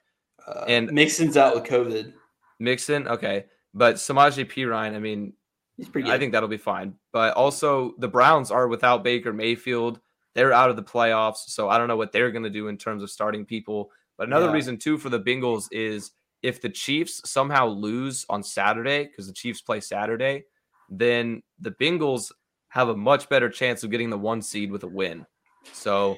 Uh, 0.47 0.65
And- 0.69 0.93
Mixon's 0.93 1.37
out 1.37 1.55
with 1.55 1.65
COVID. 1.65 2.13
Mixon, 2.59 3.09
okay, 3.09 3.47
but 3.75 3.97
Samaje 3.97 4.45
Perine, 4.49 4.95
I 4.95 4.99
mean, 4.99 5.33
He's 5.79 5.89
pretty 5.89 6.07
good. 6.07 6.15
I 6.15 6.19
think 6.19 6.33
that'll 6.33 6.49
be 6.51 6.59
fine. 6.59 6.95
But 7.13 7.35
also, 7.35 7.95
the 7.99 8.07
Browns 8.07 8.51
are 8.51 8.69
without 8.69 9.03
Baker 9.03 9.33
Mayfield. 9.33 10.01
They're 10.35 10.53
out 10.53 10.71
of 10.71 10.77
the 10.77 10.83
playoffs. 10.83 11.49
So 11.49 11.69
I 11.69 11.79
don't 11.79 11.89
know 11.89 11.97
what 11.97 12.13
they're 12.13 12.31
going 12.31 12.45
to 12.45 12.51
do 12.51 12.69
in 12.69 12.77
terms 12.77 13.03
of 13.03 13.11
starting 13.11 13.45
people. 13.45 13.91
But 14.17 14.29
another 14.29 14.47
Yeah. 14.47 14.53
reason, 14.53 14.79
too, 14.79 14.99
for 14.99 15.09
the 15.09 15.21
Bengals 15.21 15.69
is 15.73 16.13
if 16.43 16.61
the 16.61 16.71
Chiefs 16.71 17.29
somehow 17.29 17.67
lose 17.67 18.27
on 18.29 18.43
Saturday, 18.43 19.07
because 19.07 19.27
the 19.27 19.33
Chiefs 19.33 19.61
play 19.61 19.81
Saturday, 19.81 20.45
then 20.89 21.43
the 21.61 21.71
Bengals 21.71 22.33
have 22.69 22.89
a 22.89 22.97
much 22.97 23.29
better 23.29 23.49
chance 23.49 23.85
of 23.85 23.91
getting 23.91 24.11
the 24.11 24.19
one 24.19 24.43
seed 24.43 24.71
with 24.71 24.83
a 24.83 24.89
win. 24.89 25.27
So 25.73 26.17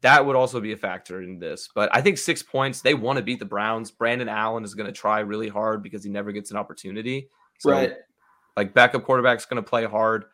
that 0.00 0.24
would 0.24 0.36
also 0.36 0.60
be 0.60 0.72
a 0.72 0.76
factor 0.76 1.22
in 1.22 1.38
this. 1.38 1.68
But 1.74 1.88
I 1.92 2.00
think 2.00 2.18
six 2.18 2.42
points, 2.42 2.80
they 2.82 2.94
want 2.94 3.16
to 3.16 3.22
beat 3.22 3.38
the 3.38 3.44
Browns. 3.44 3.90
Brandon 3.90 4.28
Allen 4.28 4.64
is 4.64 4.74
going 4.74 4.86
to 4.86 4.92
try 4.92 5.20
really 5.20 5.48
hard 5.48 5.82
because 5.82 6.04
he 6.04 6.10
never 6.10 6.32
gets 6.32 6.50
an 6.50 6.56
opportunity. 6.56 7.28
So 7.58 7.70
right. 7.72 7.94
like 8.56 8.74
backup 8.74 9.04
quarterback's 9.04 9.44
going 9.44 9.62
to 9.62 9.68
play 9.68 9.84
hard. 9.84 10.26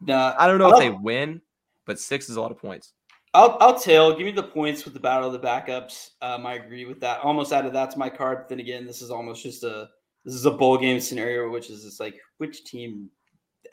Nah, 0.00 0.34
I 0.38 0.46
don't 0.46 0.58
know 0.58 0.72
if 0.72 0.78
they 0.78 0.90
win, 0.90 1.40
but 1.88 1.98
six 1.98 2.28
is 2.28 2.36
a 2.36 2.40
lot 2.40 2.52
of 2.52 2.58
points. 2.58 2.92
I'll 3.34 3.56
I'll 3.60 3.78
tail. 3.78 4.14
Give 4.14 4.26
me 4.26 4.32
the 4.32 4.42
points 4.42 4.84
with 4.84 4.94
the 4.94 5.00
battle 5.00 5.26
of 5.26 5.32
the 5.32 5.46
backups. 5.46 6.10
Um, 6.22 6.46
I 6.46 6.54
agree 6.54 6.84
with 6.84 7.00
that. 7.00 7.20
Almost 7.20 7.52
added 7.52 7.72
that 7.72 7.90
to 7.90 7.98
my 7.98 8.08
card. 8.08 8.38
But 8.38 8.48
then 8.48 8.60
again, 8.60 8.86
this 8.86 9.02
is 9.02 9.10
almost 9.10 9.42
just 9.42 9.64
a 9.64 9.88
this 10.24 10.34
is 10.34 10.46
a 10.46 10.50
bowl 10.50 10.78
game 10.78 11.00
scenario, 11.00 11.50
which 11.50 11.70
is 11.70 11.82
just 11.82 11.98
like 11.98 12.14
which 12.36 12.64
team. 12.64 13.10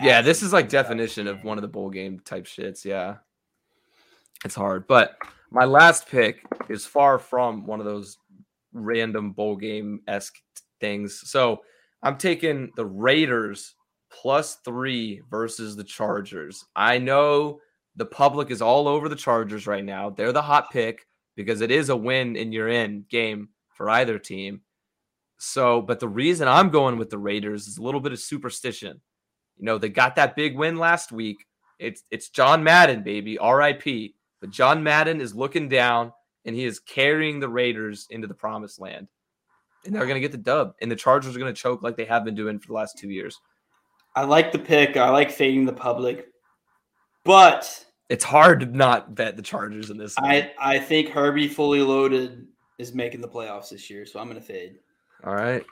Yeah, 0.02 0.22
this 0.22 0.42
is 0.42 0.52
like 0.52 0.68
definition 0.68 1.28
of 1.28 1.44
one 1.44 1.58
of 1.58 1.62
the 1.62 1.68
bowl 1.68 1.90
game 1.90 2.20
type 2.26 2.46
shits. 2.46 2.84
Yeah, 2.84 3.18
it's 4.44 4.56
hard. 4.56 4.88
But 4.88 5.16
my 5.52 5.66
last 5.66 6.10
pick 6.10 6.44
is 6.70 6.86
far 6.86 7.20
from 7.20 7.66
one 7.66 7.80
of 7.80 7.86
those 7.86 8.18
random 8.74 9.32
bowl 9.32 9.56
game 9.56 10.02
esque 10.08 10.36
things. 10.82 11.22
So 11.30 11.62
I'm 12.04 12.18
taking 12.18 12.72
the 12.76 12.86
Raiders 12.86 13.76
plus 14.12 14.56
three 14.66 15.22
versus 15.30 15.76
the 15.76 15.84
Chargers. 15.84 16.66
I 16.76 16.98
know 16.98 17.60
the 17.96 18.06
public 18.06 18.52
is 18.52 18.62
all 18.62 18.88
over 18.88 19.10
the 19.10 19.16
Chargers 19.16 19.68
right 19.68 19.84
now. 19.84 20.10
They're 20.10 20.34
the 20.34 20.42
hot 20.42 20.72
pick 20.72 21.06
because 21.36 21.62
it 21.62 21.72
is 21.72 21.90
a 21.90 21.96
win 21.96 22.36
and 22.36 22.54
you're 22.54 22.70
in 22.70 23.06
game 23.10 23.50
for 23.76 23.90
either 23.90 24.20
team. 24.20 24.62
So, 25.38 25.82
but 25.82 26.00
the 26.00 26.08
reason 26.08 26.48
I'm 26.48 26.70
going 26.70 26.98
with 26.98 27.10
the 27.10 27.18
Raiders 27.18 27.68
is 27.68 27.78
a 27.78 27.82
little 27.82 28.00
bit 28.00 28.14
of 28.14 28.20
superstition. 28.20 29.02
You 29.58 29.66
know, 29.66 29.78
they 29.78 29.90
got 29.90 30.16
that 30.16 30.36
big 30.36 30.58
win 30.58 30.78
last 30.78 31.12
week. 31.12 31.46
It's 31.80 32.04
it's 32.10 32.30
John 32.30 32.64
Madden, 32.64 33.04
baby, 33.04 33.38
RIP. 33.42 34.14
But 34.42 34.50
John 34.50 34.84
Madden 34.84 35.22
is 35.22 35.36
looking 35.36 35.68
down 35.70 36.12
and 36.46 36.56
he 36.56 36.66
is 36.66 36.80
carrying 36.80 37.40
the 37.40 37.50
Raiders 37.50 38.08
into 38.10 38.28
the 38.28 38.34
promised 38.34 38.80
land. 38.80 39.08
And 39.86 39.94
they're 39.94 40.06
going 40.06 40.16
to 40.16 40.22
get 40.22 40.32
the 40.32 40.38
dub. 40.38 40.74
And 40.82 40.92
the 40.92 40.96
Chargers 40.96 41.36
are 41.36 41.40
going 41.40 41.54
to 41.54 41.62
choke 41.62 41.84
like 41.84 41.96
they 41.96 42.06
have 42.06 42.26
been 42.26 42.36
doing 42.36 42.60
for 42.60 42.68
the 42.68 42.74
last 42.74 42.98
two 42.98 43.10
years. 43.10 43.40
I 44.16 44.24
like 44.24 44.52
the 44.52 44.60
pick. 44.60 44.98
I 44.98 45.10
like 45.10 45.32
fading 45.32 45.66
the 45.66 45.74
public, 45.74 46.28
but 47.26 47.86
it's 48.10 48.24
hard 48.24 48.62
to 48.62 48.66
not 48.68 49.16
bet 49.16 49.36
the 49.36 49.42
Chargers 49.42 49.90
in 49.90 49.98
this. 49.98 50.16
I, 50.20 50.52
I 50.60 50.80
think 50.80 51.10
Herbie 51.10 51.48
fully 51.48 51.82
loaded 51.82 52.48
is 52.78 52.94
making 52.94 53.22
the 53.22 53.28
playoffs 53.28 53.70
this 53.70 53.90
year, 53.90 54.06
so 54.06 54.20
I'm 54.20 54.28
going 54.28 54.40
to 54.40 54.46
fade. 54.46 54.78
All 55.24 55.36
right. 55.36 55.66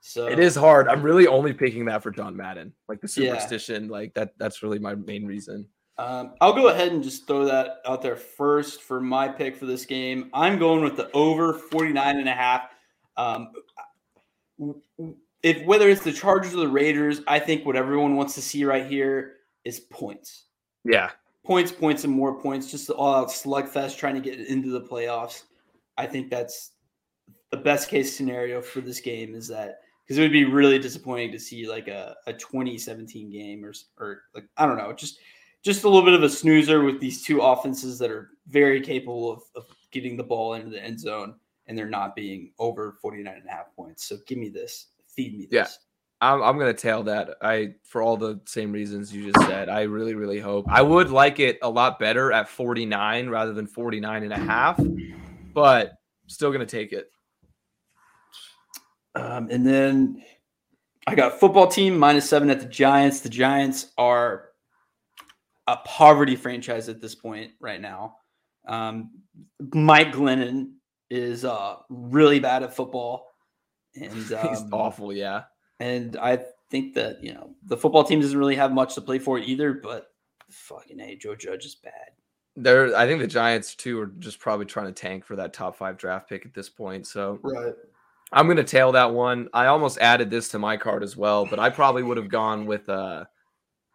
So 0.00 0.26
it 0.26 0.40
is 0.40 0.56
hard. 0.56 0.88
I'm 0.88 1.00
really 1.00 1.28
only 1.28 1.52
picking 1.52 1.84
that 1.84 2.02
for 2.02 2.10
John 2.10 2.36
Madden, 2.36 2.72
like 2.88 3.00
the 3.00 3.06
superstition, 3.06 3.84
yeah. 3.84 3.90
like 3.90 4.14
that. 4.14 4.32
That's 4.36 4.62
really 4.62 4.80
my 4.80 4.96
main 4.96 5.24
reason. 5.24 5.68
Um, 5.96 6.34
I'll 6.40 6.54
go 6.54 6.68
ahead 6.68 6.90
and 6.90 7.04
just 7.04 7.28
throw 7.28 7.44
that 7.44 7.76
out 7.86 8.02
there 8.02 8.16
first 8.16 8.82
for 8.82 9.00
my 9.00 9.28
pick 9.28 9.56
for 9.56 9.66
this 9.66 9.86
game. 9.86 10.28
I'm 10.34 10.58
going 10.58 10.82
with 10.82 10.96
the 10.96 11.08
over 11.12 11.54
49 11.54 12.18
and 12.18 12.28
a 12.28 12.32
half. 12.32 12.62
Um, 13.16 13.52
if 15.44 15.64
whether 15.64 15.88
it's 15.88 16.02
the 16.02 16.12
Chargers 16.12 16.54
or 16.54 16.58
the 16.58 16.68
Raiders, 16.68 17.20
I 17.28 17.38
think 17.38 17.64
what 17.64 17.76
everyone 17.76 18.16
wants 18.16 18.34
to 18.34 18.42
see 18.42 18.64
right 18.64 18.86
here 18.86 19.34
is 19.64 19.80
points. 19.80 20.46
Yeah. 20.84 21.10
Points, 21.44 21.72
points, 21.72 22.04
and 22.04 22.12
more 22.12 22.40
points. 22.40 22.70
Just 22.70 22.90
all 22.90 23.14
out 23.14 23.26
uh, 23.26 23.30
slugfest 23.30 23.96
trying 23.96 24.14
to 24.14 24.20
get 24.20 24.40
into 24.40 24.70
the 24.70 24.80
playoffs. 24.80 25.42
I 25.98 26.06
think 26.06 26.30
that's 26.30 26.72
the 27.50 27.56
best 27.56 27.88
case 27.88 28.16
scenario 28.16 28.62
for 28.62 28.80
this 28.80 29.00
game 29.00 29.34
is 29.34 29.48
that 29.48 29.80
because 30.04 30.18
it 30.18 30.22
would 30.22 30.32
be 30.32 30.44
really 30.44 30.78
disappointing 30.78 31.32
to 31.32 31.38
see 31.38 31.68
like 31.68 31.88
a, 31.88 32.16
a 32.26 32.32
2017 32.32 33.30
game 33.30 33.64
or 33.64 33.72
or 33.98 34.22
like 34.34 34.44
I 34.56 34.66
don't 34.66 34.78
know, 34.78 34.92
just 34.92 35.18
just 35.62 35.84
a 35.84 35.88
little 35.88 36.04
bit 36.04 36.14
of 36.14 36.22
a 36.22 36.28
snoozer 36.28 36.82
with 36.82 37.00
these 37.00 37.22
two 37.22 37.40
offenses 37.40 37.98
that 37.98 38.10
are 38.10 38.30
very 38.48 38.80
capable 38.80 39.30
of, 39.30 39.42
of 39.54 39.64
getting 39.90 40.16
the 40.16 40.24
ball 40.24 40.54
into 40.54 40.70
the 40.70 40.82
end 40.82 40.98
zone 40.98 41.34
and 41.66 41.78
they're 41.78 41.88
not 41.88 42.16
being 42.16 42.52
over 42.58 42.96
49 43.00 43.32
and 43.32 43.46
a 43.46 43.50
half 43.50 43.74
points. 43.76 44.04
So 44.04 44.16
give 44.26 44.38
me 44.38 44.48
this. 44.48 44.88
Feed 45.06 45.38
me 45.38 45.46
this. 45.50 45.52
Yeah. 45.52 45.66
I'm, 46.22 46.40
I'm 46.40 46.56
gonna 46.56 46.72
tail 46.72 47.02
that. 47.02 47.36
I 47.42 47.74
for 47.82 48.00
all 48.00 48.16
the 48.16 48.40
same 48.46 48.70
reasons 48.70 49.12
you 49.12 49.32
just 49.32 49.44
said. 49.48 49.68
I 49.68 49.82
really, 49.82 50.14
really 50.14 50.38
hope. 50.38 50.66
I 50.68 50.80
would 50.80 51.10
like 51.10 51.40
it 51.40 51.58
a 51.62 51.68
lot 51.68 51.98
better 51.98 52.32
at 52.32 52.48
49 52.48 53.28
rather 53.28 53.52
than 53.52 53.66
49 53.66 54.22
and 54.22 54.32
a 54.32 54.38
half, 54.38 54.80
but 55.52 55.94
still 56.28 56.52
gonna 56.52 56.64
take 56.64 56.92
it. 56.92 57.10
Um, 59.16 59.48
and 59.50 59.66
then 59.66 60.22
I 61.08 61.16
got 61.16 61.40
football 61.40 61.66
team 61.66 61.98
minus 61.98 62.28
seven 62.28 62.50
at 62.50 62.60
the 62.60 62.66
Giants. 62.66 63.20
The 63.20 63.28
Giants 63.28 63.92
are 63.98 64.50
a 65.66 65.76
poverty 65.78 66.36
franchise 66.36 66.88
at 66.88 67.00
this 67.00 67.16
point 67.16 67.50
right 67.60 67.80
now. 67.80 68.14
Um, 68.68 69.10
Mike 69.74 70.12
Glennon 70.12 70.74
is 71.10 71.44
uh, 71.44 71.76
really 71.88 72.38
bad 72.38 72.62
at 72.62 72.74
football, 72.76 73.26
and 74.00 74.32
um, 74.32 74.48
he's 74.48 74.62
awful. 74.70 75.12
Yeah, 75.12 75.42
and 75.82 76.16
I 76.16 76.38
think 76.70 76.94
that 76.94 77.22
you 77.24 77.34
know 77.34 77.54
the 77.64 77.76
football 77.76 78.04
team 78.04 78.20
doesn't 78.20 78.38
really 78.38 78.54
have 78.54 78.72
much 78.72 78.94
to 78.94 79.00
play 79.00 79.18
for 79.18 79.38
either. 79.38 79.72
But 79.74 80.06
fucking 80.48 80.98
hey, 80.98 81.16
Joe 81.16 81.34
Judge 81.34 81.66
is 81.66 81.74
bad. 81.74 81.92
There, 82.54 82.94
I 82.94 83.06
think 83.06 83.20
the 83.20 83.26
Giants 83.26 83.74
too 83.74 83.98
are 84.00 84.06
just 84.06 84.38
probably 84.38 84.66
trying 84.66 84.86
to 84.86 84.92
tank 84.92 85.24
for 85.24 85.36
that 85.36 85.52
top 85.52 85.76
five 85.76 85.96
draft 85.96 86.28
pick 86.28 86.46
at 86.46 86.54
this 86.54 86.68
point. 86.68 87.06
So 87.06 87.40
right. 87.42 87.72
I'm 88.30 88.46
going 88.46 88.58
to 88.58 88.64
tail 88.64 88.92
that 88.92 89.12
one. 89.12 89.48
I 89.52 89.66
almost 89.66 89.98
added 89.98 90.30
this 90.30 90.48
to 90.50 90.58
my 90.58 90.76
card 90.76 91.02
as 91.02 91.16
well, 91.16 91.46
but 91.46 91.58
I 91.58 91.70
probably 91.70 92.02
would 92.02 92.18
have 92.18 92.28
gone 92.28 92.66
with 92.66 92.88
uh, 92.88 93.24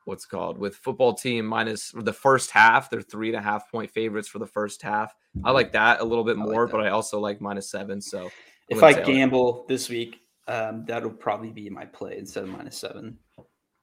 what's 0.05 0.25
called 0.25 0.57
with 0.57 0.75
football 0.75 1.13
team 1.13 1.45
minus 1.45 1.91
the 1.95 2.13
first 2.13 2.51
half. 2.51 2.89
They're 2.89 3.01
three 3.01 3.29
and 3.29 3.38
a 3.38 3.41
half 3.41 3.71
point 3.71 3.91
favorites 3.91 4.27
for 4.27 4.39
the 4.39 4.47
first 4.47 4.81
half. 4.81 5.15
I 5.43 5.51
like 5.51 5.71
that 5.73 6.01
a 6.01 6.03
little 6.03 6.23
bit 6.23 6.38
more, 6.38 6.63
like 6.63 6.71
but 6.71 6.81
I 6.81 6.89
also 6.89 7.19
like 7.19 7.39
minus 7.39 7.69
seven. 7.69 8.01
So 8.01 8.23
I'm 8.25 8.31
if 8.69 8.83
I 8.83 8.93
gamble 8.93 9.61
it. 9.61 9.67
this 9.67 9.88
week, 9.88 10.26
um, 10.47 10.85
that'll 10.85 11.09
probably 11.09 11.51
be 11.51 11.69
my 11.69 11.85
play 11.85 12.17
instead 12.17 12.43
of 12.43 12.49
minus 12.49 12.77
seven. 12.77 13.17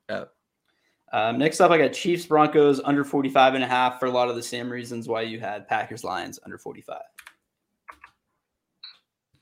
Yeah. 0.09 0.25
Um, 1.13 1.39
next 1.39 1.61
up, 1.61 1.71
I 1.71 1.79
got 1.79 1.93
Chiefs 1.93 2.27
Broncos 2.27 2.81
under 2.83 3.05
45 3.05 3.55
and 3.55 3.63
a 3.63 3.67
half 3.67 4.01
for 4.01 4.07
a 4.07 4.11
lot 4.11 4.29
of 4.29 4.37
the 4.37 4.43
same 4.43 4.69
reasons 4.69 5.07
why 5.07 5.23
you 5.23 5.39
had 5.39 5.69
Packers 5.69 6.03
Lions 6.03 6.41
under 6.45 6.59
45. 6.59 7.01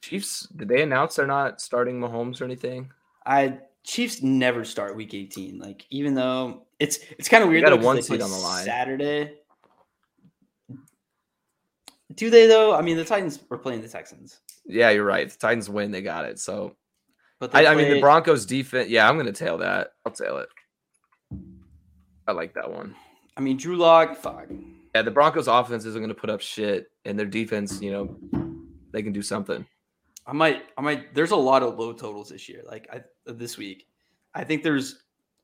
Chiefs, 0.02 0.48
did 0.56 0.68
they 0.68 0.82
announce 0.82 1.16
they're 1.16 1.26
not 1.26 1.60
starting 1.60 1.98
Mahomes 1.98 2.40
or 2.40 2.44
anything? 2.44 2.90
I 3.24 3.58
Chiefs 3.84 4.22
never 4.22 4.64
start 4.64 4.96
week 4.96 5.14
18. 5.14 5.58
Like, 5.58 5.86
even 5.90 6.14
though 6.14 6.66
it's 6.78 6.98
it's 7.18 7.28
kind 7.28 7.42
of 7.42 7.48
weird. 7.48 7.68
A 7.68 7.76
one 7.76 8.02
seed 8.02 8.20
on 8.20 8.30
the 8.30 8.36
line. 8.36 8.64
Saturday. 8.64 9.34
Do 12.14 12.28
they 12.28 12.46
though? 12.46 12.74
I 12.74 12.82
mean, 12.82 12.96
the 12.96 13.04
Titans 13.04 13.38
were 13.48 13.58
playing 13.58 13.80
the 13.80 13.88
Texans. 13.88 14.40
Yeah, 14.66 14.90
you're 14.90 15.04
right. 15.04 15.30
The 15.30 15.38
Titans 15.38 15.70
win, 15.70 15.90
they 15.90 16.02
got 16.02 16.24
it. 16.24 16.38
So, 16.38 16.76
but 17.43 17.57
I, 17.57 17.66
I, 17.66 17.74
mean, 17.74 17.90
the 17.90 18.01
Broncos 18.01 18.47
defense. 18.47 18.88
Yeah, 18.88 19.09
I'm 19.09 19.16
going 19.16 19.26
to 19.26 19.32
tail 19.32 19.59
that. 19.59 19.95
I'll 20.07 20.12
tail 20.12 20.38
it. 20.38 20.49
I 22.28 22.30
like 22.30 22.55
that 22.55 22.70
one. 22.70 22.95
I 23.36 23.40
mean, 23.40 23.57
Drew 23.57 23.76
Lock, 23.76 24.14
fuck. 24.14 24.47
Yeah, 24.95 25.03
the 25.03 25.11
Broncos 25.11 25.49
offense 25.49 25.84
isn't 25.84 26.01
going 26.01 26.14
to 26.14 26.14
put 26.14 26.30
up 26.30 26.40
shit, 26.40 26.93
and 27.05 27.18
their 27.18 27.26
defense, 27.26 27.82
you 27.82 27.90
know, 27.90 28.16
they 28.93 29.03
can 29.03 29.12
do 29.12 29.22
something. 29.22 29.66
I 30.24 30.32
might, 30.32 30.66
I 30.78 30.82
might. 30.82 31.14
There's 31.16 31.32
a 31.32 31.36
lot 31.36 31.64
of 31.64 31.76
low 31.76 31.93
totals 31.93 32.28
this 32.28 32.49
year. 32.49 32.62
Like 32.64 32.88
I 32.93 33.03
this 33.32 33.59
week, 33.59 33.88
I 34.36 34.45
think 34.45 34.62
there's 34.62 35.03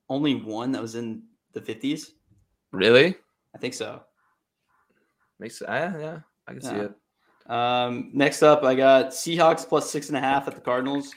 only 0.08 0.36
one 0.36 0.70
that 0.70 0.80
was 0.80 0.94
in 0.94 1.24
the 1.52 1.60
50s. 1.60 2.10
Really? 2.70 3.16
I 3.56 3.58
think 3.58 3.74
so. 3.74 4.02
Makes 5.40 5.62
uh, 5.62 5.66
yeah, 5.98 6.20
I 6.46 6.52
can 6.52 6.62
yeah. 6.62 6.70
see 6.70 6.76
it. 6.76 7.52
Um, 7.52 8.10
next 8.14 8.44
up, 8.44 8.62
I 8.62 8.76
got 8.76 9.08
Seahawks 9.08 9.68
plus 9.68 9.90
six 9.90 10.06
and 10.06 10.16
a 10.16 10.20
half 10.20 10.46
at 10.46 10.54
the 10.54 10.60
Cardinals. 10.60 11.12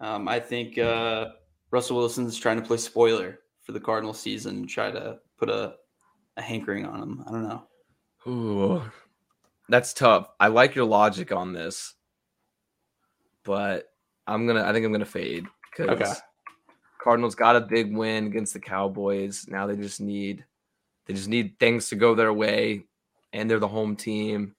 Um, 0.00 0.28
I 0.28 0.40
think 0.40 0.78
uh, 0.78 1.26
Russell 1.70 1.96
Wilson's 1.96 2.38
trying 2.38 2.60
to 2.60 2.66
play 2.66 2.76
spoiler 2.76 3.40
for 3.62 3.72
the 3.72 3.80
Cardinal 3.80 4.14
season, 4.14 4.66
try 4.66 4.90
to 4.90 5.18
put 5.38 5.48
a, 5.48 5.74
a 6.36 6.42
hankering 6.42 6.84
on 6.84 7.02
him. 7.02 7.24
I 7.26 7.30
don't 7.30 7.48
know. 7.48 7.66
Ooh, 8.26 8.82
that's 9.68 9.92
tough. 9.92 10.28
I 10.40 10.48
like 10.48 10.74
your 10.74 10.86
logic 10.86 11.32
on 11.32 11.52
this 11.52 11.94
but 13.44 13.90
I'm 14.26 14.46
gonna. 14.46 14.64
I 14.64 14.72
think 14.72 14.84
I'm 14.84 14.92
gonna 14.92 15.04
fade 15.04 15.46
because 15.70 15.90
okay. 15.90 16.12
Cardinals 17.00 17.34
got 17.34 17.56
a 17.56 17.60
big 17.60 17.94
win 17.94 18.26
against 18.26 18.54
the 18.54 18.60
Cowboys. 18.60 19.46
Now 19.48 19.66
they 19.66 19.76
just 19.76 20.00
need 20.00 20.44
they 21.06 21.14
just 21.14 21.28
need 21.28 21.58
things 21.60 21.88
to 21.90 21.96
go 21.96 22.14
their 22.14 22.32
way, 22.32 22.84
and 23.32 23.48
they're 23.48 23.60
the 23.60 23.68
home 23.68 23.94
team. 23.94 24.56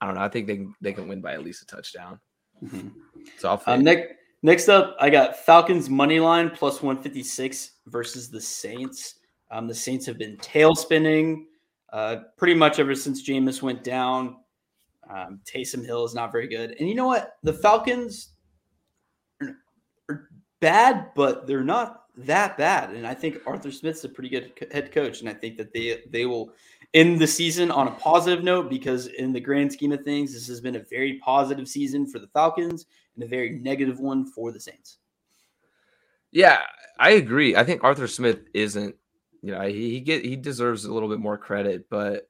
I 0.00 0.06
don't 0.06 0.14
know. 0.14 0.22
I 0.22 0.28
think 0.28 0.46
they 0.46 0.56
can, 0.56 0.74
they 0.80 0.92
can 0.94 1.08
win 1.08 1.20
by 1.20 1.34
at 1.34 1.44
least 1.44 1.62
a 1.62 1.66
touchdown. 1.66 2.20
Mm-hmm. 2.64 2.88
So 3.36 3.50
I'll 3.50 3.62
um, 3.66 3.84
next 3.84 4.14
next 4.42 4.68
up, 4.68 4.96
I 5.00 5.10
got 5.10 5.36
Falcons 5.36 5.88
money 5.88 6.20
line 6.20 6.50
plus 6.50 6.82
one 6.82 7.02
fifty 7.02 7.22
six 7.22 7.72
versus 7.86 8.30
the 8.30 8.40
Saints. 8.40 9.16
Um, 9.50 9.66
the 9.66 9.74
Saints 9.74 10.06
have 10.06 10.18
been 10.18 10.36
tail 10.38 10.74
spinning 10.74 11.46
uh, 11.92 12.16
pretty 12.36 12.54
much 12.54 12.78
ever 12.78 12.94
since 12.94 13.26
Jameis 13.26 13.62
went 13.62 13.82
down. 13.82 14.36
Um, 15.12 15.40
Taysom 15.44 15.84
Hill 15.84 16.04
is 16.04 16.14
not 16.14 16.30
very 16.30 16.46
good. 16.46 16.76
And 16.78 16.88
you 16.88 16.94
know 16.94 17.06
what? 17.06 17.36
The 17.42 17.52
Falcons 17.52 18.30
are, 19.40 19.56
are 20.08 20.28
bad, 20.60 21.08
but 21.16 21.48
they're 21.48 21.64
not 21.64 22.04
that 22.16 22.56
bad. 22.56 22.90
And 22.90 23.06
I 23.06 23.14
think 23.14 23.38
Arthur 23.46 23.72
Smith's 23.72 24.04
a 24.04 24.08
pretty 24.08 24.28
good 24.28 24.52
head 24.70 24.92
coach. 24.92 25.20
And 25.20 25.28
I 25.28 25.34
think 25.34 25.56
that 25.56 25.72
they 25.72 26.02
they 26.10 26.26
will 26.26 26.52
end 26.94 27.20
the 27.20 27.26
season 27.26 27.70
on 27.70 27.88
a 27.88 27.92
positive 27.92 28.44
note 28.44 28.68
because 28.68 29.06
in 29.06 29.32
the 29.32 29.40
grand 29.40 29.72
scheme 29.72 29.92
of 29.92 30.02
things, 30.02 30.32
this 30.32 30.46
has 30.46 30.60
been 30.60 30.76
a 30.76 30.84
very 30.90 31.18
positive 31.18 31.66
season 31.66 32.06
for 32.06 32.18
the 32.18 32.28
Falcons 32.28 32.86
and 33.14 33.24
a 33.24 33.26
very 33.26 33.50
negative 33.50 34.00
one 34.00 34.24
for 34.24 34.52
the 34.52 34.60
Saints. 34.60 34.98
Yeah, 36.32 36.60
I 36.98 37.10
agree. 37.10 37.56
I 37.56 37.64
think 37.64 37.82
Arthur 37.82 38.06
Smith 38.06 38.40
isn't, 38.54 38.94
you 39.42 39.52
know, 39.52 39.62
he, 39.62 39.90
he 39.90 40.00
get 40.00 40.24
he 40.24 40.36
deserves 40.36 40.84
a 40.84 40.92
little 40.92 41.08
bit 41.08 41.18
more 41.18 41.38
credit, 41.38 41.88
but 41.90 42.28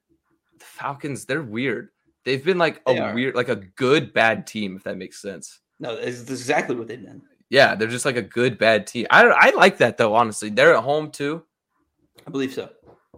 the 0.58 0.64
Falcons, 0.64 1.24
they're 1.24 1.42
weird. 1.42 1.90
They've 2.24 2.44
been 2.44 2.58
like 2.58 2.80
a 2.86 3.14
weird, 3.14 3.34
like 3.34 3.48
a 3.48 3.56
good 3.56 4.12
bad 4.12 4.46
team, 4.46 4.76
if 4.76 4.84
that 4.84 4.96
makes 4.96 5.20
sense. 5.20 5.60
No, 5.78 5.94
it's 5.94 6.30
exactly 6.30 6.76
what 6.76 6.88
they've 6.88 7.02
been. 7.02 7.22
Yeah, 7.48 7.74
they're 7.74 7.88
just 7.88 8.04
like 8.04 8.16
a 8.16 8.22
good 8.22 8.58
bad 8.58 8.86
team. 8.86 9.06
I 9.10 9.24
I 9.24 9.50
like 9.50 9.78
that 9.78 9.96
though. 9.96 10.14
Honestly, 10.14 10.50
they're 10.50 10.74
at 10.74 10.84
home 10.84 11.10
too. 11.10 11.42
I 12.26 12.30
believe 12.30 12.52
so. 12.52 12.70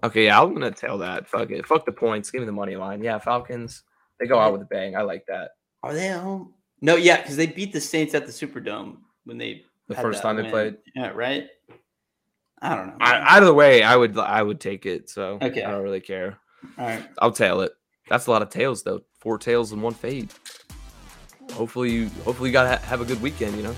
Okay, 0.04 0.24
yeah, 0.24 0.40
I'm 0.40 0.54
gonna 0.54 0.70
tell 0.70 0.98
that. 0.98 1.28
Fuck 1.28 1.50
it. 1.50 1.66
Fuck 1.66 1.84
the 1.84 1.92
points. 1.92 2.30
Give 2.30 2.40
me 2.40 2.46
the 2.46 2.52
money 2.52 2.76
line. 2.76 3.02
Yeah, 3.02 3.18
Falcons. 3.18 3.82
They 4.18 4.26
go 4.26 4.38
out 4.38 4.52
with 4.52 4.62
a 4.62 4.66
bang. 4.66 4.96
I 4.96 5.02
like 5.02 5.26
that. 5.26 5.50
Are 5.82 5.92
they 5.92 6.08
at 6.08 6.20
home? 6.20 6.54
No, 6.82 6.96
yeah, 6.96 7.22
because 7.22 7.36
they 7.36 7.46
beat 7.46 7.72
the 7.72 7.80
Saints 7.80 8.12
at 8.14 8.26
the 8.26 8.32
Superdome 8.32 8.96
when 9.24 9.38
they 9.38 9.62
the 9.88 9.94
first 9.94 10.20
time 10.20 10.36
win. 10.36 10.44
they 10.46 10.50
played. 10.50 10.76
Yeah, 10.94 11.08
right. 11.14 11.46
I 12.60 12.74
don't 12.76 12.88
know. 12.88 12.96
I, 13.00 13.36
either 13.36 13.54
way, 13.54 13.82
I 13.82 13.96
would 13.96 14.18
I 14.18 14.42
would 14.42 14.60
take 14.60 14.84
it. 14.84 15.08
So 15.08 15.38
Okay. 15.40 15.62
I 15.62 15.70
don't 15.70 15.82
really 15.82 16.00
care. 16.00 16.38
All 16.78 16.86
right. 16.86 17.04
I'll 17.18 17.32
tail 17.32 17.60
it. 17.60 17.72
That's 18.08 18.26
a 18.26 18.30
lot 18.30 18.42
of 18.42 18.50
tails 18.50 18.82
though. 18.82 19.00
Four 19.20 19.38
tails 19.38 19.72
and 19.72 19.82
one 19.82 19.94
fade. 19.94 20.30
Hopefully 21.52 21.90
you 21.90 22.10
hopefully 22.24 22.48
you 22.50 22.52
got 22.52 22.64
to 22.80 22.86
have 22.86 23.00
a 23.00 23.04
good 23.04 23.20
weekend. 23.22 23.56
You 23.56 23.62
know. 23.64 23.76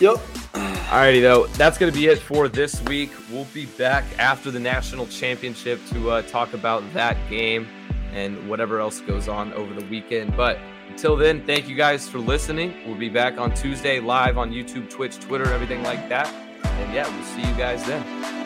Yep. 0.00 0.16
Alrighty 0.54 1.20
though, 1.20 1.46
that's 1.48 1.78
gonna 1.78 1.92
be 1.92 2.06
it 2.06 2.18
for 2.18 2.48
this 2.48 2.82
week. 2.84 3.10
We'll 3.30 3.46
be 3.54 3.66
back 3.66 4.04
after 4.18 4.50
the 4.50 4.58
national 4.58 5.06
championship 5.06 5.78
to 5.90 6.10
uh, 6.10 6.22
talk 6.22 6.52
about 6.54 6.82
that 6.94 7.16
game 7.28 7.68
and 8.12 8.48
whatever 8.48 8.80
else 8.80 9.00
goes 9.00 9.28
on 9.28 9.52
over 9.52 9.72
the 9.72 9.86
weekend. 9.86 10.36
But 10.36 10.58
until 10.90 11.16
then, 11.16 11.46
thank 11.46 11.68
you 11.68 11.76
guys 11.76 12.08
for 12.08 12.18
listening. 12.18 12.74
We'll 12.84 12.98
be 12.98 13.08
back 13.08 13.38
on 13.38 13.54
Tuesday 13.54 14.00
live 14.00 14.36
on 14.36 14.50
YouTube, 14.50 14.90
Twitch, 14.90 15.18
Twitter, 15.20 15.50
everything 15.52 15.82
like 15.82 16.08
that. 16.08 16.26
And 16.64 16.92
yeah, 16.92 17.08
we'll 17.08 17.24
see 17.26 17.48
you 17.48 17.56
guys 17.56 17.84
then. 17.86 18.39